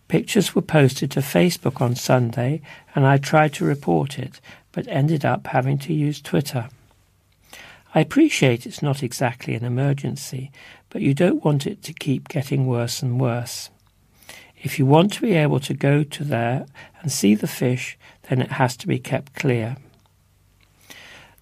Pictures 0.09 0.55
were 0.55 0.63
posted 0.63 1.11
to 1.11 1.21
Facebook 1.21 1.81
on 1.81 1.95
Sunday, 1.95 2.63
and 2.95 3.07
I 3.07 3.19
tried 3.19 3.53
to 3.55 3.65
report 3.65 4.19
it, 4.19 4.41
but 4.73 4.89
ended 4.89 5.25
up 5.25 5.49
having 5.49 5.79
to 5.79 5.93
use 5.93 6.21
Twitter. 6.21 6.69
I 7.95 8.01
appreciate 8.01 8.67
it's 8.67 8.83
not 8.83 9.03
exactly 9.03 9.55
an 9.55 9.65
emergency, 9.65 10.51
but 10.91 11.03
you 11.03 11.15
don't 11.15 11.45
want 11.45 11.67
it 11.67 11.83
to 11.85 11.93
keep 11.93 12.29
getting 12.29 12.67
worse 12.67 13.03
and 13.03 13.21
worse. 13.21 13.71
If 14.63 14.79
you 14.79 14.87
want 14.87 15.13
to 15.15 15.21
be 15.21 15.35
able 15.35 15.61
to 15.61 15.75
go 15.75 16.03
to 16.03 16.25
there 16.25 16.67
and 17.01 17.13
see 17.13 17.35
the 17.35 17.47
fish, 17.47 17.97
then 18.29 18.41
it 18.41 18.53
has 18.53 18.77
to 18.79 18.87
be 18.87 18.99
kept 18.99 19.35
clear. 19.35 19.77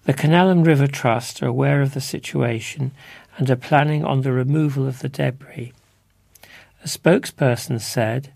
The 0.07 0.13
Canal 0.13 0.49
and 0.49 0.65
River 0.65 0.87
Trust 0.87 1.43
are 1.43 1.47
aware 1.47 1.81
of 1.81 1.93
the 1.93 1.99
situation 1.99 2.91
and 3.37 3.51
are 3.51 3.57
planning 3.57 4.05
on 4.05 4.21
the 4.21 4.31
removal 4.31 4.87
of 4.87 4.99
the 4.99 5.09
debris. 5.09 5.73
A 6.81 6.87
spokesperson 6.87 7.81
said, 7.81 8.31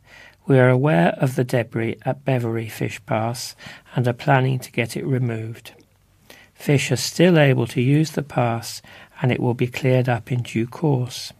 We 0.45 0.59
are 0.59 0.67
aware 0.67 1.15
of 1.17 1.37
the 1.37 1.45
debris 1.45 1.95
at 2.03 2.25
Bevere 2.25 2.69
Fish 2.69 2.99
Pass 3.05 3.55
and 3.95 4.05
are 4.05 4.11
planning 4.11 4.59
to 4.59 4.69
get 4.69 4.97
it 4.97 5.05
removed. 5.05 5.71
Fish 6.53 6.91
are 6.91 6.97
still 6.97 7.39
able 7.39 7.67
to 7.67 7.79
use 7.79 8.11
the 8.11 8.21
pass 8.21 8.81
and 9.21 9.31
it 9.31 9.39
will 9.39 9.53
be 9.53 9.67
cleared 9.67 10.09
up 10.09 10.29
in 10.29 10.41
due 10.41 10.67
course. 10.67 11.31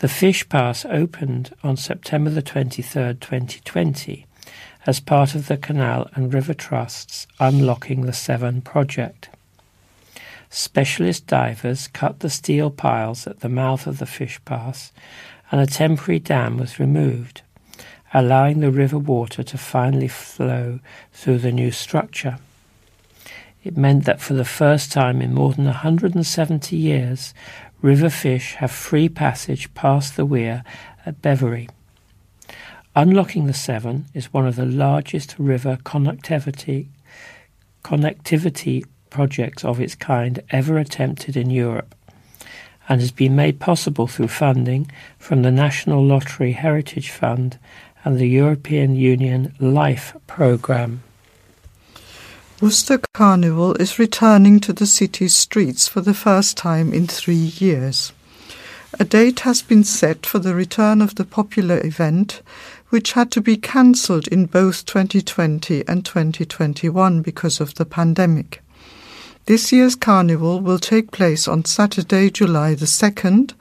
The 0.00 0.08
Fish 0.08 0.48
Pass 0.48 0.86
opened 0.86 1.54
on 1.62 1.76
September 1.76 2.30
the 2.30 2.40
23rd, 2.40 3.20
2020 3.20 4.24
as 4.86 5.00
part 5.00 5.34
of 5.34 5.46
the 5.46 5.56
Canal 5.56 6.08
and 6.14 6.34
River 6.34 6.54
Trust's 6.54 7.26
Unlocking 7.38 8.02
the 8.02 8.12
Severn 8.12 8.60
project. 8.60 9.28
Specialist 10.50 11.26
divers 11.26 11.88
cut 11.88 12.20
the 12.20 12.28
steel 12.28 12.70
piles 12.70 13.26
at 13.26 13.40
the 13.40 13.48
mouth 13.48 13.86
of 13.86 13.98
the 13.98 14.06
fish 14.06 14.40
pass 14.44 14.92
and 15.50 15.60
a 15.60 15.66
temporary 15.66 16.18
dam 16.18 16.56
was 16.56 16.80
removed, 16.80 17.42
allowing 18.12 18.60
the 18.60 18.70
river 18.70 18.98
water 18.98 19.42
to 19.42 19.56
finally 19.56 20.08
flow 20.08 20.80
through 21.12 21.38
the 21.38 21.52
new 21.52 21.70
structure. 21.70 22.38
It 23.62 23.76
meant 23.76 24.04
that 24.06 24.20
for 24.20 24.34
the 24.34 24.44
first 24.44 24.90
time 24.90 25.22
in 25.22 25.32
more 25.32 25.52
than 25.52 25.66
170 25.66 26.76
years, 26.76 27.32
river 27.80 28.10
fish 28.10 28.54
have 28.54 28.72
free 28.72 29.08
passage 29.08 29.72
past 29.74 30.16
the 30.16 30.26
weir 30.26 30.64
at 31.06 31.22
Bevere. 31.22 31.68
Unlocking 32.94 33.46
the 33.46 33.54
Severn 33.54 34.04
is 34.12 34.34
one 34.34 34.46
of 34.46 34.56
the 34.56 34.66
largest 34.66 35.34
river 35.38 35.78
connectivity, 35.82 36.88
connectivity 37.82 38.84
projects 39.08 39.64
of 39.64 39.80
its 39.80 39.94
kind 39.94 40.42
ever 40.50 40.76
attempted 40.76 41.36
in 41.36 41.48
Europe 41.48 41.94
and 42.88 43.00
has 43.00 43.10
been 43.10 43.34
made 43.34 43.60
possible 43.60 44.06
through 44.06 44.28
funding 44.28 44.90
from 45.18 45.42
the 45.42 45.50
National 45.50 46.04
Lottery 46.04 46.52
Heritage 46.52 47.10
Fund 47.10 47.58
and 48.04 48.18
the 48.18 48.28
European 48.28 48.94
Union 48.96 49.54
LIFE 49.58 50.14
programme. 50.26 51.02
Worcester 52.60 53.00
Carnival 53.14 53.74
is 53.76 53.98
returning 53.98 54.60
to 54.60 54.72
the 54.72 54.86
city's 54.86 55.34
streets 55.34 55.88
for 55.88 56.00
the 56.00 56.14
first 56.14 56.56
time 56.56 56.92
in 56.92 57.06
three 57.06 57.34
years. 57.34 58.12
A 59.00 59.04
date 59.04 59.40
has 59.40 59.62
been 59.62 59.84
set 59.84 60.26
for 60.26 60.38
the 60.38 60.54
return 60.54 61.00
of 61.00 61.14
the 61.14 61.24
popular 61.24 61.84
event, 61.84 62.42
which 62.92 63.12
had 63.12 63.30
to 63.30 63.40
be 63.40 63.56
cancelled 63.56 64.28
in 64.28 64.44
both 64.44 64.84
2020 64.84 65.82
and 65.88 66.04
2021 66.04 67.22
because 67.22 67.58
of 67.58 67.74
the 67.76 67.86
pandemic. 67.86 68.62
This 69.46 69.72
year's 69.72 69.94
carnival 69.94 70.60
will 70.60 70.78
take 70.78 71.10
place 71.10 71.48
on 71.48 71.64
Saturday, 71.64 72.28
July 72.28 72.74
the 72.74 72.84
2nd, 72.84 73.54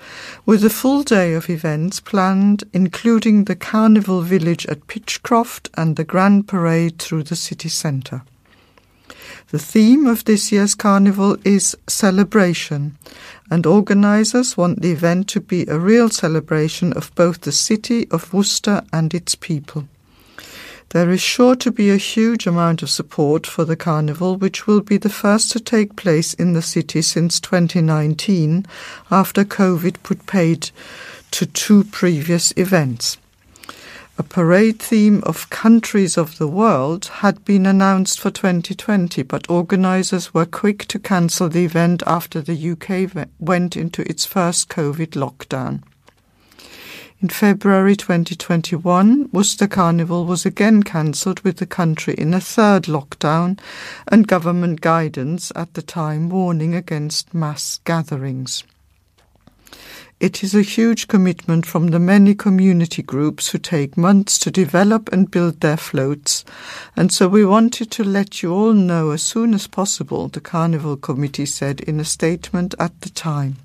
with 0.46 0.66
a 0.66 0.70
full 0.70 1.04
day 1.04 1.34
of 1.34 1.50
events 1.50 2.02
planned, 2.02 2.66
including 2.74 3.46
the 3.46 3.56
Carnival 3.56 4.22
Village 4.22 4.66
at 4.66 4.86
Pitchcroft 4.88 5.70
and 5.76 5.96
the 5.96 6.04
Grand 6.04 6.50
Parade 6.50 7.00
through 7.00 7.24
the 7.24 7.38
city 7.38 7.70
centre. 7.70 8.24
The 9.52 9.60
theme 9.60 10.08
of 10.08 10.26
this 10.26 10.52
year's 10.52 10.76
carnival 10.76 11.38
is 11.46 11.78
celebration, 11.88 12.98
and 13.52 13.66
organisers 13.66 14.56
want 14.56 14.82
the 14.82 14.91
event 14.91 15.28
to 15.28 15.41
be 15.41 15.66
a 15.68 15.78
real 15.78 16.10
celebration 16.10 16.93
of 16.93 17.14
both 17.14 17.41
the 17.41 17.52
city 17.52 18.10
of 18.10 18.34
Worcester 18.34 18.82
and 18.93 19.14
its 19.14 19.36
people. 19.36 19.88
There 20.89 21.10
is 21.10 21.22
sure 21.22 21.56
to 21.58 21.72
be 21.72 21.89
a 21.89 21.97
huge 21.97 22.47
amount 22.47 22.82
of 22.82 22.89
support 22.89 23.45
for 23.45 23.64
the 23.64 23.76
carnival, 23.76 24.38
which 24.38 24.68
will 24.68 24.82
be 24.82 24.97
the 24.97 25.10
first 25.10 25.52
to 25.52 25.60
take 25.60 25.95
place 25.95 26.34
in 26.34 26.54
the 26.54 26.62
city 26.62 27.02
since 27.02 27.39
2019, 27.39 28.66
after 29.10 29.43
COVID 29.43 30.02
put 30.04 30.26
paid 30.26 30.72
to 31.32 31.45
two 31.45 31.84
previous 31.86 32.54
events. 32.58 33.18
A 34.18 34.24
parade 34.24 34.80
theme 34.80 35.24
of 35.24 35.49
countries 35.49 36.18
of 36.18 36.38
the 36.38 36.47
world 36.47 37.05
had 37.05 37.43
been 37.45 37.66
announced 37.66 38.20
for 38.20 38.30
2020, 38.30 39.24
but 39.24 39.49
organisers 39.49 40.34
were 40.34 40.45
quick 40.45 40.86
to 40.88 40.99
cancel 40.99 41.47
the 41.47 41.64
event 41.64 42.03
after 42.05 42.41
the 42.41 42.72
UK 42.72 43.28
went 43.39 43.78
into 43.78 44.01
its 44.09 44.26
first 44.26 44.70
COVID 44.70 45.12
lockdown. 45.12 45.82
In 47.22 47.30
February 47.30 47.95
2021, 47.95 49.30
Worcester 49.32 49.68
Carnival 49.68 50.26
was 50.26 50.45
again 50.45 50.84
cancelled 50.84 51.39
with 51.41 51.57
the 51.57 51.66
country 51.66 52.16
in 52.16 52.34
a 52.34 52.41
third 52.41 52.86
lockdown 52.86 53.59
and 54.07 54.28
government 54.28 54.82
guidance 54.82 55.51
at 55.55 55.74
the 55.76 55.84
time 55.84 56.30
warning 56.30 56.74
against 56.76 57.34
mass 57.34 57.80
gatherings. 57.86 58.64
It 60.22 60.43
is 60.43 60.53
a 60.53 60.61
huge 60.61 61.07
commitment 61.07 61.65
from 61.65 61.88
the 61.88 61.97
many 61.97 62.36
community 62.36 63.01
groups 63.01 63.49
who 63.49 63.57
take 63.57 63.97
months 63.97 64.38
to 64.38 64.51
develop 64.51 65.11
and 65.11 65.32
build 65.32 65.61
their 65.61 65.78
floats, 65.78 66.45
and 66.95 67.11
so 67.11 67.28
we 67.28 67.43
wanted 67.43 67.89
to 67.89 68.03
let 68.03 68.43
you 68.43 68.53
all 68.53 68.74
know 68.74 69.09
as 69.09 69.24
soon 69.24 69.55
as 69.55 69.65
possible, 69.65 70.28
the 70.28 70.39
Carnival 70.39 70.95
Committee 70.95 71.47
said 71.47 71.82
in 71.82 71.99
a 71.99 72.05
statement 72.05 72.76
at 72.78 73.01
the 73.01 73.09
time. 73.09 73.55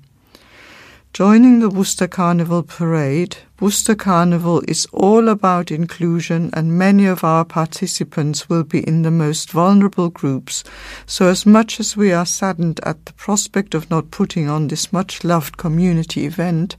Joining 1.17 1.61
the 1.61 1.69
Worcester 1.71 2.07
Carnival 2.07 2.61
Parade, 2.61 3.37
Worcester 3.59 3.95
Carnival 3.95 4.61
is 4.67 4.85
all 4.93 5.29
about 5.29 5.71
inclusion 5.71 6.51
and 6.53 6.77
many 6.77 7.07
of 7.07 7.23
our 7.23 7.43
participants 7.43 8.47
will 8.47 8.63
be 8.63 8.87
in 8.87 9.01
the 9.01 9.09
most 9.09 9.49
vulnerable 9.49 10.09
groups, 10.09 10.63
so 11.07 11.27
as 11.27 11.43
much 11.43 11.79
as 11.79 11.97
we 11.97 12.13
are 12.13 12.23
saddened 12.23 12.79
at 12.83 13.03
the 13.07 13.13
prospect 13.13 13.73
of 13.73 13.89
not 13.89 14.11
putting 14.11 14.47
on 14.47 14.67
this 14.67 14.93
much 14.93 15.23
loved 15.23 15.57
community 15.57 16.23
event, 16.27 16.75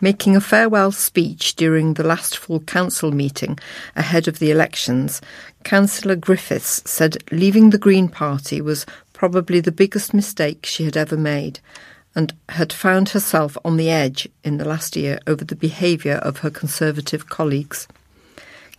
Making 0.00 0.36
a 0.36 0.40
farewell 0.40 0.90
speech 0.90 1.54
during 1.54 1.92
the 1.92 2.02
last 2.02 2.38
full 2.38 2.60
council 2.60 3.12
meeting 3.12 3.58
ahead 3.94 4.26
of 4.26 4.38
the 4.38 4.50
elections, 4.50 5.20
Councillor 5.64 6.16
Griffiths 6.16 6.80
said 6.86 7.18
leaving 7.30 7.68
the 7.68 7.76
Green 7.76 8.08
Party 8.08 8.62
was 8.62 8.86
probably 9.12 9.60
the 9.60 9.70
biggest 9.70 10.14
mistake 10.14 10.64
she 10.64 10.86
had 10.86 10.96
ever 10.96 11.18
made 11.18 11.60
and 12.14 12.32
had 12.48 12.72
found 12.72 13.10
herself 13.10 13.58
on 13.62 13.76
the 13.76 13.90
edge 13.90 14.26
in 14.42 14.56
the 14.56 14.66
last 14.66 14.96
year 14.96 15.18
over 15.26 15.44
the 15.44 15.54
behaviour 15.54 16.14
of 16.14 16.38
her 16.38 16.48
Conservative 16.48 17.28
colleagues. 17.28 17.86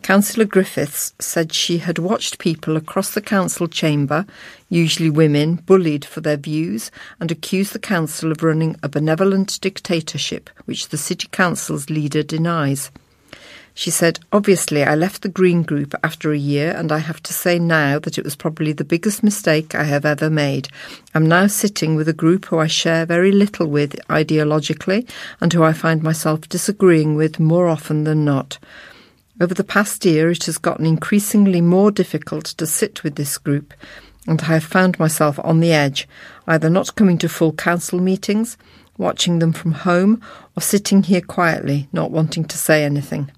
Councillor 0.02 0.45
Griffiths 0.45 1.14
said 1.20 1.54
she 1.54 1.80
had 1.80 2.00
watched 2.00 2.39
people 2.39 2.78
across 2.78 3.14
the 3.14 3.22
council 3.22 3.68
chamber, 3.68 4.26
usually 4.70 5.10
women, 5.10 5.56
bullied 5.56 6.06
for 6.06 6.22
their 6.22 6.38
views 6.38 6.89
and 7.20 7.30
accused 7.32 7.74
the 7.74 7.80
council 7.80 8.32
of 8.32 8.41
running 8.41 8.76
a 8.82 8.89
benevolent 8.89 9.60
dictatorship 9.62 10.50
which 10.66 10.89
the 10.89 10.97
city 10.97 11.28
council's 11.32 11.89
leader 11.89 12.24
denies. 12.24 12.91
She 13.76 13.91
said, 13.91 14.20
Obviously, 14.34 14.84
I 14.84 14.95
left 14.95 15.22
the 15.22 15.30
Green 15.30 15.64
Group 15.64 15.93
after 16.04 16.32
a 16.32 16.38
year, 16.38 16.74
and 16.76 16.91
I 16.91 16.97
have 16.97 17.24
to 17.24 17.34
say 17.34 17.60
now 17.60 18.00
that 18.00 18.18
it 18.18 18.26
was 18.26 18.36
probably 18.36 18.74
the 18.74 18.84
biggest 18.84 19.24
mistake 19.24 19.74
I 19.74 19.84
have 19.84 20.06
ever 20.06 20.30
made. 20.30 20.68
I'm 21.14 21.28
now 21.28 21.47
sitting 21.47 21.95
with 21.95 22.10
a 22.10 22.14
group 22.14 22.45
who 22.45 22.58
I 22.58 22.68
share 22.68 23.06
very 23.06 23.32
little 23.32 23.68
with 23.68 23.95
ideologically 24.10 25.10
and 25.39 25.54
who 25.54 25.64
I 25.64 25.74
find 25.74 26.04
myself 26.04 26.50
disagreeing 26.50 27.16
with 27.16 27.39
more 27.39 27.68
often 27.68 28.04
than 28.04 28.26
not. 28.26 28.58
Over 29.42 29.54
the 29.54 29.64
past 29.64 30.04
year, 30.04 30.30
it 30.32 30.48
has 30.48 30.58
gotten 30.58 30.86
increasingly 30.86 31.62
more 31.62 31.92
difficult 31.92 32.44
to 32.44 32.68
sit 32.68 33.06
with 33.06 33.16
this 33.16 33.38
group, 33.38 33.74
and 34.28 34.42
I 34.42 34.46
have 34.48 34.66
found 34.66 35.00
myself 35.00 35.40
on 35.46 35.62
the 35.62 35.72
edge, 35.72 36.10
either 36.46 36.70
not 36.70 36.96
coming 36.96 37.18
to 37.20 37.30
full 37.30 37.54
council 37.54 38.02
meetings, 38.02 38.58
watching 38.98 39.40
them 39.40 39.54
from 39.54 39.72
home, 39.72 40.22
or 40.58 40.62
sitting 40.62 41.04
here 41.04 41.22
quietly, 41.22 41.88
not 41.94 42.12
wanting 42.12 42.44
to 42.46 42.58
say 42.58 42.84
anything. 42.84 43.32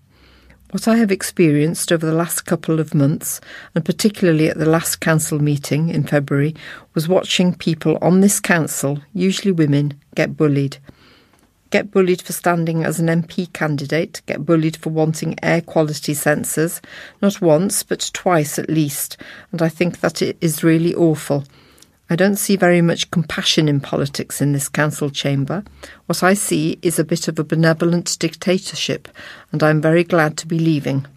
What 0.72 0.88
I 0.88 0.96
have 0.96 1.12
experienced 1.12 1.92
over 1.92 2.08
the 2.08 2.14
last 2.14 2.46
couple 2.46 2.80
of 2.80 2.96
months, 2.96 3.40
and 3.76 3.86
particularly 3.86 4.50
at 4.50 4.58
the 4.58 4.66
last 4.66 5.02
council 5.02 5.38
meeting 5.38 5.90
in 5.90 6.08
February, 6.08 6.56
was 6.96 7.08
watching 7.08 7.54
people 7.54 8.00
on 8.02 8.22
this 8.22 8.40
council, 8.40 9.00
usually 9.14 9.52
women, 9.52 10.02
get 10.16 10.36
bullied 10.36 10.80
get 11.72 11.90
bullied 11.90 12.22
for 12.22 12.34
standing 12.34 12.84
as 12.84 13.00
an 13.00 13.08
MP 13.08 13.52
candidate, 13.54 14.22
get 14.28 14.46
bullied 14.46 14.78
for 14.78 14.92
wanting 14.92 15.36
air 15.42 15.62
quality 15.62 16.14
sensors, 16.14 16.82
not 17.22 17.42
once, 17.42 17.82
but 17.82 18.12
twice 18.14 18.60
at 18.60 18.70
least, 18.70 19.18
and 19.52 19.62
I 19.62 19.70
think 19.70 20.02
that 20.02 20.22
it 20.22 20.38
is 20.42 20.64
really 20.64 20.94
awful. 20.94 21.46
I 22.10 22.18
don't 22.18 22.36
see 22.36 22.58
very 22.58 22.82
much 22.82 23.10
compassion 23.10 23.70
in 23.70 23.80
politics 23.80 24.42
in 24.42 24.52
this 24.52 24.68
council 24.68 25.10
chamber. 25.10 25.64
What 26.08 26.24
I 26.24 26.34
see 26.34 26.78
is 26.82 27.00
a 27.00 27.06
bit 27.06 27.30
of 27.30 27.40
a 27.40 27.44
benevolent 27.44 28.20
dictatorship, 28.20 29.08
and 29.54 29.64
I 29.64 29.70
am 29.70 29.80
very 29.80 30.04
glad 30.04 30.36
to 30.38 30.48
be 30.48 30.60
leaving. 30.60 31.08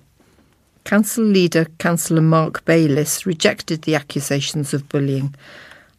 Council 0.84 1.24
leader 1.24 1.64
Councillor 1.78 2.20
Marc 2.20 2.64
Bayliss 2.64 3.26
rejected 3.26 3.82
the 3.82 3.96
accusations 3.96 4.72
of 4.72 4.88
bullying. 4.88 5.34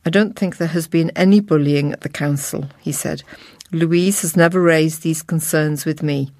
I 0.05 0.11
don't 0.11 0.35
think 0.35 0.57
there 0.57 0.67
has 0.67 0.87
been 0.87 1.09
any 1.15 1.39
bullying 1.39 1.91
at 1.91 2.01
the 2.01 2.09
council, 2.09 2.69
he 2.79 2.91
said. 2.91 3.23
Louise 3.71 4.21
has 4.21 4.37
never 4.37 4.61
raised 4.61 5.01
these 5.01 5.23
concerns 5.23 5.83
with 5.83 6.03
me. 6.03 6.31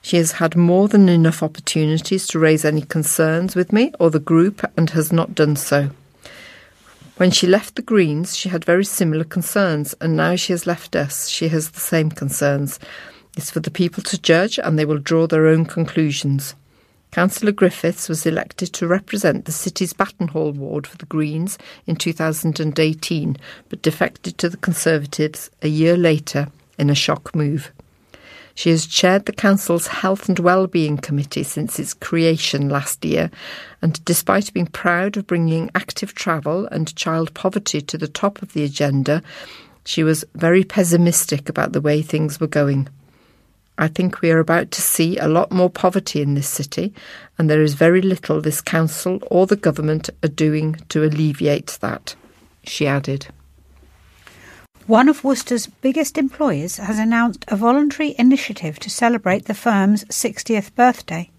She 0.00 0.16
has 0.16 0.32
had 0.32 0.56
more 0.56 0.88
than 0.88 1.08
enough 1.08 1.42
opportunities 1.42 2.26
to 2.28 2.38
raise 2.38 2.64
any 2.64 2.80
concerns 2.80 3.54
with 3.54 3.70
me 3.72 3.92
or 4.00 4.10
the 4.10 4.18
group 4.18 4.64
and 4.76 4.88
has 4.90 5.12
not 5.12 5.34
done 5.34 5.56
so. 5.56 5.90
When 7.18 7.30
she 7.30 7.46
left 7.46 7.76
the 7.76 7.82
Greens, 7.82 8.34
she 8.36 8.48
had 8.48 8.64
very 8.64 8.84
similar 8.84 9.24
concerns, 9.24 9.94
and 10.00 10.16
now 10.16 10.36
she 10.36 10.52
has 10.52 10.66
left 10.66 10.96
us, 10.96 11.28
she 11.28 11.48
has 11.48 11.70
the 11.70 11.80
same 11.80 12.10
concerns. 12.10 12.78
It's 13.36 13.50
for 13.50 13.60
the 13.60 13.70
people 13.70 14.02
to 14.04 14.20
judge, 14.20 14.58
and 14.58 14.78
they 14.78 14.84
will 14.84 14.98
draw 14.98 15.26
their 15.26 15.46
own 15.46 15.66
conclusions. 15.66 16.54
Councillor 17.16 17.52
Griffiths 17.52 18.10
was 18.10 18.26
elected 18.26 18.74
to 18.74 18.86
represent 18.86 19.46
the 19.46 19.50
city's 19.50 19.94
Battenhall 19.94 20.52
ward 20.52 20.86
for 20.86 20.98
the 20.98 21.06
Greens 21.06 21.56
in 21.86 21.96
2018, 21.96 23.38
but 23.70 23.80
defected 23.80 24.36
to 24.36 24.50
the 24.50 24.58
Conservatives 24.58 25.48
a 25.62 25.68
year 25.68 25.96
later 25.96 26.48
in 26.78 26.90
a 26.90 26.94
shock 26.94 27.34
move. 27.34 27.72
She 28.54 28.68
has 28.68 28.84
chaired 28.84 29.24
the 29.24 29.32
Council's 29.32 29.86
Health 29.86 30.28
and 30.28 30.38
Wellbeing 30.38 30.98
Committee 30.98 31.42
since 31.42 31.78
its 31.78 31.94
creation 31.94 32.68
last 32.68 33.02
year, 33.02 33.30
and 33.80 34.04
despite 34.04 34.52
being 34.52 34.66
proud 34.66 35.16
of 35.16 35.26
bringing 35.26 35.70
active 35.74 36.14
travel 36.14 36.66
and 36.66 36.94
child 36.96 37.32
poverty 37.32 37.80
to 37.80 37.96
the 37.96 38.08
top 38.08 38.42
of 38.42 38.52
the 38.52 38.62
agenda, 38.62 39.22
she 39.86 40.04
was 40.04 40.26
very 40.34 40.64
pessimistic 40.64 41.48
about 41.48 41.72
the 41.72 41.80
way 41.80 42.02
things 42.02 42.38
were 42.38 42.46
going. 42.46 42.90
I 43.78 43.88
think 43.88 44.20
we 44.20 44.30
are 44.30 44.38
about 44.38 44.70
to 44.72 44.82
see 44.82 45.18
a 45.18 45.28
lot 45.28 45.52
more 45.52 45.68
poverty 45.68 46.22
in 46.22 46.34
this 46.34 46.48
city, 46.48 46.94
and 47.38 47.50
there 47.50 47.62
is 47.62 47.74
very 47.74 48.00
little 48.00 48.40
this 48.40 48.60
council 48.62 49.18
or 49.30 49.46
the 49.46 49.56
government 49.56 50.08
are 50.22 50.28
doing 50.28 50.76
to 50.88 51.04
alleviate 51.04 51.78
that, 51.82 52.14
she 52.64 52.86
added. 52.86 53.28
One 54.86 55.08
of 55.08 55.24
Worcester's 55.24 55.66
biggest 55.66 56.16
employers 56.16 56.76
has 56.76 56.98
announced 56.98 57.44
a 57.48 57.56
voluntary 57.56 58.14
initiative 58.18 58.78
to 58.78 58.88
celebrate 58.88 59.44
the 59.44 59.54
firm's 59.54 60.04
60th 60.04 60.74
birthday. 60.74 61.30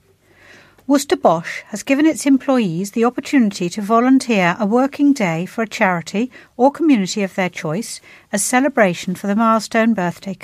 Worcester 0.86 1.18
Bosch 1.18 1.64
has 1.68 1.84
given 1.84 2.06
its 2.06 2.26
employees 2.26 2.92
the 2.92 3.04
opportunity 3.04 3.68
to 3.70 3.82
volunteer 3.82 4.56
a 4.60 4.66
working 4.66 5.12
day 5.12 5.46
for 5.46 5.62
a 5.62 5.68
charity 5.68 6.32
or 6.56 6.72
community 6.72 7.24
of 7.24 7.36
their 7.36 7.50
choice 7.50 8.00
as 8.32 8.44
celebration 8.44 9.16
for 9.16 9.28
the 9.28 9.36
milestone 9.36 9.94
birthday 9.94 10.38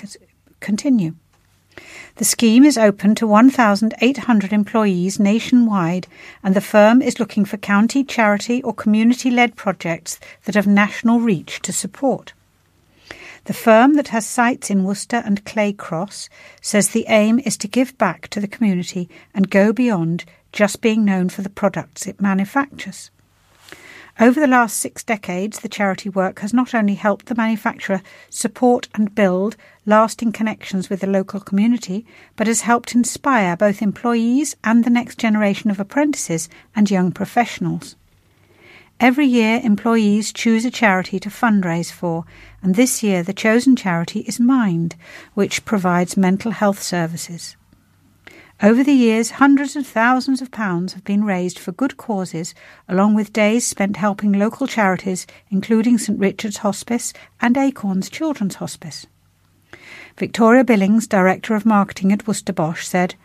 continue. 0.60 1.16
The 2.16 2.26
scheme 2.26 2.64
is 2.64 2.78
open 2.78 3.16
to 3.16 3.26
1,800 3.26 4.54
employees 4.54 5.20
nationwide, 5.20 6.08
and 6.44 6.56
the 6.56 6.62
firm 6.62 7.02
is 7.02 7.20
looking 7.20 7.44
for 7.44 7.58
county, 7.58 8.04
charity, 8.04 8.62
or 8.62 8.72
community 8.72 9.32
led 9.32 9.56
projects 9.56 10.20
that 10.46 10.54
have 10.54 10.68
national 10.68 11.22
reach 11.22 11.60
to 11.64 11.74
support. 11.74 12.34
The 13.46 13.54
firm 13.54 13.96
that 13.96 14.10
has 14.10 14.28
sites 14.28 14.70
in 14.70 14.84
Worcester 14.84 15.24
and 15.26 15.44
Clay 15.44 15.74
Cross 15.74 16.30
says 16.62 16.90
the 16.90 17.06
aim 17.10 17.40
is 17.40 17.58
to 17.58 17.68
give 17.68 17.98
back 17.98 18.28
to 18.30 18.40
the 18.40 18.48
community 18.48 19.10
and 19.34 19.50
go 19.50 19.74
beyond 19.74 20.24
just 20.52 20.82
being 20.82 21.04
known 21.04 21.30
for 21.30 21.42
the 21.42 21.50
products 21.50 22.06
it 22.06 22.22
manufactures. 22.22 23.10
Over 24.20 24.40
the 24.40 24.48
last 24.48 24.78
six 24.78 25.04
decades, 25.04 25.60
the 25.60 25.70
charity 25.70 26.08
work 26.08 26.40
has 26.40 26.54
not 26.54 26.76
only 26.76 26.94
helped 26.94 27.26
the 27.26 27.36
manufacturer 27.36 28.02
support 28.30 28.88
and 28.94 29.16
build 29.16 29.58
lasting 29.88 30.34
connections 30.34 30.88
with 30.88 31.02
the 31.02 31.08
local 31.08 31.40
community, 31.40 32.06
but 32.36 32.46
has 32.46 32.62
helped 32.62 32.94
inspire 32.94 33.58
both 33.58 33.82
employees 33.82 34.56
and 34.64 34.84
the 34.84 34.92
next 34.92 35.18
generation 35.18 35.72
of 35.72 35.80
apprentices 35.80 36.48
and 36.76 36.92
young 36.92 37.12
professionals. 37.12 37.96
Every 39.00 39.26
year, 39.26 39.60
employees 39.64 40.32
choose 40.32 40.64
a 40.64 40.72
charity 40.72 41.20
to 41.20 41.30
fundraise 41.30 41.92
for, 41.92 42.24
and 42.62 42.76
this 42.76 43.02
year 43.02 43.24
the 43.24 43.34
chosen 43.34 43.76
charity 43.76 44.20
is 44.22 44.40
Mind, 44.40 44.96
which 45.34 45.66
provides 45.66 46.16
mental 46.16 46.52
health 46.52 46.82
services. 46.82 47.56
Over 48.64 48.82
the 48.82 48.94
years, 48.94 49.32
hundreds 49.32 49.76
of 49.76 49.86
thousands 49.86 50.42
of 50.42 50.50
pounds 50.50 50.94
have 50.94 51.04
been 51.04 51.26
raised 51.26 51.60
for 51.60 51.74
good 51.74 51.98
causes, 51.98 52.56
along 52.88 53.14
with 53.14 53.34
days 53.34 53.68
spent 53.68 53.98
helping 53.98 54.32
local 54.32 54.68
charities, 54.68 55.28
including 55.50 55.98
St 55.98 56.18
Richard's 56.18 56.60
Hospice 56.60 57.12
and 57.42 57.58
Acorns 57.58 58.10
Children's 58.10 58.56
Hospice. 58.56 59.06
Victoria 60.18 60.64
Billings, 60.64 61.08
Director 61.08 61.56
of 61.56 61.66
Marketing 61.66 62.14
at 62.14 62.26
Worcester 62.26 62.54
Bosch, 62.54 62.88
said, 62.88 63.16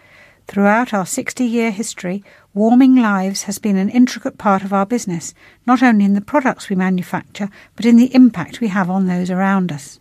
Throughout 0.49 0.93
our 0.93 1.07
60 1.07 1.45
year 1.45 1.71
history, 1.71 2.25
warming 2.53 2.97
lives 2.97 3.45
has 3.45 3.61
been 3.61 3.77
an 3.77 3.91
intricate 3.91 4.39
part 4.39 4.65
of 4.65 4.73
our 4.73 4.87
business, 4.87 5.35
not 5.69 5.85
only 5.85 6.05
in 6.05 6.15
the 6.15 6.21
products 6.21 6.69
we 6.69 6.75
manufacture, 6.75 7.49
but 7.77 7.87
in 7.87 7.95
the 7.95 8.13
impact 8.13 8.61
we 8.61 8.69
have 8.69 8.91
on 8.91 9.07
those 9.07 9.31
around 9.31 9.71
us. 9.71 10.01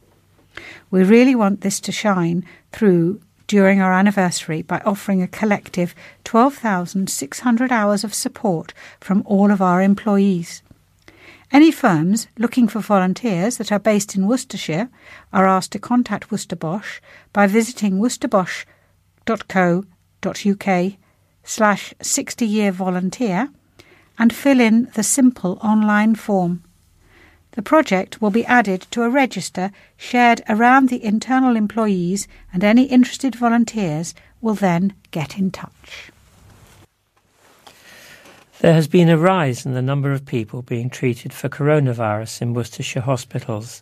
We 0.89 1.03
really 1.03 1.35
want 1.35 1.61
this 1.61 1.79
to 1.81 1.91
shine 1.91 2.43
through 2.71 3.21
during 3.47 3.81
our 3.81 3.93
anniversary 3.93 4.61
by 4.61 4.81
offering 4.85 5.21
a 5.21 5.27
collective 5.27 5.95
12,600 6.25 7.71
hours 7.71 8.03
of 8.03 8.13
support 8.13 8.73
from 8.99 9.23
all 9.25 9.51
of 9.51 9.61
our 9.61 9.81
employees. 9.81 10.61
Any 11.51 11.71
firms 11.71 12.27
looking 12.37 12.67
for 12.67 12.81
volunteers 12.81 13.57
that 13.57 13.71
are 13.71 13.79
based 13.79 14.15
in 14.15 14.27
Worcestershire 14.27 14.89
are 15.31 15.47
asked 15.47 15.71
to 15.71 15.79
contact 15.79 16.29
Worcester 16.29 16.57
Bosch 16.57 16.99
by 17.31 17.47
visiting 17.47 17.99
worcesterbosch.co.uk 17.99 20.93
slash 21.43 21.93
60 22.01 22.45
year 22.45 22.73
volunteer 22.73 23.49
and 24.19 24.33
fill 24.33 24.59
in 24.59 24.89
the 24.95 25.03
simple 25.03 25.57
online 25.61 26.15
form. 26.15 26.63
The 27.57 27.63
project 27.63 28.21
will 28.21 28.29
be 28.29 28.45
added 28.45 28.85
to 28.91 29.01
a 29.01 29.09
register 29.09 29.71
shared 29.97 30.43
around 30.47 30.89
the 30.89 31.03
internal 31.03 31.55
employees, 31.55 32.27
and 32.53 32.63
any 32.63 32.83
interested 32.83 33.33
volunteers 33.33 34.13
will 34.41 34.53
then 34.53 34.93
get 35.09 35.39
in 35.39 35.49
touch. 35.49 36.11
There 38.59 38.75
has 38.75 38.87
been 38.87 39.09
a 39.09 39.17
rise 39.17 39.65
in 39.65 39.73
the 39.73 39.81
number 39.81 40.11
of 40.11 40.23
people 40.23 40.61
being 40.61 40.91
treated 40.91 41.33
for 41.33 41.49
coronavirus 41.49 42.43
in 42.43 42.53
Worcestershire 42.53 43.01
hospitals. 43.01 43.81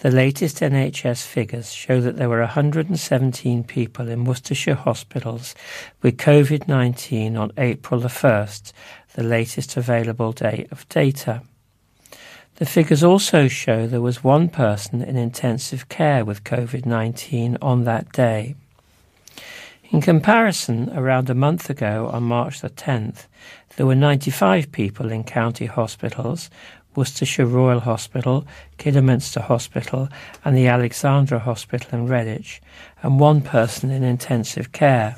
The 0.00 0.10
latest 0.10 0.56
NHS 0.56 1.24
figures 1.24 1.72
show 1.72 2.00
that 2.00 2.16
there 2.16 2.28
were 2.28 2.40
117 2.40 3.62
people 3.62 4.08
in 4.08 4.24
Worcestershire 4.24 4.74
hospitals 4.74 5.54
with 6.02 6.16
COVID 6.16 6.66
19 6.66 7.36
on 7.36 7.52
April 7.56 8.00
the 8.00 8.08
1st, 8.08 8.72
the 9.14 9.22
latest 9.22 9.76
available 9.76 10.32
day 10.32 10.66
of 10.72 10.88
data. 10.88 11.42
The 12.60 12.66
figures 12.66 13.02
also 13.02 13.48
show 13.48 13.86
there 13.86 14.02
was 14.02 14.22
one 14.22 14.50
person 14.50 15.00
in 15.00 15.16
intensive 15.16 15.88
care 15.88 16.26
with 16.26 16.44
COVID 16.44 16.84
19 16.84 17.56
on 17.62 17.84
that 17.84 18.12
day. 18.12 18.54
In 19.90 20.02
comparison, 20.02 20.90
around 20.90 21.30
a 21.30 21.34
month 21.34 21.70
ago, 21.70 22.10
on 22.12 22.24
March 22.24 22.60
the 22.60 22.68
10th, 22.68 23.24
there 23.76 23.86
were 23.86 23.94
95 23.94 24.70
people 24.72 25.10
in 25.10 25.24
county 25.24 25.64
hospitals, 25.64 26.50
Worcestershire 26.94 27.46
Royal 27.46 27.80
Hospital, 27.80 28.46
Kidderminster 28.76 29.40
Hospital, 29.40 30.10
and 30.44 30.54
the 30.54 30.66
Alexandra 30.66 31.38
Hospital 31.38 31.98
in 31.98 32.08
Redditch, 32.08 32.60
and 33.02 33.18
one 33.18 33.40
person 33.40 33.90
in 33.90 34.04
intensive 34.04 34.70
care. 34.70 35.16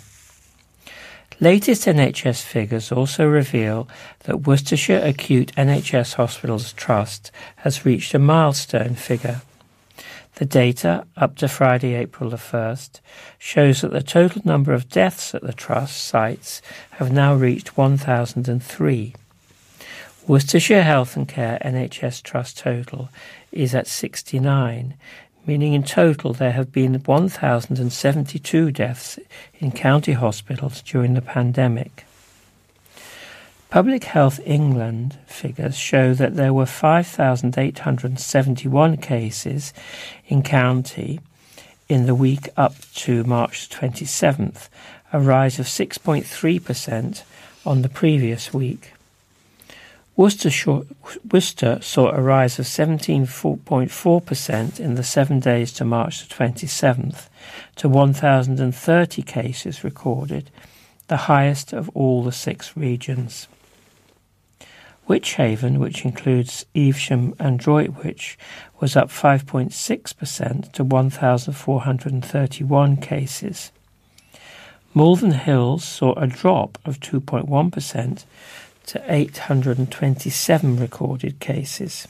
Latest 1.43 1.86
NHS 1.88 2.40
figures 2.40 2.93
also 2.93 3.26
reveal 3.26 3.88
that 4.26 4.47
Worcestershire 4.47 5.03
Acute 5.05 5.51
NHS 5.57 6.14
Hospitals 6.14 6.72
Trust 6.74 7.32
has 7.57 7.84
reached 7.84 8.14
a 8.14 8.20
milestone 8.20 8.95
figure. 8.95 9.43
The 10.36 10.45
data, 10.45 11.05
up 11.16 11.34
to 11.38 11.49
Friday, 11.49 11.97
April 11.97 12.30
the 12.30 12.36
1st, 12.36 13.01
shows 13.40 13.80
that 13.80 13.90
the 13.90 14.05
total 14.05 14.43
number 14.45 14.72
of 14.72 14.88
deaths 14.88 15.34
at 15.34 15.43
the 15.43 15.53
Trust 15.53 16.05
sites 16.05 16.62
have 16.93 17.11
now 17.11 17.34
reached 17.34 17.76
1,003. 17.76 19.14
Worcestershire 20.28 20.84
Health 20.84 21.16
and 21.16 21.26
Care 21.26 21.59
NHS 21.64 22.22
Trust 22.22 22.59
total 22.59 23.09
is 23.51 23.74
at 23.74 23.88
69, 23.88 24.95
meaning 25.47 25.72
in 25.72 25.82
total 25.82 26.32
there 26.32 26.53
have 26.53 26.70
been 26.72 26.95
1,072 26.95 28.70
deaths 28.70 29.18
in 29.59 29.72
county 29.72 30.12
hospitals 30.12 30.80
during 30.82 31.14
the 31.14 31.22
pandemic. 31.22 32.05
Public 33.70 34.05
Health 34.05 34.38
England 34.45 35.18
figures 35.26 35.78
show 35.78 36.14
that 36.14 36.36
there 36.36 36.53
were 36.53 36.66
5,871 36.66 38.99
cases 38.99 39.72
in 40.28 40.43
county 40.43 41.18
in 41.88 42.07
the 42.07 42.14
week 42.14 42.49
up 42.57 42.74
to 42.95 43.24
March 43.24 43.68
27th, 43.70 44.68
a 45.12 45.20
rise 45.20 45.59
of 45.59 45.66
6.3% 45.66 47.22
on 47.64 47.82
the 47.82 47.88
previous 47.88 48.53
week. 48.53 48.91
Worcester, 50.14 51.80
saw 51.80 52.10
a 52.10 52.20
rise 52.20 52.58
of 52.58 52.66
17.4% 52.66 54.80
in 54.80 54.94
the 54.94 55.02
seven 55.02 55.40
days 55.40 55.72
to 55.72 55.86
March 55.86 56.28
the 56.28 56.34
27th, 56.34 57.30
to 57.76 57.88
1,030 57.88 59.22
cases 59.22 59.82
recorded, 59.82 60.50
the 61.08 61.16
highest 61.16 61.72
of 61.72 61.88
all 61.94 62.22
the 62.22 62.30
six 62.30 62.76
regions. 62.76 63.48
Wychavon, 65.08 65.78
which 65.78 66.04
includes 66.04 66.66
Evesham 66.74 67.34
and 67.38 67.58
Droitwich, 67.58 68.36
was 68.80 68.96
up 68.96 69.08
5.6% 69.08 70.72
to 70.72 70.84
1,431 70.84 72.96
cases. 72.98 73.72
Malvern 74.94 75.32
Hills 75.32 75.84
saw 75.84 76.12
a 76.14 76.26
drop 76.26 76.78
of 76.84 77.00
2.1% 77.00 78.24
to 78.87 79.03
827 79.09 80.76
recorded 80.76 81.41
cases. 81.41 82.07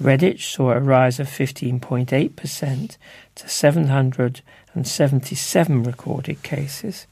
Redditch 0.00 0.52
saw 0.52 0.72
a 0.72 0.80
rise 0.80 1.20
of 1.20 1.28
15.8% 1.28 2.96
to 3.36 3.48
777 3.48 5.82
recorded 5.84 6.42
cases, 6.42 7.06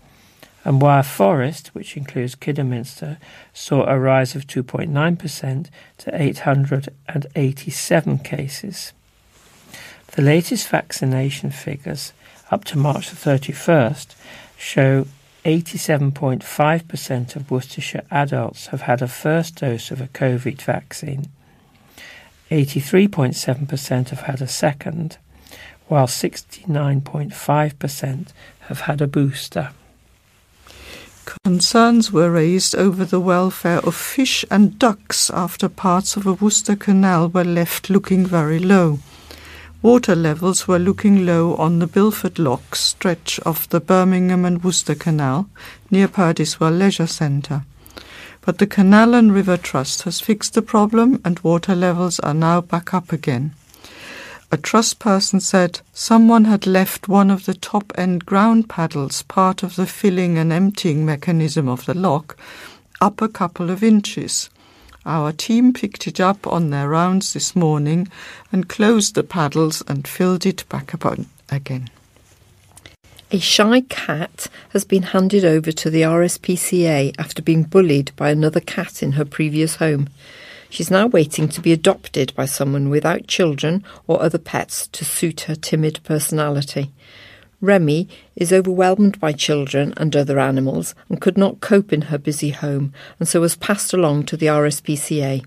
and 0.65 0.83
Wyre 0.83 1.03
Forest, 1.03 1.75
which 1.75 1.97
includes 1.97 2.35
Kidderminster, 2.35 3.19
saw 3.53 3.87
a 3.87 3.99
rise 3.99 4.35
of 4.35 4.47
2.9% 4.47 5.67
to 5.99 6.23
887 6.23 8.19
cases. 8.19 8.93
The 10.13 10.23
latest 10.23 10.69
vaccination 10.69 11.51
figures, 11.51 12.13
up 12.51 12.65
to 12.65 12.79
March 12.79 13.11
the 13.11 13.17
31st, 13.17 14.15
show 14.59 15.07
87.5% 15.45 17.36
of 17.36 17.51
Worcestershire 17.51 18.05
adults 18.11 18.68
have 18.68 18.80
had 18.82 19.03
a 19.03 19.09
first 19.09 19.57
dose 19.57 19.90
of 19.90 20.01
a 20.01 20.07
COVID 20.09 20.62
vaccine. 20.62 21.26
83.7% 22.51 24.09
have 24.11 24.20
had 24.20 24.40
a 24.40 24.47
second, 24.47 25.16
while 25.88 26.07
69.5% 26.07 28.28
have 28.61 28.82
had 28.82 29.01
a 29.01 29.09
booster. 29.09 29.70
Concerns 31.45 32.12
were 32.12 32.30
raised 32.30 32.76
over 32.76 33.05
the 33.05 33.20
welfare 33.20 33.80
of 33.80 33.97
fish 33.97 34.45
and 34.51 34.78
ducks 34.78 35.30
after 35.30 35.68
parts 35.68 36.16
of 36.16 36.24
a 36.26 36.34
Worcester 36.34 36.76
canal 36.76 37.28
were 37.28 37.43
left 37.43 37.90
looking 37.90 38.24
very 38.26 38.61
low. 38.61 39.01
Water 39.83 40.14
levels 40.14 40.68
were 40.68 40.78
looking 40.78 41.26
low 41.26 41.57
on 41.57 41.80
the 41.80 41.89
Bilford 41.89 42.39
Lock 42.39 42.76
stretch 42.76 43.41
of 43.41 43.68
the 43.70 43.80
Birmingham 43.80 44.45
and 44.45 44.62
Worcester 44.62 44.95
Canal 44.95 45.49
near 45.91 46.07
Perdiswell 46.07 46.78
Leisure 46.78 47.09
Centre. 47.09 47.64
But 48.43 48.59
the 48.59 48.68
Canal 48.68 49.12
and 49.12 49.35
River 49.35 49.57
Trust 49.57 50.03
has 50.03 50.20
fixed 50.20 50.55
the 50.55 50.62
problem 50.62 51.20
and 51.24 51.41
water 51.41 51.74
levels 51.74 52.20
are 52.20 52.33
now 52.33 52.61
back 52.61 52.95
up 52.95 53.12
again. 53.12 53.57
A 54.53 54.57
trust 54.57 55.01
person 55.01 55.41
said 55.41 55.80
someone 55.93 56.45
had 56.45 56.64
left 56.64 57.09
one 57.09 57.28
of 57.28 57.45
the 57.47 57.55
top 57.55 57.93
end 57.97 58.24
ground 58.24 58.68
paddles, 58.68 59.22
part 59.22 59.64
of 59.64 59.74
the 59.74 59.87
filling 59.87 60.39
and 60.39 60.53
emptying 60.53 61.05
mechanism 61.05 61.68
of 61.68 61.87
the 61.87 61.95
lock, 61.95 62.37
up 63.01 63.20
a 63.20 63.28
couple 63.28 63.68
of 63.68 63.83
inches. 63.83 64.49
Our 65.05 65.33
team 65.33 65.73
picked 65.73 66.07
it 66.07 66.21
up 66.21 66.47
on 66.47 66.71
their 66.71 66.89
rounds 66.89 67.33
this 67.33 67.57
morning 67.57 68.09
and 68.53 68.69
closed 68.69 69.15
the 69.15 69.25
paddles 69.25 69.83
and 69.89 70.07
filled 70.07 70.47
it 70.47 70.65
back 70.69 70.95
up 70.95 71.19
again. 71.51 71.91
A 73.33 73.39
shy 73.39 73.81
cat 73.89 74.47
has 74.71 74.85
been 74.85 75.05
handed 75.05 75.45
over 75.45 75.73
to 75.73 75.91
the 75.91 76.03
RSPCA 76.03 77.15
after 77.19 77.43
being 77.43 77.63
bullied 77.63 78.13
by 78.15 78.31
another 78.31 78.61
cat 78.61 79.03
in 79.03 79.13
her 79.13 79.25
previous 79.25 79.77
home. 79.77 80.09
She's 80.69 80.91
now 80.91 81.07
waiting 81.07 81.49
to 81.49 81.61
be 81.61 81.73
adopted 81.73 82.35
by 82.35 82.45
someone 82.45 82.89
without 82.89 83.27
children 83.27 83.85
or 84.07 84.23
other 84.23 84.39
pets 84.39 84.87
to 84.89 85.05
suit 85.05 85.43
her 85.43 85.55
timid 85.55 86.01
personality. 86.05 86.91
Remy 87.63 88.09
is 88.35 88.53
overwhelmed 88.53 89.21
by 89.21 89.33
children 89.33 89.95
and 89.97 90.17
other 90.17 90.41
animals 90.41 90.97
and 91.09 91.21
could 91.21 91.39
not 91.39 91.61
cope 91.61 91.93
in 91.93 92.03
her 92.03 92.19
busy 92.19 92.51
home, 92.51 92.93
and 93.21 93.29
so 93.29 93.41
was 93.41 93.55
passed 93.55 93.95
along 93.95 94.25
to 94.25 94.37
the 94.37 94.47
RSPCA. 94.47 95.45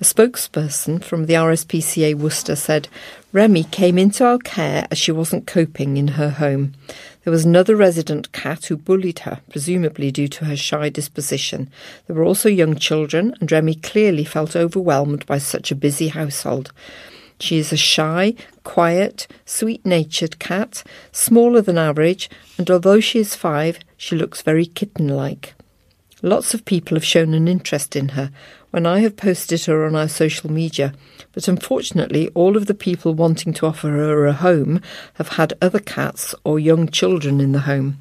A 0.00 0.04
spokesperson 0.04 1.04
from 1.04 1.26
the 1.26 1.34
RSPCA 1.34 2.14
Worcester 2.14 2.56
said 2.56 2.88
Remy 3.32 3.64
came 3.64 3.98
into 3.98 4.24
our 4.24 4.38
care 4.38 4.86
as 4.90 4.96
she 4.96 5.12
wasn't 5.12 5.46
coping 5.46 5.98
in 5.98 6.08
her 6.08 6.30
home. 6.30 6.72
There 7.22 7.30
was 7.30 7.44
another 7.44 7.76
resident 7.76 8.32
cat 8.32 8.64
who 8.64 8.76
bullied 8.78 9.20
her, 9.20 9.40
presumably 9.50 10.10
due 10.10 10.28
to 10.28 10.46
her 10.46 10.56
shy 10.56 10.88
disposition. 10.88 11.70
There 12.06 12.16
were 12.16 12.24
also 12.24 12.48
young 12.48 12.76
children, 12.76 13.34
and 13.40 13.52
Remy 13.52 13.74
clearly 13.76 14.24
felt 14.24 14.56
overwhelmed 14.56 15.26
by 15.26 15.36
such 15.36 15.70
a 15.70 15.76
busy 15.76 16.08
household. 16.08 16.72
She 17.42 17.58
is 17.58 17.72
a 17.72 17.76
shy, 17.76 18.34
quiet, 18.62 19.26
sweet 19.44 19.84
natured 19.84 20.38
cat, 20.38 20.84
smaller 21.10 21.60
than 21.60 21.76
average, 21.76 22.30
and 22.56 22.70
although 22.70 23.00
she 23.00 23.18
is 23.18 23.34
five, 23.34 23.80
she 23.96 24.14
looks 24.14 24.42
very 24.42 24.64
kitten 24.64 25.08
like. 25.08 25.54
Lots 26.22 26.54
of 26.54 26.64
people 26.64 26.94
have 26.94 27.04
shown 27.04 27.34
an 27.34 27.48
interest 27.48 27.96
in 27.96 28.10
her 28.10 28.30
when 28.70 28.86
I 28.86 29.00
have 29.00 29.16
posted 29.16 29.64
her 29.64 29.84
on 29.84 29.96
our 29.96 30.06
social 30.06 30.52
media, 30.52 30.94
but 31.32 31.48
unfortunately, 31.48 32.28
all 32.28 32.56
of 32.56 32.66
the 32.66 32.74
people 32.74 33.12
wanting 33.12 33.52
to 33.54 33.66
offer 33.66 33.88
her 33.88 34.24
a 34.24 34.34
home 34.34 34.80
have 35.14 35.30
had 35.30 35.52
other 35.60 35.80
cats 35.80 36.36
or 36.44 36.60
young 36.60 36.86
children 36.86 37.40
in 37.40 37.50
the 37.50 37.66
home. 37.66 37.98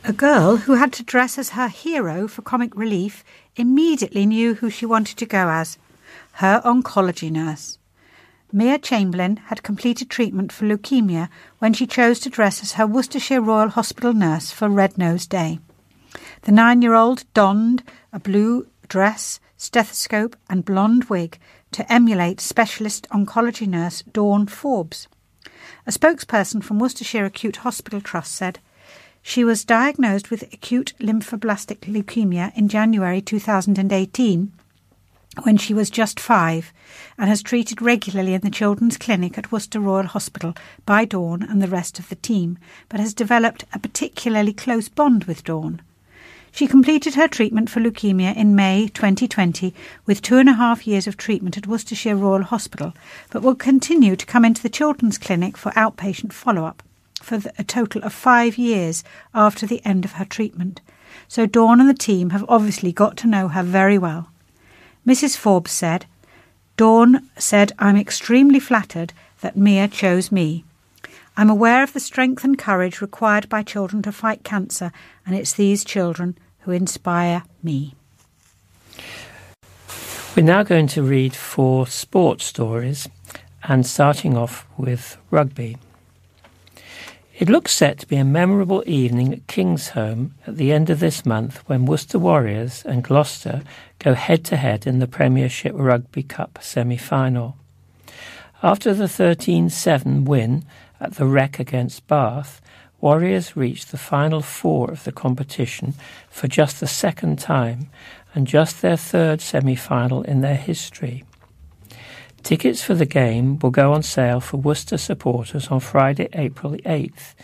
A 0.04 0.12
girl 0.14 0.56
who 0.56 0.76
had 0.76 0.94
to 0.94 1.02
dress 1.02 1.36
as 1.36 1.50
her 1.50 1.68
hero 1.68 2.26
for 2.26 2.40
comic 2.40 2.74
relief 2.74 3.22
immediately 3.56 4.24
knew 4.24 4.54
who 4.54 4.70
she 4.70 4.86
wanted 4.86 5.18
to 5.18 5.26
go 5.26 5.50
as 5.50 5.76
her 6.36 6.62
oncology 6.64 7.30
nurse. 7.30 7.76
Mia 8.50 8.78
Chamberlain 8.78 9.36
had 9.48 9.62
completed 9.62 10.08
treatment 10.08 10.52
for 10.52 10.64
leukemia 10.64 11.28
when 11.58 11.74
she 11.74 11.86
chose 11.86 12.18
to 12.20 12.30
dress 12.30 12.62
as 12.62 12.72
her 12.72 12.86
Worcestershire 12.86 13.42
Royal 13.42 13.68
Hospital 13.68 14.14
nurse 14.14 14.50
for 14.50 14.70
Red 14.70 14.96
Nose 14.96 15.26
Day. 15.26 15.58
The 16.42 16.52
nine 16.52 16.82
year 16.82 16.94
old 16.94 17.24
donned 17.34 17.82
a 18.12 18.20
blue 18.20 18.66
dress, 18.88 19.40
stethoscope, 19.56 20.36
and 20.48 20.64
blonde 20.64 21.04
wig 21.04 21.38
to 21.72 21.90
emulate 21.92 22.40
specialist 22.40 23.06
oncology 23.10 23.66
nurse 23.66 24.02
Dawn 24.12 24.46
Forbes. 24.46 25.08
A 25.86 25.90
spokesperson 25.90 26.62
from 26.62 26.78
Worcestershire 26.78 27.24
Acute 27.24 27.56
Hospital 27.58 28.00
Trust 28.00 28.34
said 28.34 28.60
she 29.22 29.44
was 29.44 29.64
diagnosed 29.64 30.30
with 30.30 30.52
acute 30.52 30.94
lymphoblastic 31.00 31.80
leukemia 31.80 32.56
in 32.56 32.68
January 32.68 33.20
2018 33.20 34.52
when 35.42 35.56
she 35.56 35.74
was 35.74 35.90
just 35.90 36.18
five 36.18 36.72
and 37.16 37.28
has 37.28 37.42
treated 37.42 37.82
regularly 37.82 38.34
in 38.34 38.40
the 38.40 38.50
Children's 38.50 38.96
Clinic 38.96 39.36
at 39.36 39.52
Worcester 39.52 39.80
Royal 39.80 40.06
Hospital 40.06 40.54
by 40.86 41.04
Dawn 41.04 41.42
and 41.42 41.62
the 41.62 41.68
rest 41.68 41.98
of 41.98 42.08
the 42.08 42.16
team, 42.16 42.58
but 42.88 43.00
has 43.00 43.14
developed 43.14 43.64
a 43.72 43.78
particularly 43.78 44.52
close 44.52 44.88
bond 44.88 45.24
with 45.24 45.44
Dawn. 45.44 45.82
She 46.50 46.66
completed 46.66 47.14
her 47.14 47.28
treatment 47.28 47.70
for 47.70 47.80
leukemia 47.80 48.36
in 48.36 48.54
May 48.54 48.88
2020 48.88 49.74
with 50.06 50.22
two 50.22 50.38
and 50.38 50.48
a 50.48 50.54
half 50.54 50.86
years 50.86 51.06
of 51.06 51.16
treatment 51.16 51.56
at 51.56 51.66
Worcestershire 51.66 52.16
Royal 52.16 52.42
Hospital, 52.42 52.94
but 53.30 53.42
will 53.42 53.54
continue 53.54 54.16
to 54.16 54.26
come 54.26 54.44
into 54.44 54.62
the 54.62 54.68
Children's 54.68 55.18
Clinic 55.18 55.56
for 55.56 55.72
outpatient 55.72 56.32
follow 56.32 56.64
up 56.64 56.82
for 57.22 57.40
a 57.58 57.64
total 57.64 58.02
of 58.02 58.12
five 58.12 58.56
years 58.56 59.04
after 59.34 59.66
the 59.66 59.84
end 59.84 60.04
of 60.04 60.12
her 60.12 60.24
treatment. 60.24 60.80
So 61.28 61.46
Dawn 61.46 61.80
and 61.80 61.88
the 61.88 61.94
team 61.94 62.30
have 62.30 62.44
obviously 62.48 62.92
got 62.92 63.16
to 63.18 63.26
know 63.26 63.48
her 63.48 63.62
very 63.62 63.98
well. 63.98 64.30
Mrs. 65.06 65.36
Forbes 65.36 65.72
said, 65.72 66.06
Dawn 66.76 67.28
said, 67.36 67.72
I'm 67.78 67.96
extremely 67.96 68.60
flattered 68.60 69.12
that 69.40 69.56
Mia 69.56 69.88
chose 69.88 70.30
me. 70.32 70.64
I'm 71.38 71.50
aware 71.50 71.84
of 71.84 71.92
the 71.92 72.00
strength 72.00 72.42
and 72.42 72.58
courage 72.58 73.00
required 73.00 73.48
by 73.48 73.62
children 73.62 74.02
to 74.02 74.10
fight 74.10 74.42
cancer, 74.42 74.90
and 75.24 75.36
it's 75.36 75.52
these 75.52 75.84
children 75.84 76.36
who 76.62 76.72
inspire 76.72 77.44
me. 77.62 77.94
We're 80.34 80.42
now 80.42 80.64
going 80.64 80.88
to 80.88 81.02
read 81.04 81.36
four 81.36 81.86
sports 81.86 82.44
stories 82.44 83.08
and 83.62 83.86
starting 83.86 84.36
off 84.36 84.66
with 84.76 85.16
rugby. 85.30 85.76
It 87.38 87.48
looks 87.48 87.70
set 87.70 88.00
to 88.00 88.08
be 88.08 88.16
a 88.16 88.24
memorable 88.24 88.82
evening 88.84 89.32
at 89.32 89.46
Kingsholm 89.46 90.32
at 90.44 90.56
the 90.56 90.72
end 90.72 90.90
of 90.90 90.98
this 90.98 91.24
month 91.24 91.58
when 91.68 91.86
Worcester 91.86 92.18
Warriors 92.18 92.82
and 92.84 93.04
Gloucester 93.04 93.62
go 94.00 94.14
head 94.14 94.44
to 94.46 94.56
head 94.56 94.88
in 94.88 94.98
the 94.98 95.06
Premiership 95.06 95.74
Rugby 95.76 96.24
Cup 96.24 96.58
semi 96.60 96.96
final. 96.96 97.56
After 98.60 98.92
the 98.92 99.06
13 99.06 99.70
7 99.70 100.24
win 100.24 100.64
at 101.00 101.14
the 101.14 101.26
Rec 101.26 101.58
against 101.58 102.06
Bath, 102.06 102.60
Warriors 103.00 103.56
reached 103.56 103.90
the 103.92 103.98
final 103.98 104.40
four 104.40 104.90
of 104.90 105.04
the 105.04 105.12
competition 105.12 105.94
for 106.28 106.48
just 106.48 106.80
the 106.80 106.86
second 106.86 107.38
time 107.38 107.90
and 108.34 108.46
just 108.46 108.82
their 108.82 108.96
third 108.96 109.40
semi 109.40 109.76
final 109.76 110.22
in 110.22 110.40
their 110.40 110.56
history. 110.56 111.24
Tickets 112.42 112.82
for 112.82 112.94
the 112.94 113.06
game 113.06 113.58
will 113.58 113.70
go 113.70 113.92
on 113.92 114.02
sale 114.02 114.40
for 114.40 114.56
Worcester 114.56 114.98
supporters 114.98 115.68
on 115.68 115.80
Friday, 115.80 116.28
April 116.32 116.72
the 116.72 116.82
8th 116.82 117.34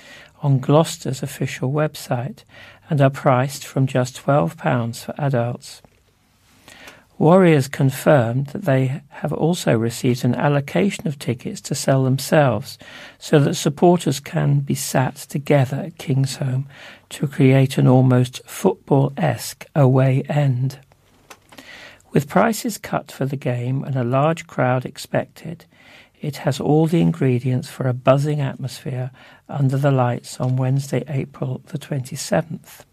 on 0.43 0.59
Gloucester's 0.59 1.23
official 1.23 1.73
website 1.73 2.45
and 2.91 3.01
are 3.01 3.11
priced 3.11 3.65
from 3.65 3.87
just 3.87 4.23
£12 4.25 5.05
for 5.05 5.15
adults. 5.19 5.83
Warriors 7.19 7.69
confirmed 7.69 8.49
that 8.49 8.65
they 8.65 9.01
have 9.09 9.33
also 9.33 9.79
received 9.79 10.25
an 10.25 10.35
allocation 10.35 11.07
of 11.07 11.19
tickets 11.19 11.61
to 11.63 11.75
sell 11.75 12.03
themselves 12.03 12.77
so 13.19 13.39
that 13.39 13.55
supporters 13.55 14.19
can 14.19 14.61
be 14.61 14.75
sat 14.75 15.15
together 15.15 15.77
at 15.77 15.99
Kingsholm 15.99 16.67
to 17.11 17.29
create 17.29 17.79
an 17.79 17.87
almost 17.87 18.43
football 18.47 19.13
esque 19.17 19.65
away 19.77 20.23
end. 20.29 20.81
With 22.11 22.29
prices 22.29 22.79
cut 22.79 23.13
for 23.13 23.27
the 23.27 23.37
game 23.37 23.85
and 23.85 23.95
a 23.95 24.05
large 24.05 24.49
crowd 24.49 24.85
expected, 24.85 25.67
it 26.21 26.39
has 26.39 26.59
all 26.59 26.87
the 26.87 27.01
ingredients 27.01 27.69
for 27.69 27.87
a 27.87 27.95
buzzing 27.95 28.41
atmosphere 28.41 29.13
under 29.49 29.77
the 29.77 29.93
lights 29.93 30.41
on 30.41 30.57
Wednesday, 30.57 31.05
April 31.07 31.61
the 31.67 31.79
27th. 31.79 32.85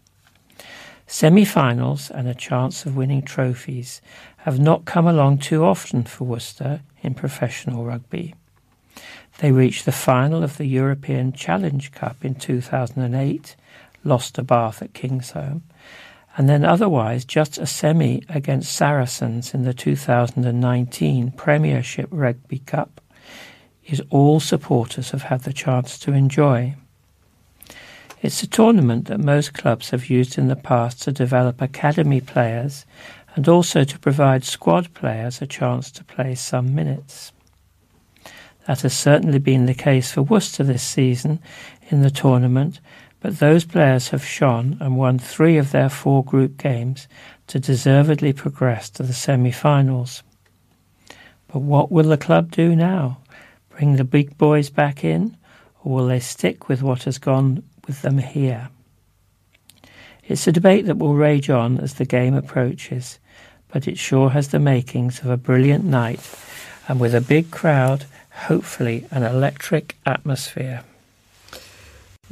Semi 1.12 1.44
finals 1.44 2.10
and 2.10 2.26
a 2.26 2.34
chance 2.34 2.86
of 2.86 2.96
winning 2.96 3.20
trophies 3.20 4.00
have 4.38 4.58
not 4.58 4.86
come 4.86 5.06
along 5.06 5.36
too 5.36 5.62
often 5.62 6.04
for 6.04 6.24
Worcester 6.24 6.80
in 7.02 7.12
professional 7.12 7.84
rugby. 7.84 8.34
They 9.36 9.52
reached 9.52 9.84
the 9.84 9.92
final 9.92 10.42
of 10.42 10.56
the 10.56 10.64
European 10.64 11.34
Challenge 11.34 11.92
Cup 11.92 12.24
in 12.24 12.34
2008, 12.34 13.56
lost 14.04 14.36
to 14.36 14.42
Bath 14.42 14.80
at 14.80 14.94
Kingsholm, 14.94 15.60
and 16.38 16.48
then 16.48 16.64
otherwise 16.64 17.26
just 17.26 17.58
a 17.58 17.66
semi 17.66 18.24
against 18.30 18.74
Saracens 18.74 19.52
in 19.52 19.64
the 19.64 19.74
2019 19.74 21.32
Premiership 21.32 22.08
Rugby 22.10 22.60
Cup 22.60 23.02
is 23.84 24.00
all 24.08 24.40
supporters 24.40 25.10
have 25.10 25.24
had 25.24 25.42
the 25.42 25.52
chance 25.52 25.98
to 25.98 26.14
enjoy. 26.14 26.74
It's 28.22 28.44
a 28.44 28.46
tournament 28.46 29.06
that 29.06 29.18
most 29.18 29.52
clubs 29.52 29.90
have 29.90 30.08
used 30.08 30.38
in 30.38 30.46
the 30.46 30.54
past 30.54 31.02
to 31.02 31.10
develop 31.10 31.60
academy 31.60 32.20
players 32.20 32.86
and 33.34 33.48
also 33.48 33.82
to 33.82 33.98
provide 33.98 34.44
squad 34.44 34.94
players 34.94 35.42
a 35.42 35.46
chance 35.46 35.90
to 35.90 36.04
play 36.04 36.36
some 36.36 36.72
minutes. 36.72 37.32
That 38.68 38.82
has 38.82 38.96
certainly 38.96 39.40
been 39.40 39.66
the 39.66 39.74
case 39.74 40.12
for 40.12 40.22
Worcester 40.22 40.62
this 40.62 40.84
season 40.84 41.40
in 41.90 42.02
the 42.02 42.12
tournament, 42.12 42.78
but 43.18 43.40
those 43.40 43.64
players 43.64 44.10
have 44.10 44.24
shone 44.24 44.76
and 44.78 44.96
won 44.96 45.18
three 45.18 45.56
of 45.56 45.72
their 45.72 45.88
four 45.88 46.24
group 46.24 46.58
games 46.58 47.08
to 47.48 47.58
deservedly 47.58 48.32
progress 48.32 48.88
to 48.90 49.02
the 49.02 49.12
semi 49.12 49.50
finals. 49.50 50.22
But 51.48 51.62
what 51.62 51.90
will 51.90 52.04
the 52.04 52.16
club 52.16 52.52
do 52.52 52.76
now? 52.76 53.18
Bring 53.70 53.96
the 53.96 54.04
big 54.04 54.38
boys 54.38 54.70
back 54.70 55.02
in, 55.02 55.36
or 55.82 55.96
will 55.96 56.06
they 56.06 56.20
stick 56.20 56.68
with 56.68 56.82
what 56.82 57.02
has 57.02 57.18
gone 57.18 57.64
with 57.86 58.02
them 58.02 58.18
here. 58.18 58.68
It's 60.26 60.46
a 60.46 60.52
debate 60.52 60.86
that 60.86 60.98
will 60.98 61.14
rage 61.14 61.50
on 61.50 61.78
as 61.78 61.94
the 61.94 62.04
game 62.04 62.34
approaches, 62.34 63.18
but 63.68 63.88
it 63.88 63.98
sure 63.98 64.30
has 64.30 64.48
the 64.48 64.58
makings 64.58 65.20
of 65.20 65.26
a 65.26 65.36
brilliant 65.36 65.84
night, 65.84 66.20
and 66.88 67.00
with 67.00 67.14
a 67.14 67.20
big 67.20 67.50
crowd, 67.50 68.06
hopefully 68.30 69.06
an 69.10 69.22
electric 69.22 69.96
atmosphere. 70.06 70.84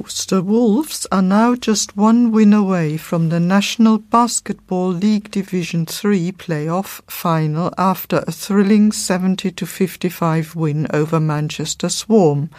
Worcester 0.01 0.41
Wolves 0.41 1.05
are 1.11 1.21
now 1.21 1.53
just 1.53 1.95
one 1.95 2.31
win 2.31 2.53
away 2.53 2.97
from 2.97 3.29
the 3.29 3.39
National 3.39 3.99
Basketball 3.99 4.87
League 4.87 5.29
Division 5.29 5.85
3 5.85 6.31
playoff 6.31 7.01
final 7.07 7.71
after 7.77 8.23
a 8.25 8.31
thrilling 8.31 8.91
70 8.91 9.51
to 9.51 9.65
55 9.67 10.55
win 10.55 10.87
over 10.91 11.19
Manchester 11.19 11.87
Swarm 11.87 12.49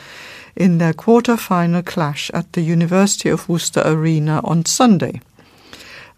in 0.56 0.78
their 0.78 0.92
quarter-final 0.92 1.82
clash 1.82 2.30
at 2.34 2.52
the 2.52 2.62
University 2.62 3.28
of 3.28 3.48
Worcester 3.48 3.82
Arena 3.84 4.40
on 4.44 4.64
Sunday. 4.64 5.20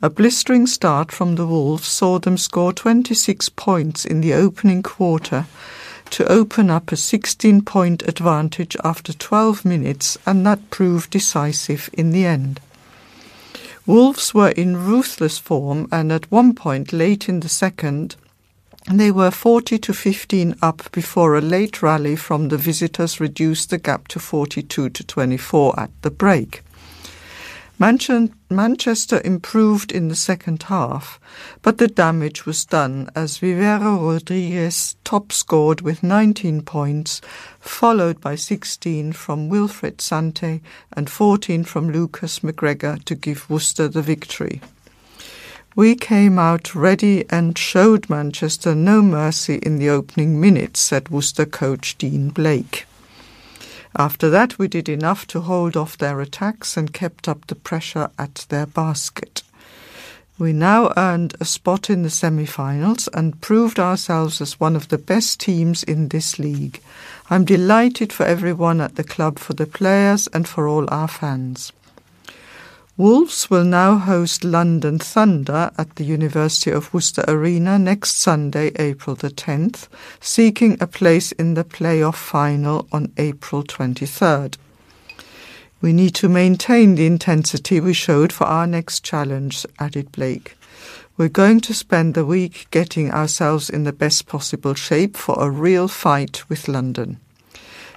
A 0.03 0.11
blistering 0.11 0.67
start 0.67 1.13
from 1.13 1.37
the 1.37 1.47
Wolves 1.47 1.89
saw 1.89 2.19
them 2.19 2.37
score 2.37 2.73
26 2.73 3.49
points 3.51 4.05
in 4.05 4.21
the 4.21 4.35
opening 4.35 4.83
quarter 4.83 5.47
to 6.11 6.31
open 6.31 6.69
up 6.69 6.93
a 6.93 6.97
16 6.97 7.63
point 7.63 8.03
advantage 8.03 8.77
after 8.85 9.13
12 9.13 9.65
minutes, 9.65 10.19
and 10.27 10.45
that 10.47 10.71
proved 10.71 11.11
decisive 11.11 11.89
in 11.93 12.11
the 12.11 12.27
end. 12.27 12.61
Wolves 13.87 14.35
were 14.35 14.51
in 14.51 14.77
ruthless 14.77 15.39
form, 15.39 15.89
and 15.91 16.13
at 16.13 16.31
one 16.31 16.55
point 16.55 16.93
late 16.93 17.29
in 17.29 17.41
the 17.41 17.49
second, 17.49 18.17
they 18.91 19.11
were 19.11 19.31
40 19.31 19.79
to 19.79 19.95
15 19.95 20.57
up 20.61 20.93
before 20.93 21.37
a 21.37 21.41
late 21.41 21.83
rally 21.83 22.17
from 22.17 22.49
the 22.49 22.59
visitors 22.59 23.19
reduced 23.19 23.71
the 23.71 23.79
gap 23.79 24.09
to 24.09 24.19
42 24.19 24.91
to 24.91 25.05
24 25.05 25.81
at 25.81 25.91
the 26.03 26.11
break. 26.11 26.63
Manchester 27.77 29.21
improved 29.25 29.91
in 29.91 30.09
the 30.09 30.15
second 30.15 30.65
half, 30.65 31.19
but 31.61 31.79
the 31.79 31.89
damage 31.89 32.47
was 32.47 32.65
done 32.65 33.11
as 33.17 33.39
Vivero 33.39 34.13
Rodriguez 34.13 34.95
top 35.03 35.33
scored 35.33 35.81
with 35.81 36.05
19 36.05 36.63
points, 36.63 37.21
followed 37.59 38.21
by 38.21 38.37
16 38.37 39.13
from 39.13 39.49
Wilfred 39.49 40.01
Sante 40.01 40.61
and 40.93 41.11
14 41.11 41.65
from 41.65 41.91
Lucas 41.91 42.41
McGregor 42.41 43.03
to 43.05 43.15
give 43.17 43.51
Worcester 43.51 43.89
the 43.89 44.03
victory. 44.03 44.61
We 45.77 45.97
came 45.97 46.39
out 46.39 46.77
ready 46.77 47.25
and 47.31 47.59
showed 47.59 48.09
Manchester 48.09 48.77
no 48.77 49.03
mercy 49.03 49.57
in 49.57 49.79
the 49.79 49.91
opening 49.91 50.41
minutes, 50.41 50.79
said 50.79 51.09
Worcester 51.09 51.47
coach 51.47 51.99
Dean 51.99 52.29
Blake. 52.29 52.87
After 53.97 54.31
that, 54.31 54.57
we 54.57 54.69
did 54.69 54.89
enough 54.89 55.27
to 55.29 55.41
hold 55.41 55.77
off 55.77 55.99
their 55.99 56.21
attacks 56.21 56.77
and 56.77 56.93
kept 56.93 57.27
up 57.27 57.49
the 57.49 57.57
pressure 57.57 58.09
at 58.17 58.47
their 58.51 58.67
basket. 58.67 59.43
We 60.39 60.53
now 60.53 60.93
earned 60.97 61.35
a 61.41 61.45
spot 61.45 61.91
in 61.91 62.03
the 62.03 62.11
semi 62.11 62.47
finals 62.47 63.09
and 63.13 63.41
proved 63.41 63.81
ourselves 63.81 64.41
as 64.41 64.61
one 64.61 64.77
of 64.77 64.89
the 64.89 64.99
best 64.99 65.41
teams 65.41 65.83
in 65.83 66.07
this 66.09 66.39
league. 66.39 66.81
I'm 67.31 67.45
delighted 67.45 68.13
for 68.13 68.27
everyone 68.27 68.81
at 68.81 68.95
the 68.95 69.05
club, 69.05 69.41
for 69.41 69.55
the 69.55 69.67
players, 69.67 70.29
and 70.29 70.47
for 70.47 70.69
all 70.69 70.89
our 70.93 71.09
fans. 71.09 71.73
Wolves 72.97 73.51
will 73.51 73.65
now 73.65 73.97
host 73.99 74.45
London 74.45 75.01
Thunder 75.01 75.73
at 75.77 75.97
the 75.97 76.05
University 76.05 76.71
of 76.71 76.95
Worcester 76.95 77.25
Arena 77.27 77.77
next 77.77 78.19
Sunday, 78.19 78.71
April 78.77 79.17
the 79.17 79.31
10th, 79.31 79.89
seeking 80.21 80.77
a 80.81 80.87
place 80.87 81.33
in 81.33 81.55
the 81.55 81.65
playoff 81.65 82.15
final 82.15 82.87
on 82.93 83.13
April 83.17 83.65
23rd. 83.65 84.59
We 85.81 85.93
need 85.93 86.15
to 86.15 86.29
maintain 86.29 86.95
the 86.95 87.07
intensity 87.07 87.81
we 87.81 87.95
showed 87.95 88.33
for 88.33 88.45
our 88.45 88.65
next 88.65 89.03
challenge, 89.03 89.67
added 89.81 90.13
Blake. 90.13 90.57
We're 91.17 91.29
going 91.29 91.63
to 91.63 91.75
spend 91.75 92.15
the 92.15 92.25
week 92.25 92.69
getting 92.71 93.11
ourselves 93.11 93.69
in 93.69 93.83
the 93.83 93.93
best 93.93 94.29
possible 94.29 94.75
shape 94.75 95.17
for 95.17 95.35
a 95.41 95.51
real 95.51 95.89
fight 95.89 96.49
with 96.49 96.69
London. 96.69 97.19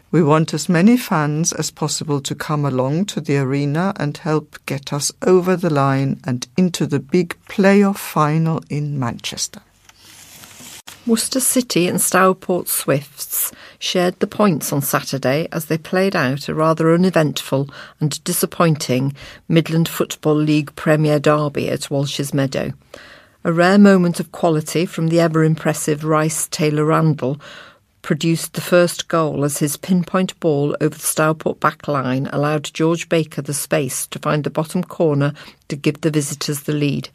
We 0.10 0.24
want 0.24 0.54
as 0.54 0.70
many 0.70 0.96
fans 0.96 1.52
as 1.52 1.70
possible 1.70 2.22
to 2.22 2.34
come 2.34 2.64
along 2.64 3.06
to 3.08 3.20
the 3.20 3.38
arena 3.38 3.94
and 3.98 4.16
help 4.16 4.58
get 4.66 4.94
us 4.94 5.12
over 5.22 5.58
the 5.58 5.70
line 5.70 6.22
and 6.24 6.48
into 6.56 6.86
the 6.86 7.00
big 7.00 7.36
playoff 7.50 7.98
final 7.98 8.64
in 8.70 8.98
Manchester. 8.98 9.62
Worcester 11.06 11.42
City 11.42 11.88
and 11.88 12.00
Stourport 12.00 12.70
Swifts 12.70 13.52
shared 13.80 14.18
the 14.20 14.28
points 14.28 14.72
on 14.72 14.82
Saturday 14.82 15.50
as 15.52 15.66
they 15.66 15.78
played 15.78 16.16
out 16.16 16.48
a 16.48 16.54
rather 16.54 16.94
uneventful 16.94 17.70
and 18.00 18.24
disappointing 18.24 19.14
Midland 19.50 19.90
Football 19.90 20.36
League 20.36 20.74
Premier 20.76 21.20
derby 21.20 21.70
at 21.70 21.92
Walsh's 21.92 22.34
Meadow. 22.34 22.72
A 23.44 23.54
rare 23.54 23.78
moment 23.78 24.20
of 24.20 24.32
quality 24.32 24.86
from 24.86 25.08
the 25.08 25.20
ever 25.20 25.44
impressive 25.44 26.04
Rice 26.04 26.48
Taylor 26.48 26.86
Randall 26.86 27.40
produced 28.08 28.54
the 28.54 28.62
first 28.62 29.10
goal 29.10 29.44
as 29.44 29.58
his 29.58 29.76
pinpoint 29.76 30.40
ball 30.40 30.74
over 30.80 30.96
the 30.96 31.04
Stourport 31.04 31.60
back 31.60 31.90
line 31.90 32.26
allowed 32.32 32.64
George 32.74 33.10
Baker 33.10 33.42
the 33.42 33.54
space 33.54 34.08
to 34.08 34.18
find 34.18 34.46
the 34.46 34.50
bottom 34.50 34.82
corner 34.82 35.34
to 35.68 35.76
give 35.76 36.00
the 36.00 36.10
visitors 36.10 36.62
the 36.62 36.72
lead. 36.72 37.10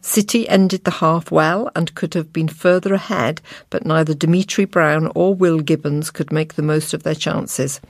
City 0.00 0.48
ended 0.48 0.84
the 0.84 0.92
half 0.92 1.32
well 1.32 1.72
and 1.74 1.96
could 1.96 2.14
have 2.14 2.32
been 2.32 2.46
further 2.46 2.94
ahead, 2.94 3.40
but 3.68 3.84
neither 3.84 4.14
Dimitri 4.14 4.64
Brown 4.64 5.10
or 5.16 5.34
Will 5.34 5.58
Gibbons 5.58 6.12
could 6.12 6.30
make 6.32 6.54
the 6.54 6.62
most 6.62 6.94
of 6.94 7.02
their 7.02 7.16
chances. 7.16 7.80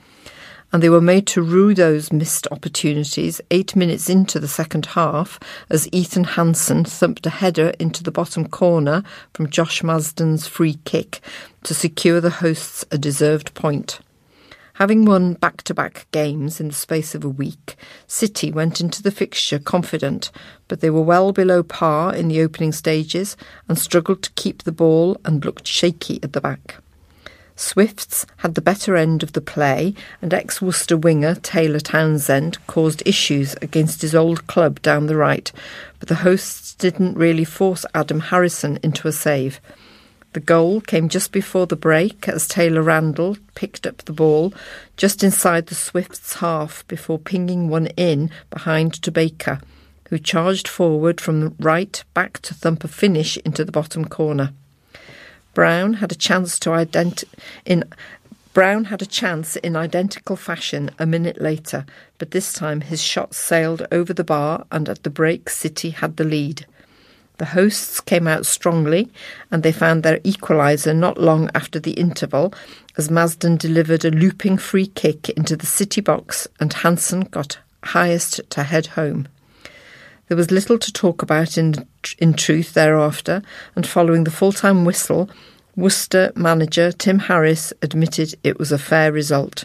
And 0.73 0.81
they 0.81 0.89
were 0.89 1.01
made 1.01 1.27
to 1.27 1.43
rue 1.43 1.75
those 1.75 2.11
missed 2.11 2.47
opportunities 2.49 3.39
eight 3.51 3.75
minutes 3.75 4.09
into 4.09 4.39
the 4.39 4.47
second 4.47 4.87
half 4.87 5.39
as 5.69 5.87
Ethan 5.91 6.23
Hansen 6.23 6.83
thumped 6.83 7.27
a 7.27 7.29
header 7.29 7.73
into 7.79 8.01
the 8.01 8.11
bottom 8.11 8.47
corner 8.47 9.03
from 9.35 9.51
Josh 9.51 9.83
Masden's 9.83 10.47
free 10.47 10.79
kick 10.83 11.21
to 11.63 11.75
secure 11.75 12.19
the 12.19 12.31
hosts 12.31 12.83
a 12.89 12.97
deserved 12.97 13.53
point. 13.53 13.99
Having 14.77 15.05
won 15.05 15.35
back 15.35 15.61
to 15.63 15.75
back 15.75 16.07
games 16.09 16.59
in 16.59 16.69
the 16.69 16.73
space 16.73 17.13
of 17.13 17.23
a 17.23 17.29
week, 17.29 17.75
City 18.07 18.51
went 18.51 18.81
into 18.81 19.03
the 19.03 19.11
fixture 19.11 19.59
confident, 19.59 20.31
but 20.67 20.81
they 20.81 20.89
were 20.89 21.03
well 21.03 21.31
below 21.31 21.61
par 21.61 22.15
in 22.15 22.29
the 22.29 22.41
opening 22.41 22.71
stages 22.71 23.37
and 23.69 23.77
struggled 23.77 24.23
to 24.23 24.31
keep 24.31 24.63
the 24.63 24.71
ball 24.71 25.21
and 25.23 25.45
looked 25.45 25.67
shaky 25.67 26.19
at 26.23 26.33
the 26.33 26.41
back. 26.41 26.82
Swifts 27.55 28.25
had 28.37 28.55
the 28.55 28.61
better 28.61 28.95
end 28.95 29.21
of 29.21 29.33
the 29.33 29.41
play, 29.41 29.93
and 30.21 30.33
ex 30.33 30.61
Worcester 30.61 30.97
winger 30.97 31.35
Taylor 31.35 31.79
Townsend 31.79 32.57
caused 32.65 33.03
issues 33.05 33.55
against 33.61 34.01
his 34.01 34.15
old 34.15 34.47
club 34.47 34.81
down 34.81 35.05
the 35.05 35.15
right, 35.15 35.51
but 35.99 36.09
the 36.09 36.15
hosts 36.15 36.73
didn't 36.73 37.17
really 37.17 37.43
force 37.43 37.85
Adam 37.93 38.19
Harrison 38.19 38.79
into 38.81 39.07
a 39.07 39.11
save. 39.11 39.61
The 40.33 40.39
goal 40.39 40.81
came 40.81 41.09
just 41.09 41.31
before 41.31 41.67
the 41.67 41.75
break 41.75 42.27
as 42.27 42.47
Taylor 42.47 42.81
Randall 42.81 43.37
picked 43.53 43.85
up 43.85 43.97
the 43.97 44.13
ball 44.13 44.51
just 44.97 45.23
inside 45.23 45.67
the 45.67 45.75
Swifts' 45.75 46.37
half 46.37 46.87
before 46.87 47.19
pinging 47.19 47.69
one 47.69 47.87
in 47.95 48.31
behind 48.49 48.93
to 49.03 49.11
Baker, 49.11 49.61
who 50.09 50.17
charged 50.17 50.67
forward 50.67 51.21
from 51.21 51.39
the 51.39 51.53
right 51.59 52.03
back 52.15 52.39
to 52.41 52.55
thump 52.55 52.83
a 52.83 52.87
finish 52.87 53.37
into 53.37 53.63
the 53.63 53.71
bottom 53.71 54.05
corner. 54.05 54.53
Brown 55.53 55.93
had 55.95 56.11
a 56.11 56.15
chance 56.15 56.57
to 56.59 56.71
ident- 56.71 57.25
in 57.65 57.83
Brown 58.53 58.85
had 58.85 59.01
a 59.01 59.07
chance 59.07 59.55
in 59.55 59.75
identical 59.75 60.35
fashion 60.35 60.91
a 60.99 61.07
minute 61.07 61.41
later, 61.41 61.85
but 62.19 62.31
this 62.31 62.53
time 62.53 62.81
his 62.81 63.01
shot 63.01 63.33
sailed 63.33 63.87
over 63.91 64.13
the 64.13 64.23
bar 64.23 64.65
and 64.71 64.87
at 64.87 65.01
the 65.01 65.09
break 65.09 65.49
City 65.49 65.89
had 65.89 66.17
the 66.17 66.23
lead. 66.23 66.67
The 67.37 67.45
hosts 67.45 67.99
came 67.99 68.27
out 68.27 68.45
strongly 68.45 69.11
and 69.49 69.63
they 69.63 69.71
found 69.71 70.03
their 70.03 70.19
equaliser 70.19 70.95
not 70.95 71.17
long 71.19 71.49
after 71.55 71.79
the 71.79 71.93
interval 71.93 72.53
as 72.95 73.09
Masden 73.09 73.57
delivered 73.57 74.05
a 74.05 74.11
looping 74.11 74.59
free 74.59 74.87
kick 74.87 75.29
into 75.29 75.57
the 75.57 75.65
city 75.65 75.99
box 75.99 76.47
and 76.59 76.71
Hansen 76.71 77.21
got 77.21 77.57
highest 77.83 78.39
to 78.51 78.63
head 78.63 78.87
home. 78.87 79.27
There 80.33 80.37
was 80.39 80.49
little 80.49 80.79
to 80.79 80.91
talk 80.91 81.21
about 81.21 81.59
in, 81.59 81.87
in 82.17 82.33
truth 82.33 82.73
thereafter, 82.73 83.43
and 83.75 83.85
following 83.85 84.23
the 84.23 84.31
full 84.31 84.51
time 84.51 84.83
whistle, 84.83 85.29
Worcester 85.75 86.31
manager 86.35 86.91
Tim 86.91 87.19
Harris 87.19 87.71
admitted 87.83 88.33
it 88.43 88.57
was 88.57 88.71
a 88.71 88.79
fair 88.79 89.11
result. 89.11 89.63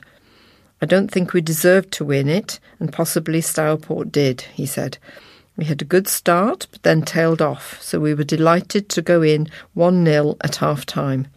I 0.83 0.85
don't 0.85 1.11
think 1.11 1.33
we 1.33 1.41
deserved 1.41 1.91
to 1.93 2.05
win 2.05 2.29
it, 2.29 2.61
and 2.79 2.93
possibly 2.93 3.41
Stourport 3.41 4.13
did, 4.13 4.43
he 4.43 4.67
said. 4.67 4.99
We 5.57 5.65
had 5.65 5.81
a 5.81 5.87
good 5.87 6.07
start, 6.07 6.67
but 6.71 6.83
then 6.83 7.01
tailed 7.01 7.41
off, 7.41 7.81
so 7.81 7.99
we 7.99 8.13
were 8.13 8.23
delighted 8.23 8.91
to 8.91 9.01
go 9.01 9.23
in 9.23 9.49
1 9.73 10.05
0 10.05 10.37
at 10.43 10.57
half 10.57 10.85
time. 10.85 11.29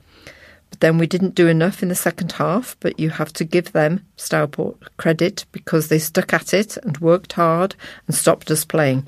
But 0.71 0.81
then 0.81 0.97
we 0.97 1.07
didn't 1.07 1.35
do 1.35 1.47
enough 1.47 1.81
in 1.81 1.87
the 1.87 1.95
second 1.95 2.33
half, 2.33 2.75
but 2.81 2.99
you 2.99 3.11
have 3.11 3.31
to 3.31 3.45
give 3.45 3.71
them, 3.71 4.05
Stourport, 4.17 4.75
credit 4.97 5.45
because 5.53 5.87
they 5.87 5.99
stuck 5.99 6.33
at 6.33 6.53
it 6.53 6.75
and 6.75 6.97
worked 6.97 7.31
hard 7.31 7.75
and 8.07 8.13
stopped 8.13 8.51
us 8.51 8.65
playing. 8.65 9.07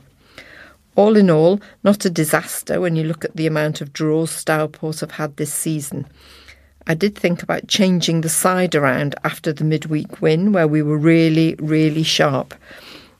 All 0.95 1.17
in 1.17 1.29
all, 1.29 1.59
not 1.83 2.05
a 2.05 2.09
disaster 2.09 2.79
when 2.79 2.95
you 2.95 3.03
look 3.03 3.25
at 3.25 3.35
the 3.35 3.47
amount 3.47 3.81
of 3.81 3.93
draws 3.93 4.31
Stourport 4.31 4.99
have 4.99 5.11
had 5.11 5.37
this 5.37 5.51
season. 5.51 6.05
I 6.85 6.93
did 6.93 7.15
think 7.15 7.41
about 7.41 7.67
changing 7.67 8.21
the 8.21 8.29
side 8.29 8.75
around 8.75 9.15
after 9.23 9.51
the 9.51 9.63
midweek 9.63 10.21
win, 10.21 10.51
where 10.51 10.67
we 10.67 10.83
were 10.83 10.97
really, 10.97 11.55
really 11.57 12.03
sharp. 12.03 12.53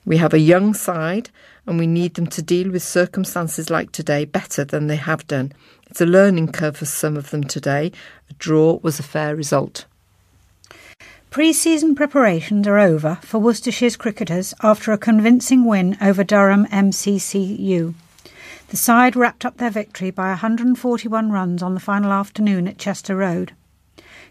We 0.06 0.18
have 0.18 0.34
a 0.34 0.40
young 0.40 0.74
side 0.74 1.30
and 1.66 1.80
we 1.80 1.88
need 1.88 2.14
them 2.16 2.28
to 2.28 2.42
deal 2.42 2.70
with 2.70 2.84
circumstances 2.84 3.70
like 3.70 3.92
today 3.92 4.26
better 4.26 4.64
than 4.64 4.88
they 4.88 4.98
have 4.98 5.26
done. 5.28 5.54
It's 5.90 6.02
a 6.02 6.06
learning 6.06 6.52
curve 6.52 6.78
for 6.78 6.86
some 6.86 7.18
of 7.18 7.32
them 7.32 7.44
today. 7.44 7.92
A 8.30 8.34
draw 8.34 8.80
was 8.84 9.00
a 9.00 9.04
fair 9.04 9.36
result. 9.36 9.86
Pre 11.34 11.52
season 11.52 11.96
preparations 11.96 12.68
are 12.68 12.78
over 12.78 13.18
for 13.24 13.40
Worcestershire's 13.40 13.98
cricketers 13.98 14.54
after 14.62 14.92
a 14.92 15.00
convincing 15.00 15.66
win 15.66 15.98
over 16.00 16.24
Durham 16.24 16.68
MCCU. 16.68 17.96
The 18.68 18.78
side 18.78 19.16
wrapped 19.16 19.44
up 19.44 19.58
their 19.58 19.72
victory 19.72 20.12
by 20.12 20.28
141 20.28 21.32
runs 21.32 21.64
on 21.64 21.74
the 21.74 21.80
final 21.80 22.14
afternoon 22.14 22.68
at 22.68 22.78
Chester 22.78 23.16
Road. 23.16 23.54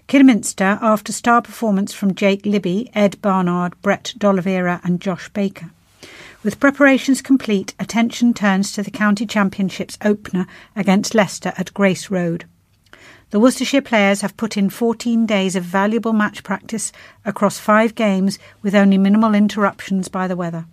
Kidderminster 0.07 0.79
after 0.81 1.13
star 1.13 1.43
performance 1.43 1.93
from 1.93 2.15
Jake 2.15 2.47
Libby, 2.47 2.89
Ed 2.95 3.21
Barnard, 3.21 3.75
Brett 3.83 4.15
D'Oliveira, 4.17 4.81
and 4.85 5.01
Josh 5.01 5.29
Baker. 5.31 5.71
With 6.45 6.61
preparations 6.61 7.21
complete, 7.21 7.75
attention 7.81 8.33
turns 8.33 8.71
to 8.75 8.83
the 8.85 8.93
County 8.93 9.27
Championships 9.27 9.99
opener 10.05 10.47
against 10.77 11.17
Leicester 11.17 11.53
at 11.59 11.75
Grace 11.75 12.13
Road. 12.13 12.45
The 13.33 13.41
Worcestershire 13.41 13.81
players 13.81 14.21
have 14.21 14.37
put 14.37 14.59
in 14.59 14.69
14 14.69 15.25
days 15.25 15.57
of 15.57 15.65
valuable 15.65 16.13
match 16.13 16.43
practice 16.43 16.93
across 17.25 17.59
five 17.59 17.95
games 17.95 18.39
with 18.61 18.75
only 18.75 18.99
minimal 18.99 19.35
interruptions 19.35 20.09
by 20.09 20.29
the 20.29 20.37
weather. 20.37 20.67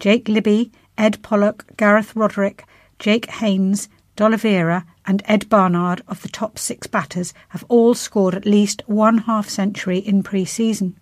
Jake 0.00 0.26
Libby, 0.26 0.72
Ed 0.96 1.22
Pollock, 1.22 1.66
Gareth 1.76 2.16
Roderick, 2.16 2.64
Jack 2.98 3.26
Haynes, 3.26 3.90
D'Oliveira, 4.16 4.86
and 5.04 5.22
Ed 5.26 5.50
Barnard 5.50 6.00
of 6.08 6.22
the 6.22 6.30
top 6.30 6.58
six 6.58 6.86
batters 6.86 7.34
have 7.50 7.66
all 7.68 7.92
scored 7.92 8.34
at 8.34 8.46
least 8.46 8.82
one 8.86 9.18
half 9.18 9.46
century 9.46 9.98
in 9.98 10.22
pre 10.22 10.46
season. 10.46 10.98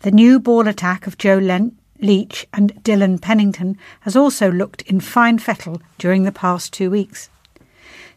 The 0.00 0.10
new 0.10 0.40
ball 0.40 0.68
attack 0.68 1.06
of 1.06 1.18
Joe 1.18 1.36
Lent 1.36 1.76
Leach, 2.00 2.46
and 2.54 2.82
Dillon 2.82 3.18
Pennington 3.18 3.76
has 4.00 4.16
also 4.16 4.50
looked 4.50 4.80
in 4.82 5.00
fine 5.00 5.38
fettle 5.38 5.82
during 5.98 6.22
the 6.22 6.32
past 6.32 6.72
two 6.72 6.88
weeks. 6.88 7.28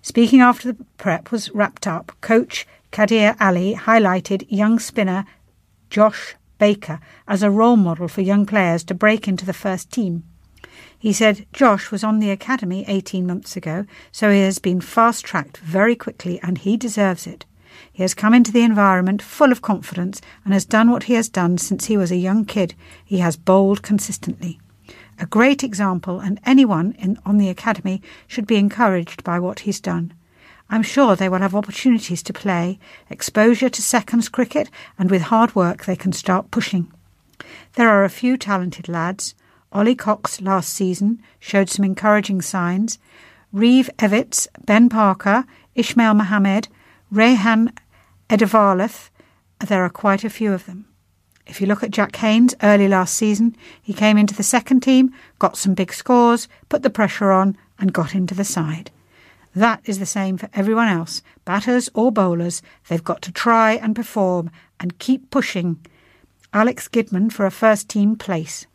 Speaking 0.07 0.39
after 0.39 0.71
the 0.71 0.85
prep 0.97 1.31
was 1.31 1.49
wrapped 1.49 1.87
up, 1.87 2.11
coach 2.21 2.67
Kabir 2.91 3.35
Ali 3.39 3.73
highlighted 3.73 4.45
young 4.49 4.77
spinner 4.77 5.25
Josh 5.89 6.35
Baker 6.59 6.99
as 7.27 7.41
a 7.41 7.49
role 7.49 7.75
model 7.75 8.07
for 8.07 8.21
young 8.21 8.45
players 8.45 8.83
to 8.83 8.93
break 8.93 9.27
into 9.27 9.47
the 9.47 9.51
first 9.51 9.89
team. 9.89 10.23
He 10.95 11.11
said 11.11 11.47
Josh 11.53 11.89
was 11.89 12.03
on 12.03 12.19
the 12.19 12.29
academy 12.29 12.85
18 12.87 13.25
months 13.25 13.57
ago, 13.57 13.87
so 14.11 14.29
he 14.29 14.41
has 14.41 14.59
been 14.59 14.79
fast 14.79 15.25
tracked 15.25 15.57
very 15.57 15.95
quickly 15.95 16.39
and 16.43 16.59
he 16.59 16.77
deserves 16.77 17.25
it. 17.25 17.45
He 17.91 18.03
has 18.03 18.13
come 18.13 18.35
into 18.35 18.51
the 18.51 18.61
environment 18.61 19.23
full 19.23 19.51
of 19.51 19.63
confidence 19.63 20.21
and 20.43 20.53
has 20.53 20.65
done 20.65 20.91
what 20.91 21.05
he 21.05 21.15
has 21.15 21.29
done 21.29 21.57
since 21.57 21.85
he 21.85 21.97
was 21.97 22.11
a 22.11 22.15
young 22.15 22.45
kid. 22.45 22.75
He 23.03 23.17
has 23.17 23.37
bowled 23.37 23.81
consistently. 23.81 24.59
A 25.17 25.25
great 25.25 25.63
example, 25.63 26.19
and 26.19 26.39
anyone 26.45 26.91
in, 26.99 27.17
on 27.25 27.37
the 27.37 27.49
academy 27.49 28.01
should 28.27 28.45
be 28.45 28.57
encouraged 28.57 29.23
by 29.23 29.39
what 29.39 29.59
he's 29.61 29.79
done. 29.79 30.13
I'm 30.69 30.83
sure 30.83 31.15
they 31.15 31.29
will 31.29 31.39
have 31.39 31.55
opportunities 31.55 32.23
to 32.23 32.33
play, 32.33 32.79
exposure 33.09 33.69
to 33.69 33.81
seconds 33.81 34.27
cricket, 34.29 34.69
and 34.99 35.09
with 35.09 35.23
hard 35.23 35.55
work 35.55 35.85
they 35.85 35.95
can 35.95 36.11
start 36.11 36.51
pushing. 36.51 36.91
There 37.73 37.89
are 37.89 38.03
a 38.03 38.09
few 38.09 38.35
talented 38.37 38.89
lads. 38.89 39.35
Ollie 39.71 39.95
Cox 39.95 40.41
last 40.41 40.73
season 40.73 41.21
showed 41.39 41.69
some 41.69 41.85
encouraging 41.85 42.41
signs. 42.41 42.97
Reeve 43.53 43.89
Evitts, 43.99 44.47
Ben 44.65 44.89
Parker, 44.89 45.45
Ishmael 45.75 46.13
Mohammed, 46.13 46.67
Rehan 47.11 47.71
Edavalath, 48.29 49.09
there 49.59 49.83
are 49.83 49.89
quite 49.89 50.23
a 50.23 50.29
few 50.29 50.51
of 50.51 50.65
them. 50.65 50.85
If 51.47 51.61
you 51.61 51.67
look 51.67 51.83
at 51.83 51.91
Jack 51.91 52.15
Haynes 52.17 52.55
early 52.63 52.87
last 52.87 53.13
season, 53.13 53.55
he 53.81 53.93
came 53.93 54.17
into 54.17 54.33
the 54.33 54.43
second 54.43 54.81
team, 54.81 55.13
got 55.37 55.57
some 55.57 55.73
big 55.73 55.93
scores, 55.93 56.47
put 56.69 56.81
the 56.81 56.89
pressure 56.89 57.31
on, 57.31 57.55
and 57.77 57.93
got 57.93 58.15
into 58.15 58.33
the 58.33 58.43
side. 58.43 58.91
That 59.55 59.81
is 59.85 59.99
the 59.99 60.05
same 60.05 60.37
for 60.37 60.49
everyone 60.53 60.87
else, 60.87 61.21
batters 61.45 61.89
or 61.93 62.11
bowlers. 62.11 62.61
They've 62.87 63.03
got 63.03 63.21
to 63.23 63.31
try 63.31 63.73
and 63.73 63.95
perform 63.95 64.49
and 64.79 64.99
keep 64.99 65.29
pushing. 65.29 65.85
Alex 66.53 66.87
Gidman 66.87 67.31
for 67.31 67.45
a 67.45 67.51
first 67.51 67.87
team 67.87 68.15
place. 68.15 68.65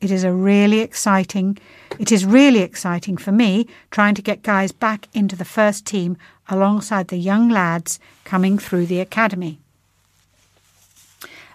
It 0.00 0.10
is 0.10 0.24
a 0.24 0.32
really 0.32 0.80
exciting, 0.80 1.58
it 1.98 2.10
is 2.10 2.24
really 2.24 2.60
exciting 2.60 3.18
for 3.18 3.32
me 3.32 3.66
trying 3.90 4.14
to 4.14 4.22
get 4.22 4.42
guys 4.42 4.72
back 4.72 5.08
into 5.12 5.36
the 5.36 5.44
first 5.44 5.84
team 5.84 6.16
alongside 6.48 7.08
the 7.08 7.18
young 7.18 7.50
lads 7.50 8.00
coming 8.24 8.56
through 8.56 8.86
the 8.86 9.00
academy. 9.00 9.60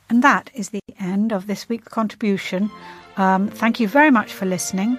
And 0.10 0.24
that 0.24 0.52
is 0.54 0.70
the 0.70 0.82
end 1.00 1.32
of 1.32 1.48
this 1.48 1.68
week's 1.68 1.88
contribution. 1.88 2.70
Um, 3.18 3.48
thank 3.48 3.80
you 3.80 3.88
very 3.88 4.12
much 4.12 4.32
for 4.34 4.46
listening. 4.46 4.98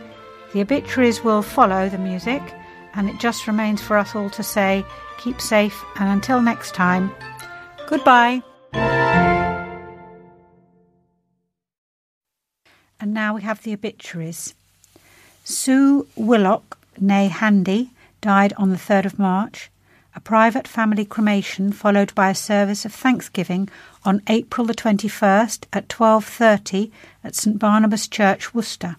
The 0.52 0.60
obituaries 0.62 1.22
will 1.22 1.42
follow 1.42 1.88
the 1.88 1.98
music, 1.98 2.42
and 2.94 3.08
it 3.08 3.18
just 3.20 3.46
remains 3.46 3.82
for 3.82 3.96
us 3.96 4.14
all 4.14 4.30
to 4.30 4.42
say 4.42 4.84
keep 5.18 5.40
safe, 5.40 5.84
and 5.98 6.08
until 6.08 6.40
next 6.40 6.74
time, 6.74 7.12
goodbye. 7.88 8.42
And 12.98 13.12
now 13.12 13.34
we 13.34 13.42
have 13.42 13.62
the 13.62 13.74
obituaries. 13.74 14.54
Sue 15.44 16.06
Willock, 16.16 16.78
née 17.00 17.28
Handy, 17.28 17.90
died 18.20 18.52
on 18.56 18.70
the 18.70 18.76
3rd 18.76 19.06
of 19.06 19.18
March. 19.18 19.70
A 20.14 20.20
private 20.20 20.66
family 20.66 21.04
cremation 21.04 21.72
followed 21.72 22.14
by 22.14 22.30
a 22.30 22.34
service 22.34 22.86
of 22.86 22.92
thanksgiving 22.94 23.68
on 24.06 24.22
April 24.28 24.66
the 24.66 24.74
21st 24.74 25.66
at 25.72 25.88
12:30 25.88 26.90
at 27.24 27.34
St 27.34 27.58
Barnabas 27.58 28.06
Church, 28.06 28.54
Worcester. 28.54 28.96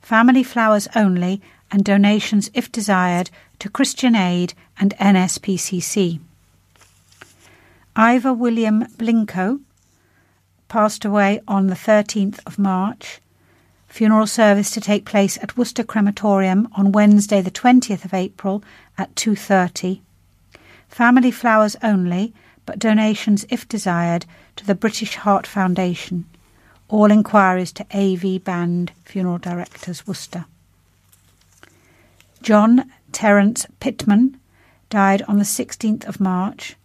Family 0.00 0.42
flowers 0.42 0.88
only 0.96 1.42
and 1.70 1.84
donations 1.84 2.50
if 2.54 2.72
desired 2.72 3.30
to 3.58 3.68
Christian 3.68 4.16
Aid 4.16 4.54
and 4.78 4.94
NSPCC. 4.98 6.18
Ivor 7.94 8.32
William 8.32 8.86
Blinko 8.96 9.60
passed 10.68 11.04
away 11.04 11.40
on 11.46 11.66
the 11.66 11.76
13th 11.76 12.40
of 12.46 12.58
March. 12.58 13.20
Funeral 13.86 14.26
service 14.26 14.70
to 14.70 14.80
take 14.80 15.04
place 15.04 15.36
at 15.42 15.58
Worcester 15.58 15.84
Crematorium 15.84 16.66
on 16.72 16.92
Wednesday 16.92 17.42
the 17.42 17.50
20th 17.50 18.06
of 18.06 18.14
April 18.14 18.64
at 18.96 19.14
2:30. 19.14 20.00
Family 20.88 21.30
flowers 21.30 21.76
only, 21.82 22.32
but 22.66 22.78
donations 22.78 23.44
if 23.50 23.68
desired 23.68 24.26
to 24.56 24.66
the 24.66 24.74
British 24.74 25.16
Heart 25.16 25.46
Foundation. 25.46 26.24
All 26.88 27.10
inquiries 27.10 27.72
to 27.72 27.86
AV 27.92 28.42
Band 28.44 28.92
Funeral 29.04 29.38
Directors 29.38 30.06
Worcester. 30.06 30.44
John 32.42 32.90
Terence 33.12 33.66
Pittman 33.80 34.38
died 34.90 35.22
on 35.22 35.38
the 35.38 35.44
16th 35.44 36.04
of 36.06 36.20
March. 36.20 36.76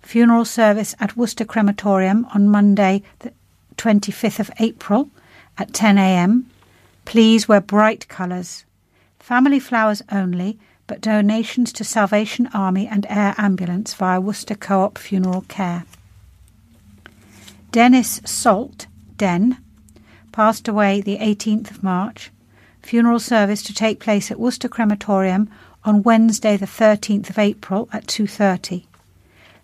Funeral 0.00 0.44
service 0.44 0.94
at 0.98 1.16
Worcester 1.16 1.44
Crematorium 1.44 2.26
on 2.34 2.48
Monday, 2.48 3.02
the 3.20 3.32
25th 3.76 4.40
of 4.40 4.50
April 4.58 5.10
at 5.58 5.72
10 5.72 5.98
a.m. 5.98 6.50
Please 7.04 7.46
wear 7.46 7.60
bright 7.60 8.08
colours. 8.08 8.64
Family 9.18 9.60
flowers 9.60 10.02
only, 10.10 10.58
but 10.92 11.00
donations 11.00 11.72
to 11.72 11.82
Salvation 11.84 12.50
Army 12.52 12.86
and 12.86 13.06
Air 13.08 13.34
Ambulance 13.38 13.94
via 13.94 14.20
Worcester 14.20 14.54
Co 14.54 14.82
op 14.82 14.98
Funeral 14.98 15.40
Care. 15.48 15.86
Dennis 17.70 18.20
Salt, 18.26 18.88
Den, 19.16 19.56
passed 20.32 20.68
away 20.68 21.00
the 21.00 21.16
18th 21.16 21.70
of 21.70 21.82
March. 21.82 22.30
Funeral 22.82 23.18
service 23.18 23.62
to 23.62 23.72
take 23.72 24.00
place 24.00 24.30
at 24.30 24.38
Worcester 24.38 24.68
Crematorium 24.68 25.48
on 25.82 26.02
Wednesday 26.02 26.58
the 26.58 26.66
13th 26.66 27.30
of 27.30 27.38
April 27.38 27.88
at 27.90 28.06
2.30. 28.06 28.84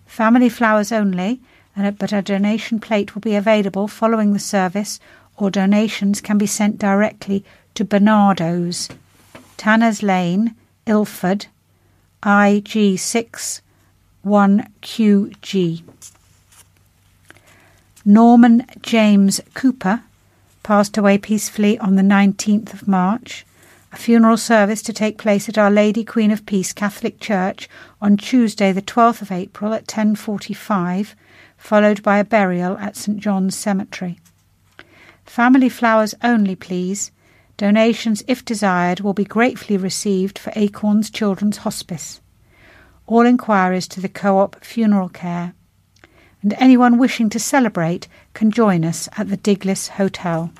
Family 0.07 0.49
flowers 0.49 0.91
only, 0.91 1.39
and 1.75 1.95
but 1.99 2.11
a 2.11 2.23
donation 2.23 2.79
plate 2.79 3.13
will 3.13 3.21
be 3.21 3.35
available 3.35 3.87
following 3.87 4.33
the 4.33 4.39
service 4.39 4.99
or 5.37 5.51
donations 5.51 6.21
can 6.21 6.39
be 6.39 6.47
sent 6.47 6.79
directly 6.79 7.45
to 7.75 7.85
Barnardo's, 7.85 8.89
Tanners 9.57 10.01
Lane, 10.01 10.55
Ilford, 10.89 11.45
IG6 12.23 13.61
1QG. 14.25 15.83
Norman 18.03 18.65
James 18.81 19.39
Cooper 19.53 20.01
passed 20.63 20.97
away 20.97 21.19
peacefully 21.19 21.77
on 21.77 21.95
the 21.95 22.01
19th 22.01 22.73
of 22.73 22.87
March. 22.87 23.45
A 23.93 23.97
funeral 23.97 24.35
service 24.35 24.81
to 24.81 24.91
take 24.91 25.19
place 25.19 25.47
at 25.47 25.59
Our 25.59 25.69
Lady 25.69 26.03
Queen 26.03 26.31
of 26.31 26.47
Peace 26.47 26.73
Catholic 26.73 27.19
Church 27.19 27.69
on 28.01 28.17
Tuesday 28.17 28.71
the 28.71 28.81
12th 28.81 29.21
of 29.21 29.31
April 29.31 29.75
at 29.75 29.85
10:45, 29.85 31.13
followed 31.55 32.01
by 32.01 32.17
a 32.17 32.23
burial 32.23 32.75
at 32.79 32.97
St 32.97 33.19
John's 33.19 33.55
Cemetery. 33.55 34.17
Family 35.23 35.69
flowers 35.69 36.15
only, 36.23 36.55
please. 36.55 37.11
Donations, 37.59 38.23
if 38.25 38.45
desired, 38.45 39.01
will 39.01 39.13
be 39.13 39.25
gratefully 39.25 39.75
received 39.75 40.39
for 40.39 40.53
Acorns 40.55 41.09
Children's 41.09 41.57
Hospice. 41.57 42.21
All 43.05 43.25
inquiries 43.25 43.85
to 43.89 43.99
the 43.99 44.07
Co 44.07 44.37
op 44.37 44.63
Funeral 44.63 45.09
Care. 45.09 45.53
And 46.41 46.53
anyone 46.53 46.97
wishing 46.97 47.29
to 47.31 47.37
celebrate 47.37 48.07
can 48.33 48.49
join 48.49 48.85
us 48.85 49.09
at 49.17 49.27
the 49.27 49.35
Diglis 49.35 49.89
Hotel. 49.89 50.53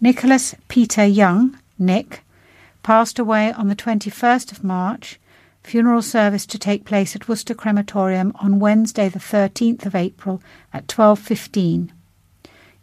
Nicholas 0.00 0.54
Peter 0.68 1.04
Young, 1.04 1.58
Nick, 1.78 2.22
passed 2.82 3.18
away 3.18 3.52
on 3.52 3.68
the 3.68 3.76
21st 3.76 4.50
of 4.50 4.64
March. 4.64 5.20
Funeral 5.62 6.00
service 6.00 6.46
to 6.46 6.58
take 6.58 6.86
place 6.86 7.14
at 7.14 7.28
Worcester 7.28 7.52
Crematorium 7.52 8.32
on 8.36 8.60
Wednesday 8.60 9.10
the 9.10 9.18
13th 9.18 9.84
of 9.84 9.94
April 9.94 10.40
at 10.72 10.88
12:15. 10.88 11.92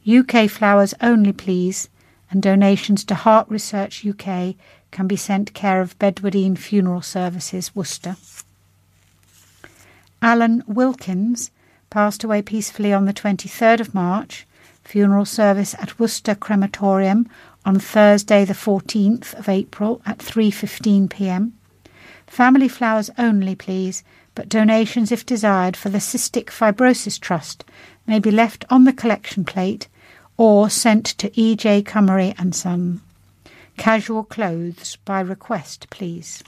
UK 0.06 0.48
flowers 0.48 0.94
only, 1.02 1.34
please, 1.34 1.90
and 2.34 2.42
donations 2.42 3.04
to 3.04 3.14
Heart 3.14 3.48
Research 3.48 4.04
UK 4.04 4.56
can 4.90 5.06
be 5.06 5.16
sent 5.16 5.54
care 5.54 5.82
of 5.82 5.98
Bedwardine 6.00 6.58
Funeral 6.58 7.04
Services, 7.04 7.76
Worcester. 7.76 8.16
Alan 10.20 10.64
Wilkins 10.66 11.52
passed 11.92 12.24
away 12.24 12.42
peacefully 12.42 12.92
on 12.92 13.06
the 13.06 13.14
23rd 13.14 13.80
of 13.80 13.94
March. 13.94 14.48
Funeral 14.84 15.26
service 15.26 15.76
at 15.76 16.00
Worcester 16.00 16.34
Crematorium 16.34 17.30
on 17.66 17.80
Thursday 17.80 18.44
the 18.44 18.54
14th 18.54 19.36
of 19.36 19.48
April 19.48 20.02
at 20.04 20.18
3:15 20.18 21.10
p.m. 21.12 21.54
Family 22.26 22.68
flowers 22.68 23.12
only, 23.18 23.54
please, 23.54 24.04
but 24.34 24.50
donations 24.50 25.12
if 25.12 25.24
desired 25.24 25.78
for 25.78 25.90
the 25.90 26.00
Cystic 26.00 26.48
Fibrosis 26.48 27.20
Trust 27.20 27.64
may 28.08 28.18
be 28.18 28.32
left 28.32 28.66
on 28.72 28.86
the 28.86 28.92
collection 28.92 29.46
plate 29.46 29.88
or 30.38 30.70
sent 30.70 31.06
to 31.06 31.32
E.J. 31.40 31.84
Gummery 31.84 32.34
and 32.38 32.56
Son. 32.56 33.02
Casual 33.78 34.24
clothes 34.24 34.98
by 35.06 35.20
request, 35.20 35.90
please. 35.90 36.44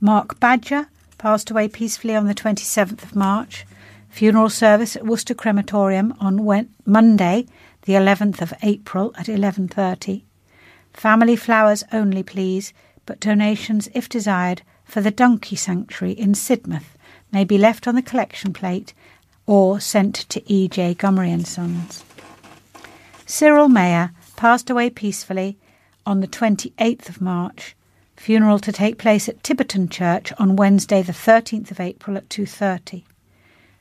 Mark 0.00 0.40
Badger 0.40 0.88
passed 1.18 1.50
away 1.50 1.68
peacefully 1.68 2.16
on 2.16 2.26
the 2.26 2.34
27th 2.34 3.02
of 3.02 3.16
March. 3.16 3.66
Funeral 4.08 4.50
service 4.50 4.96
at 4.96 5.06
Worcester 5.06 5.34
Crematorium 5.34 6.14
on 6.20 6.44
Monday, 6.84 7.46
the 7.82 7.92
11th 7.92 8.40
of 8.40 8.54
April 8.62 9.12
at 9.16 9.28
11:30. 9.28 10.24
Family 10.92 11.36
flowers 11.36 11.84
only, 11.92 12.22
please, 12.22 12.72
but 13.06 13.20
donations, 13.20 13.88
if 13.94 14.08
desired, 14.08 14.62
for 14.84 15.00
the 15.00 15.10
Donkey 15.10 15.56
Sanctuary 15.56 16.12
in 16.12 16.32
Sidmouth 16.32 16.96
may 17.32 17.44
be 17.44 17.58
left 17.58 17.86
on 17.86 17.94
the 17.94 18.02
collection 18.02 18.52
plate 18.52 18.92
or 19.46 19.80
sent 19.80 20.14
to 20.14 20.42
E.J. 20.52 20.94
Gummery 20.94 21.32
and 21.32 21.46
Sons. 21.46 22.04
Cyril 23.26 23.68
Mayer 23.68 24.12
passed 24.36 24.70
away 24.70 24.90
peacefully 24.90 25.56
on 26.06 26.20
the 26.20 26.26
28th 26.26 27.08
of 27.08 27.20
March. 27.20 27.76
Funeral 28.16 28.58
to 28.58 28.72
take 28.72 28.98
place 28.98 29.28
at 29.28 29.42
Tibberton 29.42 29.90
Church 29.90 30.32
on 30.38 30.56
Wednesday 30.56 31.02
the 31.02 31.12
13th 31.12 31.70
of 31.70 31.80
April 31.80 32.16
at 32.16 32.28
2:30. 32.28 33.04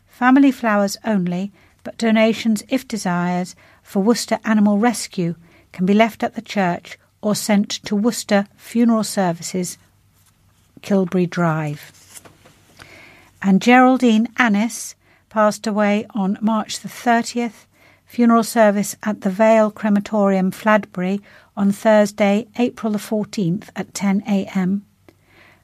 Family 0.07 0.51
flowers 0.51 0.97
only, 1.03 1.51
but 1.83 1.97
donations 1.97 2.63
if 2.69 2.87
desired 2.87 3.53
for 3.81 4.03
Worcester 4.03 4.39
Animal 4.45 4.77
Rescue 4.77 5.35
can 5.71 5.85
be 5.85 5.93
left 5.93 6.23
at 6.23 6.35
the 6.35 6.41
church 6.41 6.97
or 7.21 7.35
sent 7.35 7.69
to 7.85 7.95
Worcester 7.95 8.45
Funeral 8.55 9.03
Services, 9.03 9.77
Kilbury 10.81 11.25
Drive. 11.25 12.21
And 13.41 13.61
Geraldine 13.61 14.27
Annis 14.37 14.95
passed 15.29 15.67
away 15.67 16.05
on 16.13 16.37
March 16.41 16.79
the 16.79 16.89
30th. 16.89 17.65
Funeral 18.05 18.43
service 18.43 18.95
at 19.03 19.21
the 19.21 19.29
Vale 19.29 19.69
Crematorium, 19.69 20.51
Fladbury, 20.51 21.21
on 21.55 21.71
Thursday, 21.71 22.47
April 22.57 22.93
the 22.93 22.99
14th 22.99 23.69
at 23.75 23.93
10 23.93 24.23
a.m. 24.27 24.83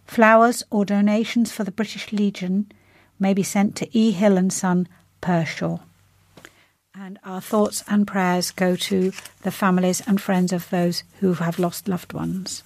Flowers 0.06 0.64
or 0.70 0.86
donations 0.86 1.52
for 1.52 1.64
the 1.64 1.72
British 1.72 2.12
Legion 2.12 2.72
may 3.20 3.34
be 3.34 3.44
sent 3.44 3.76
to 3.76 3.98
E. 3.98 4.12
Hill 4.12 4.38
and 4.38 4.54
Son, 4.54 4.88
Pershore. 5.22 5.80
And 6.94 7.18
our 7.24 7.42
thoughts 7.42 7.84
and 7.88 8.06
prayers 8.06 8.52
go 8.52 8.76
to 8.76 9.12
the 9.42 9.52
families 9.52 10.02
and 10.06 10.22
friends 10.22 10.54
of 10.54 10.70
those 10.70 11.04
who 11.20 11.34
have 11.34 11.60
lost 11.60 11.88
loved 11.88 12.14
ones. 12.14 12.64